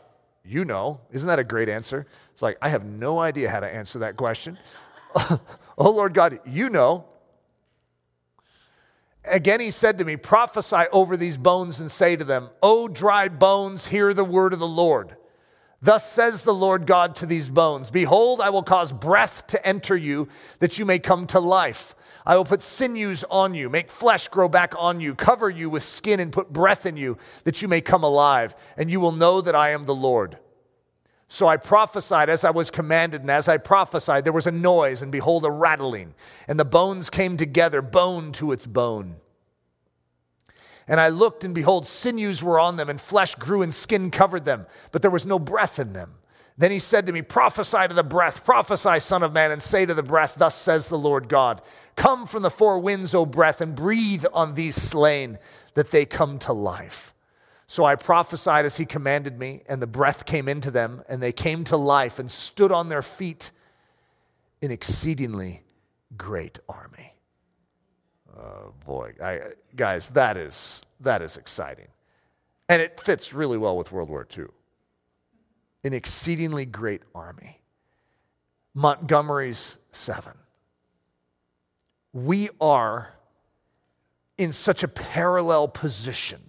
you 0.44 0.64
know. 0.64 1.02
Isn't 1.12 1.28
that 1.28 1.40
a 1.40 1.44
great 1.44 1.70
answer? 1.70 2.06
It's 2.32 2.42
like, 2.42 2.58
I 2.62 2.70
have 2.70 2.86
no 2.86 3.20
idea 3.20 3.50
how 3.50 3.60
to 3.60 3.68
answer 3.68 4.00
that 4.00 4.16
question. 4.16 4.58
oh, 5.16 5.40
Lord 5.78 6.14
God, 6.14 6.40
you 6.46 6.70
know. 6.70 7.06
Again, 9.30 9.60
he 9.60 9.72
said 9.72 9.98
to 9.98 10.06
me, 10.06 10.16
Prophesy 10.16 10.84
over 10.92 11.18
these 11.18 11.38
bones 11.38 11.80
and 11.80 11.92
say 11.92 12.16
to 12.16 12.24
them, 12.24 12.50
O 12.62 12.88
dry 12.88 13.28
bones, 13.28 13.88
hear 13.88 14.14
the 14.14 14.24
word 14.24 14.54
of 14.54 14.60
the 14.60 14.68
Lord. 14.68 15.16
Thus 15.82 16.12
says 16.12 16.44
the 16.44 16.54
Lord 16.54 16.88
God 16.88 17.16
to 17.18 17.26
these 17.26 17.50
bones 17.50 17.92
Behold, 17.92 18.42
I 18.42 18.50
will 18.50 18.64
cause 18.64 18.92
breath 18.92 19.46
to 19.48 19.68
enter 19.68 19.96
you, 19.96 20.28
that 20.60 20.80
you 20.80 20.86
may 20.86 21.00
come 21.00 21.28
to 21.28 21.40
life. 21.40 21.96
I 22.26 22.36
will 22.36 22.46
put 22.46 22.62
sinews 22.62 23.24
on 23.30 23.54
you, 23.54 23.70
make 23.70 23.90
flesh 23.90 24.28
grow 24.28 24.50
back 24.50 24.74
on 24.78 25.00
you, 25.00 25.16
cover 25.16 25.50
you 25.50 25.70
with 25.70 25.84
skin, 25.84 26.20
and 26.20 26.32
put 26.32 26.52
breath 26.52 26.86
in 26.86 26.98
you, 26.98 27.18
that 27.44 27.62
you 27.62 27.68
may 27.68 27.80
come 27.80 28.04
alive, 28.04 28.56
and 28.76 28.92
you 28.92 29.00
will 29.00 29.12
know 29.12 29.40
that 29.40 29.56
I 29.56 29.70
am 29.70 29.86
the 29.86 29.96
Lord. 29.96 30.38
So 31.28 31.48
I 31.48 31.58
prophesied 31.58 32.30
as 32.30 32.46
I 32.46 32.52
was 32.52 32.72
commanded, 32.72 33.22
and 33.22 33.32
as 33.32 33.50
I 33.50 33.58
prophesied, 33.58 34.24
there 34.24 34.34
was 34.34 34.48
a 34.48 34.52
noise, 34.52 35.02
and 35.02 35.12
behold, 35.12 35.44
a 35.44 35.52
rattling, 35.52 36.14
and 36.48 36.60
the 36.60 36.66
bones 36.66 37.10
came 37.10 37.36
together, 37.36 37.82
bone 37.82 38.32
to 38.34 38.54
its 38.54 38.66
bone. 38.66 39.18
And 40.88 41.02
I 41.02 41.10
looked, 41.10 41.44
and 41.44 41.54
behold, 41.54 41.86
sinews 41.86 42.42
were 42.42 42.60
on 42.60 42.78
them, 42.78 42.90
and 42.90 43.00
flesh 43.00 43.36
grew, 43.36 43.62
and 43.62 43.74
skin 43.74 44.10
covered 44.10 44.46
them, 44.46 44.68
but 44.94 45.02
there 45.02 45.12
was 45.12 45.26
no 45.26 45.38
breath 45.38 45.80
in 45.80 45.92
them. 45.92 46.14
Then 46.58 46.72
he 46.72 46.80
said 46.80 47.06
to 47.06 47.12
me, 47.12 47.22
Prophesy 47.22 47.90
to 47.90 47.94
the 47.94 48.04
breath, 48.04 48.44
prophesy, 48.44 49.00
Son 49.00 49.22
of 49.22 49.34
Man, 49.34 49.52
and 49.52 49.62
say 49.62 49.86
to 49.86 49.94
the 49.94 50.02
breath, 50.02 50.36
Thus 50.38 50.56
says 50.56 50.90
the 50.90 50.98
Lord 50.98 51.30
God 51.30 51.62
Come 51.96 52.26
from 52.26 52.42
the 52.42 52.50
four 52.50 52.80
winds, 52.80 53.14
O 53.14 53.26
breath, 53.26 53.60
and 53.60 53.76
breathe 53.76 54.26
on 54.34 54.56
these 54.56 54.76
slain, 54.76 55.38
that 55.76 55.92
they 55.92 56.06
come 56.06 56.40
to 56.40 56.54
life. 56.54 57.14
So 57.68 57.84
I 57.84 57.96
prophesied 57.96 58.66
as 58.66 58.78
he 58.78 58.86
commanded 58.86 59.38
me, 59.38 59.62
and 59.68 59.82
the 59.82 59.88
breath 59.88 60.26
came 60.26 60.48
into 60.48 60.72
them, 60.72 61.04
and 61.10 61.22
they 61.22 61.34
came 61.34 61.66
to 61.66 61.76
life 61.76 62.18
and 62.18 62.32
stood 62.32 62.72
on 62.72 62.88
their 62.88 63.02
feet, 63.02 63.52
an 64.62 64.72
exceedingly 64.72 65.64
great 66.16 66.60
army. 66.70 67.14
Oh 68.38 68.74
boy, 68.86 69.14
I, 69.22 69.42
guys, 69.76 70.08
that 70.10 70.38
is 70.38 70.82
that 71.02 71.22
is 71.22 71.36
exciting, 71.36 71.88
and 72.70 72.82
it 72.82 73.00
fits 73.02 73.34
really 73.34 73.58
well 73.58 73.78
with 73.78 73.92
World 73.92 74.10
War 74.10 74.26
II. 74.36 74.46
An 75.84 75.94
exceedingly 75.94 76.66
great 76.66 77.02
army. 77.14 77.62
Montgomery's 78.74 79.78
seven. 79.92 80.34
We 82.14 82.50
are 82.62 83.14
in 84.38 84.54
such 84.54 84.84
a 84.84 84.88
parallel 84.88 85.68
position 85.68 86.42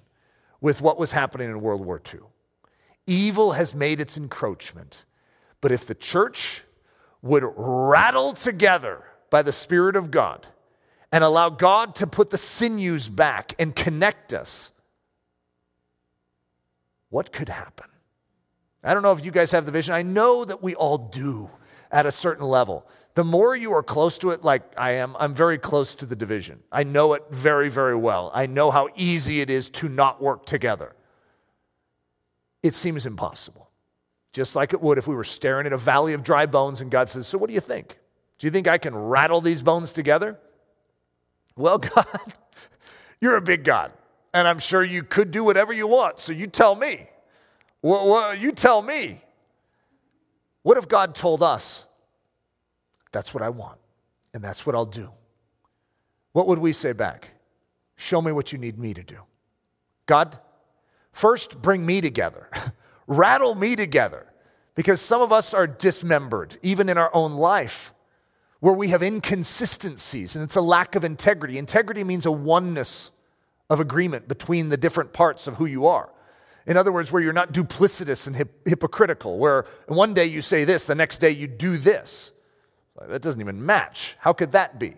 with 0.61 0.81
what 0.81 0.99
was 0.99 1.13
happening 1.13 1.49
in 1.49 1.61
World 1.61 1.85
War 1.85 2.01
II. 2.13 2.21
Evil 3.07 3.53
has 3.53 3.75
made 3.75 4.01
its 4.01 4.17
encroachment, 4.17 5.05
but 5.61 5.73
if 5.73 5.87
the 5.87 5.95
church 5.95 6.63
would 7.23 7.45
rattle 7.57 8.33
together 8.33 9.03
by 9.31 9.43
the 9.43 9.53
Spirit 9.53 9.97
of 9.97 10.11
God 10.11 10.47
and 11.11 11.25
allow 11.25 11.49
God 11.49 11.95
to 11.97 12.07
put 12.07 12.31
the 12.31 12.39
sinews 12.39 13.09
back 13.09 13.55
and 13.59 13.75
connect 13.75 14.33
us, 14.33 14.73
what 17.11 17.33
could 17.33 17.49
happen? 17.49 17.87
I 18.85 18.95
don't 18.95 19.03
know 19.03 19.13
if 19.13 19.25
you 19.25 19.31
guys 19.31 19.51
have 19.53 19.65
the 19.65 19.73
vision. 19.73 19.95
I 19.95 20.03
know 20.03 20.45
that 20.45 20.63
we 20.63 20.75
all 20.75 20.99
do 20.99 21.51
at 21.91 22.07
a 22.07 22.11
certain 22.11 22.47
level. 22.47 22.87
The 23.19 23.25
more 23.25 23.57
you 23.57 23.75
are 23.75 23.83
close 23.83 24.17
to 24.19 24.31
it, 24.31 24.45
like 24.45 24.63
I 24.77 24.93
am, 24.93 25.17
I'm 25.19 25.35
very 25.35 25.59
close 25.59 25.97
to 25.97 26.07
the 26.07 26.15
division. 26.15 26.61
I 26.71 26.85
know 26.85 27.15
it 27.15 27.25
very, 27.33 27.69
very 27.69 27.97
well. 27.97 28.31
I 28.33 28.47
know 28.47 28.71
how 28.71 28.91
easy 28.95 29.41
it 29.41 29.51
is 29.51 29.71
to 29.71 29.89
not 29.89 30.23
work 30.23 30.47
together. 30.47 30.95
It 32.63 32.75
seems 32.75 33.07
impossible. 33.07 33.71
Just 34.33 34.55
like 34.55 34.73
it 34.73 34.81
would 34.81 34.99
if 34.99 35.09
we 35.09 35.17
were 35.17 35.25
staring 35.25 35.67
at 35.67 35.73
a 35.73 35.77
valley 35.77 36.13
of 36.13 36.23
dry 36.23 36.47
bones 36.47 36.81
and 36.81 36.93
God 36.93 37.09
says, 37.09 37.27
So, 37.27 37.39
what 37.39 37.49
do 37.49 37.55
you 37.55 37.61
think? 37.61 37.99
Do 38.39 38.47
you 38.47 38.53
think 38.53 38.69
I 38.69 38.79
can 38.79 38.95
rattle 38.95 39.41
these 39.41 39.63
bones 39.63 39.93
together? 39.93 40.39
Well, 41.57 41.79
God, 41.97 42.35
you're 43.21 43.35
a 43.35 43.43
big 43.43 43.65
God, 43.65 43.91
and 44.33 44.47
I'm 44.47 44.61
sure 44.61 44.85
you 44.85 45.03
could 45.03 45.33
do 45.33 45.43
whatever 45.43 45.73
you 45.73 45.89
want. 45.89 46.21
So, 46.21 46.31
you 46.31 46.47
tell 46.47 46.77
me. 46.77 47.09
Well, 47.83 48.33
you 48.33 48.53
tell 48.53 48.81
me. 48.81 49.21
What 50.63 50.79
if 50.79 50.87
God 50.87 51.17
told 51.17 51.43
us, 51.43 51.85
that's 53.19 53.35
what 53.35 53.43
I 53.43 53.49
want, 53.49 53.81
and 54.33 54.45
that's 54.45 54.65
what 54.65 54.77
I'll 54.77 54.87
do? 54.87 55.11
What 56.35 56.47
would 56.47 56.61
we 56.61 56.73
say 56.73 56.93
back? 56.93 57.31
Show 57.97 58.23
me 58.23 58.31
what 58.31 58.53
you 58.53 58.59
need 58.61 58.79
me 58.79 58.95
to 58.95 59.03
do. 59.03 59.17
God, 60.07 60.39
first 61.11 61.61
bring 61.61 61.85
me 61.85 62.01
together, 62.01 62.49
rattle 63.09 63.57
me 63.57 63.75
together, 63.75 64.33
because 64.77 65.01
some 65.01 65.21
of 65.21 65.33
us 65.33 65.53
are 65.53 65.67
dismembered, 65.67 66.59
even 66.63 66.89
in 66.89 66.97
our 66.97 67.11
own 67.13 67.33
life, 67.33 67.93
where 68.61 68.73
we 68.73 68.91
have 68.91 69.03
inconsistencies, 69.03 70.37
and 70.37 70.45
it's 70.45 70.55
a 70.55 70.61
lack 70.61 70.95
of 70.95 71.03
integrity. 71.03 71.59
Integrity 71.59 72.05
means 72.05 72.25
a 72.25 72.31
oneness 72.31 73.11
of 73.69 73.81
agreement 73.81 74.29
between 74.29 74.69
the 74.69 74.77
different 74.77 75.13
parts 75.13 75.49
of 75.49 75.57
who 75.57 75.67
you 75.67 75.89
are. 75.89 76.09
In 76.69 76.77
other 76.77 76.93
words, 76.93 77.11
where 77.11 77.21
you're 77.21 77.33
not 77.33 77.53
duplicitous 77.53 78.29
and 78.29 78.37
hip- 78.37 78.65
hypocritical, 78.65 79.41
where 79.41 79.65
one 79.89 80.15
day 80.15 80.27
you 80.27 80.41
say 80.41 80.65
this, 80.65 80.85
the 80.85 80.95
next 80.95 81.19
day 81.19 81.31
you 81.31 81.49
do 81.49 81.79
this. 81.79 82.31
That 83.07 83.23
doesn't 83.23 83.41
even 83.41 83.65
match. 83.65 84.17
How 84.19 84.33
could 84.33 84.53
that 84.53 84.79
be? 84.79 84.95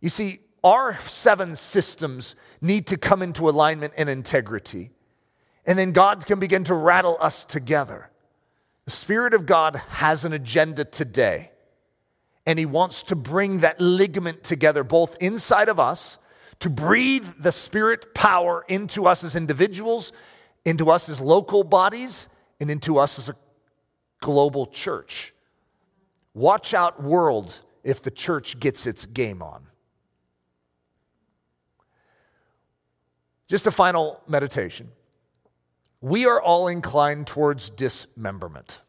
You 0.00 0.08
see, 0.08 0.40
our 0.62 0.98
seven 1.00 1.56
systems 1.56 2.36
need 2.60 2.86
to 2.88 2.96
come 2.96 3.22
into 3.22 3.48
alignment 3.48 3.94
and 3.96 4.08
integrity. 4.08 4.90
And 5.66 5.78
then 5.78 5.92
God 5.92 6.26
can 6.26 6.38
begin 6.38 6.64
to 6.64 6.74
rattle 6.74 7.16
us 7.20 7.44
together. 7.44 8.10
The 8.84 8.90
Spirit 8.92 9.34
of 9.34 9.46
God 9.46 9.76
has 9.88 10.24
an 10.24 10.32
agenda 10.32 10.84
today. 10.84 11.50
And 12.46 12.58
He 12.58 12.66
wants 12.66 13.02
to 13.04 13.16
bring 13.16 13.58
that 13.58 13.80
ligament 13.80 14.44
together, 14.44 14.84
both 14.84 15.16
inside 15.20 15.68
of 15.68 15.80
us, 15.80 16.18
to 16.60 16.70
breathe 16.70 17.26
the 17.38 17.52
Spirit 17.52 18.14
power 18.14 18.64
into 18.68 19.06
us 19.06 19.24
as 19.24 19.36
individuals 19.36 20.12
into 20.66 20.90
us 20.90 21.08
as 21.08 21.20
local 21.20 21.64
bodies 21.64 22.28
and 22.60 22.70
into 22.70 22.98
us 22.98 23.18
as 23.18 23.30
a 23.30 23.36
global 24.20 24.66
church. 24.66 25.32
Watch 26.36 26.74
out, 26.74 27.02
world, 27.02 27.62
if 27.82 28.02
the 28.02 28.10
church 28.10 28.60
gets 28.60 28.86
its 28.86 29.06
game 29.06 29.40
on. 29.40 29.66
Just 33.48 33.66
a 33.66 33.70
final 33.70 34.20
meditation. 34.28 34.90
We 36.02 36.26
are 36.26 36.38
all 36.38 36.68
inclined 36.68 37.26
towards 37.26 37.70
dismemberment. 37.70 38.82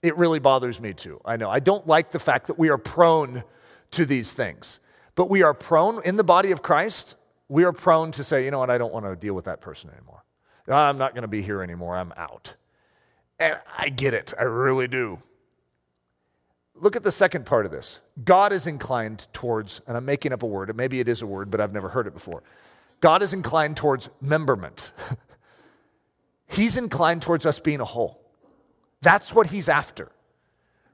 It 0.00 0.16
really 0.16 0.38
bothers 0.38 0.80
me 0.80 0.94
too. 0.94 1.20
I 1.26 1.36
know. 1.36 1.50
I 1.50 1.60
don't 1.60 1.86
like 1.86 2.10
the 2.10 2.18
fact 2.18 2.46
that 2.46 2.58
we 2.58 2.70
are 2.70 2.78
prone 2.78 3.44
to 3.90 4.06
these 4.06 4.32
things. 4.32 4.80
But 5.14 5.28
we 5.28 5.42
are 5.42 5.52
prone, 5.52 6.02
in 6.04 6.16
the 6.16 6.24
body 6.24 6.52
of 6.52 6.62
Christ, 6.62 7.16
we 7.50 7.64
are 7.64 7.72
prone 7.74 8.12
to 8.12 8.24
say, 8.24 8.46
you 8.46 8.50
know 8.50 8.60
what, 8.60 8.70
I 8.70 8.78
don't 8.78 8.94
want 8.94 9.04
to 9.04 9.14
deal 9.14 9.34
with 9.34 9.44
that 9.44 9.60
person 9.60 9.90
anymore. 9.90 10.24
I'm 10.66 10.96
not 10.96 11.12
going 11.12 11.20
to 11.20 11.28
be 11.28 11.42
here 11.42 11.62
anymore. 11.62 11.98
I'm 11.98 12.14
out. 12.16 12.54
And 13.38 13.60
I 13.76 13.90
get 13.90 14.14
it. 14.14 14.32
I 14.40 14.44
really 14.44 14.88
do. 14.88 15.18
Look 16.82 16.96
at 16.96 17.04
the 17.04 17.12
second 17.12 17.46
part 17.46 17.64
of 17.64 17.70
this. 17.70 18.00
God 18.24 18.52
is 18.52 18.66
inclined 18.66 19.28
towards, 19.32 19.80
and 19.86 19.96
I'm 19.96 20.04
making 20.04 20.32
up 20.32 20.42
a 20.42 20.46
word, 20.46 20.76
maybe 20.76 20.98
it 20.98 21.08
is 21.08 21.22
a 21.22 21.26
word, 21.26 21.48
but 21.48 21.60
I've 21.60 21.72
never 21.72 21.88
heard 21.88 22.08
it 22.08 22.12
before. 22.12 22.42
God 23.00 23.22
is 23.22 23.32
inclined 23.32 23.76
towards 23.76 24.10
memberment. 24.20 24.92
he's 26.48 26.76
inclined 26.76 27.22
towards 27.22 27.46
us 27.46 27.60
being 27.60 27.80
a 27.80 27.84
whole. 27.84 28.20
That's 29.00 29.32
what 29.32 29.46
he's 29.46 29.68
after. 29.68 30.10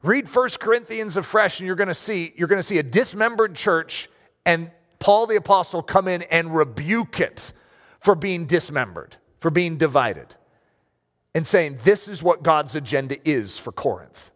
Read 0.02 0.28
1 0.32 0.48
Corinthians 0.60 1.16
afresh, 1.16 1.58
and 1.58 1.66
you're 1.66 1.74
to 1.74 1.94
see 1.94 2.34
you're 2.36 2.48
to 2.48 2.62
see 2.62 2.78
a 2.78 2.82
dismembered 2.82 3.54
church, 3.54 4.10
and 4.44 4.70
Paul 4.98 5.26
the 5.26 5.36
apostle 5.36 5.82
come 5.82 6.06
in 6.06 6.22
and 6.22 6.54
rebuke 6.54 7.18
it 7.18 7.52
for 7.98 8.14
being 8.14 8.44
dismembered 8.46 9.16
for 9.40 9.50
being 9.50 9.76
divided 9.76 10.34
and 11.34 11.46
saying, 11.46 11.78
This 11.82 12.08
is 12.08 12.22
what 12.22 12.42
God's 12.42 12.74
agenda 12.74 13.16
is 13.28 13.58
for 13.58 13.72
Corinth. 13.72 14.30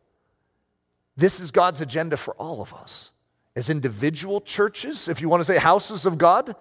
This 1.17 1.41
is 1.41 1.51
God's 1.51 1.81
agenda 1.81 2.17
for 2.17 2.35
all 2.35 2.61
of 2.61 2.73
us 2.75 3.11
as 3.55 3.69
individual 3.69 4.41
churches, 4.41 5.09
if 5.09 5.21
you 5.21 5.29
want 5.29 5.41
to 5.41 5.45
say 5.45 5.59
houses 5.59 6.07
of 6.07 6.19
God, 6.19 6.57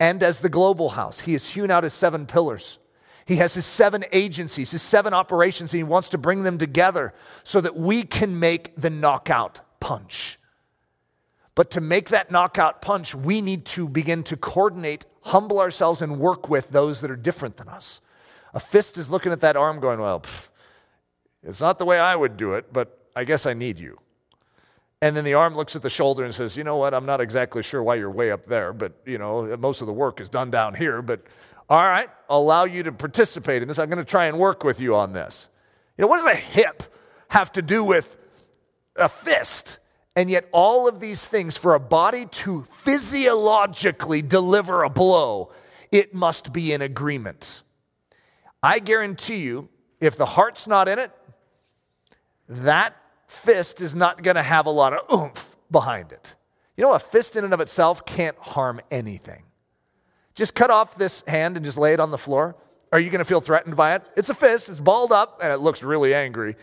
and 0.00 0.22
as 0.22 0.40
the 0.40 0.48
global 0.48 0.90
house. 0.90 1.20
He 1.20 1.32
has 1.32 1.48
hewn 1.50 1.70
out 1.70 1.84
his 1.84 1.92
seven 1.92 2.26
pillars. 2.26 2.78
He 3.26 3.36
has 3.36 3.54
his 3.54 3.66
seven 3.66 4.04
agencies, 4.12 4.70
his 4.70 4.82
seven 4.82 5.14
operations, 5.14 5.72
and 5.72 5.78
he 5.78 5.84
wants 5.84 6.10
to 6.10 6.18
bring 6.18 6.42
them 6.42 6.58
together 6.58 7.14
so 7.42 7.60
that 7.60 7.76
we 7.76 8.02
can 8.02 8.38
make 8.38 8.74
the 8.76 8.90
knockout 8.90 9.60
punch. 9.80 10.38
But 11.54 11.70
to 11.72 11.80
make 11.80 12.08
that 12.08 12.30
knockout 12.30 12.82
punch, 12.82 13.14
we 13.14 13.40
need 13.40 13.64
to 13.66 13.88
begin 13.88 14.24
to 14.24 14.36
coordinate, 14.36 15.06
humble 15.22 15.60
ourselves, 15.60 16.02
and 16.02 16.18
work 16.18 16.48
with 16.48 16.70
those 16.70 17.00
that 17.00 17.10
are 17.10 17.16
different 17.16 17.56
than 17.56 17.68
us. 17.68 18.00
A 18.52 18.60
fist 18.60 18.98
is 18.98 19.10
looking 19.10 19.32
at 19.32 19.40
that 19.40 19.56
arm 19.56 19.80
going, 19.80 20.00
Well, 20.00 20.20
pff, 20.20 20.48
it's 21.42 21.60
not 21.60 21.78
the 21.78 21.84
way 21.84 21.98
I 21.98 22.16
would 22.16 22.36
do 22.36 22.54
it, 22.54 22.72
but 22.72 23.03
I 23.16 23.24
guess 23.24 23.46
I 23.46 23.54
need 23.54 23.78
you. 23.78 23.98
And 25.00 25.16
then 25.16 25.24
the 25.24 25.34
arm 25.34 25.54
looks 25.54 25.76
at 25.76 25.82
the 25.82 25.90
shoulder 25.90 26.24
and 26.24 26.34
says, 26.34 26.56
You 26.56 26.64
know 26.64 26.76
what? 26.76 26.94
I'm 26.94 27.06
not 27.06 27.20
exactly 27.20 27.62
sure 27.62 27.82
why 27.82 27.96
you're 27.96 28.10
way 28.10 28.30
up 28.30 28.46
there, 28.46 28.72
but, 28.72 28.94
you 29.04 29.18
know, 29.18 29.56
most 29.58 29.80
of 29.80 29.86
the 29.86 29.92
work 29.92 30.20
is 30.20 30.28
done 30.28 30.50
down 30.50 30.74
here, 30.74 31.02
but 31.02 31.20
all 31.68 31.82
right, 31.82 32.10
I'll 32.28 32.40
allow 32.40 32.64
you 32.64 32.82
to 32.82 32.92
participate 32.92 33.62
in 33.62 33.68
this. 33.68 33.78
I'm 33.78 33.88
going 33.88 33.98
to 33.98 34.10
try 34.10 34.26
and 34.26 34.38
work 34.38 34.64
with 34.64 34.80
you 34.80 34.94
on 34.96 35.12
this. 35.12 35.48
You 35.96 36.02
know, 36.02 36.08
what 36.08 36.18
does 36.18 36.32
a 36.32 36.36
hip 36.36 36.82
have 37.28 37.52
to 37.52 37.62
do 37.62 37.82
with 37.82 38.16
a 38.96 39.08
fist? 39.08 39.78
And 40.16 40.30
yet, 40.30 40.48
all 40.52 40.86
of 40.86 41.00
these 41.00 41.26
things, 41.26 41.56
for 41.56 41.74
a 41.74 41.80
body 41.80 42.26
to 42.26 42.64
physiologically 42.82 44.22
deliver 44.22 44.84
a 44.84 44.90
blow, 44.90 45.52
it 45.90 46.14
must 46.14 46.52
be 46.52 46.72
in 46.72 46.82
agreement. 46.82 47.62
I 48.62 48.78
guarantee 48.78 49.38
you, 49.38 49.68
if 50.00 50.16
the 50.16 50.26
heart's 50.26 50.66
not 50.66 50.86
in 50.88 50.98
it, 50.98 51.10
that 52.48 52.94
fist 53.34 53.80
is 53.80 53.94
not 53.94 54.22
going 54.22 54.36
to 54.36 54.42
have 54.42 54.66
a 54.66 54.70
lot 54.70 54.92
of 54.92 55.00
oomph 55.12 55.56
behind 55.70 56.12
it. 56.12 56.34
You 56.76 56.82
know, 56.82 56.92
a 56.92 56.98
fist 56.98 57.36
in 57.36 57.44
and 57.44 57.52
of 57.52 57.60
itself 57.60 58.04
can't 58.06 58.36
harm 58.38 58.80
anything. 58.90 59.44
Just 60.34 60.54
cut 60.54 60.70
off 60.70 60.96
this 60.96 61.22
hand 61.26 61.56
and 61.56 61.64
just 61.64 61.78
lay 61.78 61.92
it 61.92 62.00
on 62.00 62.10
the 62.10 62.18
floor. 62.18 62.56
Are 62.92 62.98
you 62.98 63.10
going 63.10 63.20
to 63.20 63.24
feel 63.24 63.40
threatened 63.40 63.76
by 63.76 63.94
it? 63.94 64.02
It's 64.16 64.30
a 64.30 64.34
fist, 64.34 64.68
it's 64.68 64.80
balled 64.80 65.12
up, 65.12 65.40
and 65.42 65.52
it 65.52 65.58
looks 65.58 65.82
really 65.82 66.14
angry, 66.14 66.56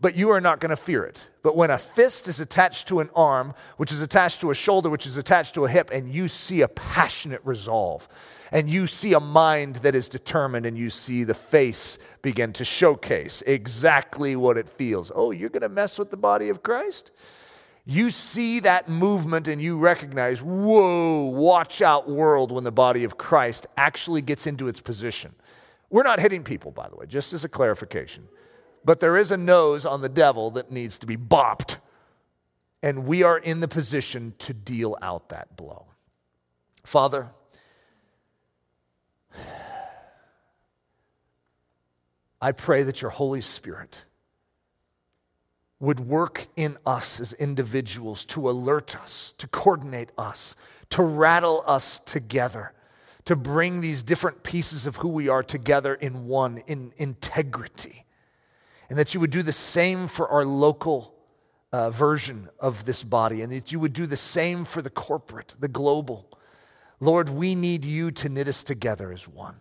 but 0.00 0.14
you 0.14 0.30
are 0.30 0.40
not 0.40 0.60
going 0.60 0.70
to 0.70 0.76
fear 0.76 1.04
it. 1.04 1.28
But 1.42 1.56
when 1.56 1.70
a 1.70 1.78
fist 1.78 2.28
is 2.28 2.40
attached 2.40 2.88
to 2.88 3.00
an 3.00 3.10
arm, 3.14 3.54
which 3.76 3.92
is 3.92 4.00
attached 4.00 4.40
to 4.42 4.50
a 4.50 4.54
shoulder, 4.54 4.88
which 4.88 5.06
is 5.06 5.16
attached 5.16 5.54
to 5.54 5.64
a 5.64 5.68
hip, 5.68 5.90
and 5.90 6.12
you 6.12 6.28
see 6.28 6.62
a 6.62 6.68
passionate 6.68 7.40
resolve, 7.44 8.08
and 8.52 8.68
you 8.68 8.86
see 8.86 9.12
a 9.12 9.20
mind 9.20 9.76
that 9.76 9.94
is 9.94 10.08
determined, 10.08 10.66
and 10.66 10.76
you 10.76 10.90
see 10.90 11.24
the 11.24 11.34
face 11.34 11.98
begin 12.22 12.52
to 12.54 12.64
showcase 12.64 13.42
exactly 13.46 14.36
what 14.36 14.58
it 14.58 14.68
feels. 14.68 15.12
Oh, 15.14 15.30
you're 15.30 15.50
going 15.50 15.62
to 15.62 15.68
mess 15.68 15.98
with 15.98 16.10
the 16.10 16.16
body 16.16 16.48
of 16.48 16.62
Christ? 16.62 17.10
you 17.90 18.10
see 18.10 18.60
that 18.60 18.88
movement 18.88 19.48
and 19.48 19.60
you 19.60 19.78
recognize, 19.78 20.42
whoa, 20.42 21.22
watch 21.24 21.82
out, 21.82 22.08
world, 22.08 22.52
when 22.52 22.64
the 22.64 22.70
body 22.70 23.04
of 23.04 23.18
Christ 23.18 23.66
actually 23.76 24.22
gets 24.22 24.46
into 24.46 24.68
its 24.68 24.80
position. 24.80 25.34
We're 25.88 26.04
not 26.04 26.20
hitting 26.20 26.44
people, 26.44 26.70
by 26.70 26.88
the 26.88 26.96
way, 26.96 27.06
just 27.06 27.32
as 27.32 27.44
a 27.44 27.48
clarification. 27.48 28.28
But 28.84 29.00
there 29.00 29.16
is 29.16 29.30
a 29.30 29.36
nose 29.36 29.84
on 29.84 30.02
the 30.02 30.08
devil 30.08 30.52
that 30.52 30.70
needs 30.70 31.00
to 31.00 31.06
be 31.06 31.16
bopped. 31.16 31.78
And 32.82 33.06
we 33.06 33.24
are 33.24 33.38
in 33.38 33.58
the 33.60 33.68
position 33.68 34.34
to 34.38 34.54
deal 34.54 34.96
out 35.02 35.30
that 35.30 35.56
blow. 35.56 35.86
Father, 36.84 37.30
I 42.40 42.52
pray 42.52 42.82
that 42.84 43.02
your 43.02 43.10
Holy 43.10 43.40
Spirit 43.40 44.04
would 45.80 45.98
work 45.98 46.46
in 46.56 46.76
us 46.84 47.20
as 47.20 47.32
individuals 47.32 48.24
to 48.26 48.50
alert 48.50 48.96
us, 49.00 49.34
to 49.38 49.48
coordinate 49.48 50.12
us, 50.18 50.54
to 50.90 51.02
rattle 51.02 51.64
us 51.66 52.00
together, 52.00 52.72
to 53.24 53.34
bring 53.34 53.80
these 53.80 54.02
different 54.02 54.42
pieces 54.42 54.86
of 54.86 54.96
who 54.96 55.08
we 55.08 55.28
are 55.28 55.42
together 55.42 55.94
in 55.94 56.26
one, 56.26 56.58
in 56.66 56.92
integrity. 56.98 58.04
And 58.90 58.98
that 58.98 59.14
you 59.14 59.20
would 59.20 59.30
do 59.30 59.42
the 59.42 59.52
same 59.52 60.06
for 60.06 60.28
our 60.28 60.44
local 60.44 61.14
uh, 61.72 61.90
version 61.90 62.48
of 62.58 62.84
this 62.84 63.02
body, 63.02 63.42
and 63.42 63.52
that 63.52 63.72
you 63.72 63.80
would 63.80 63.92
do 63.92 64.06
the 64.06 64.16
same 64.16 64.64
for 64.64 64.82
the 64.82 64.90
corporate, 64.90 65.54
the 65.60 65.68
global. 65.68 66.28
Lord, 67.00 67.30
we 67.30 67.54
need 67.54 67.86
you 67.86 68.10
to 68.10 68.28
knit 68.28 68.46
us 68.46 68.62
together 68.62 69.10
as 69.10 69.26
one. 69.26 69.56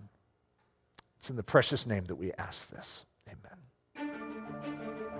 It's 1.17 1.29
in 1.29 1.37
the 1.37 1.43
precious 1.43 1.87
name 1.87 2.05
that 2.05 2.15
we 2.15 2.33
ask 2.33 2.69
this. 2.69 3.05
Amen. 3.29 4.11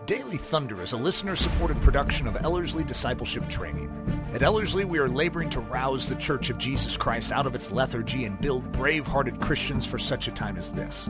Daily 0.05 0.35
Thunder 0.37 0.81
is 0.81 0.91
a 0.91 0.97
listener 0.97 1.37
supported 1.37 1.79
production 1.81 2.27
of 2.27 2.35
Ellerslie 2.35 2.83
Discipleship 2.83 3.47
Training. 3.47 3.89
At 4.33 4.43
Ellerslie, 4.43 4.83
we 4.83 4.99
are 4.99 5.07
laboring 5.07 5.49
to 5.51 5.61
rouse 5.61 6.09
the 6.09 6.15
Church 6.15 6.49
of 6.49 6.57
Jesus 6.57 6.97
Christ 6.97 7.31
out 7.31 7.47
of 7.47 7.55
its 7.55 7.71
lethargy 7.71 8.25
and 8.25 8.39
build 8.41 8.69
brave 8.73 9.07
hearted 9.07 9.39
Christians 9.39 9.85
for 9.85 9.97
such 9.97 10.27
a 10.27 10.31
time 10.31 10.57
as 10.57 10.73
this. 10.73 11.09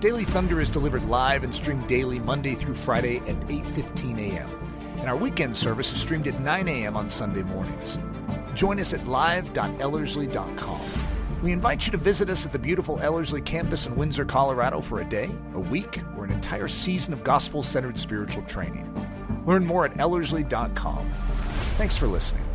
Daily 0.00 0.24
Thunder 0.24 0.60
is 0.60 0.70
delivered 0.70 1.04
live 1.04 1.44
and 1.44 1.54
streamed 1.54 1.86
daily 1.86 2.18
Monday 2.18 2.54
through 2.54 2.74
Friday 2.74 3.18
at 3.18 3.38
8:15 3.48 4.18
a.m. 4.18 4.48
And 5.00 5.08
our 5.08 5.16
weekend 5.16 5.54
service 5.54 5.92
is 5.92 6.00
streamed 6.00 6.28
at 6.28 6.40
9 6.40 6.68
a.m. 6.68 6.96
on 6.96 7.08
Sunday 7.10 7.42
mornings. 7.42 7.98
Join 8.54 8.80
us 8.80 8.94
at 8.94 9.06
live.ellerslie.com. 9.06 10.80
We 11.42 11.52
invite 11.52 11.86
you 11.86 11.92
to 11.92 11.98
visit 11.98 12.28
us 12.28 12.44
at 12.44 12.52
the 12.52 12.58
beautiful 12.58 12.98
Ellerslie 13.00 13.40
campus 13.40 13.86
in 13.86 13.96
Windsor, 13.96 14.26
Colorado 14.26 14.80
for 14.80 15.00
a 15.00 15.04
day, 15.08 15.30
a 15.54 15.60
week, 15.60 16.00
or 16.16 16.24
an 16.24 16.32
entire 16.32 16.68
season 16.68 17.14
of 17.14 17.24
gospel 17.24 17.62
centered 17.62 17.98
spiritual 17.98 18.42
training. 18.42 18.86
Learn 19.46 19.64
more 19.64 19.86
at 19.86 19.98
Ellerslie.com. 19.98 21.08
Thanks 21.78 21.96
for 21.96 22.06
listening. 22.06 22.49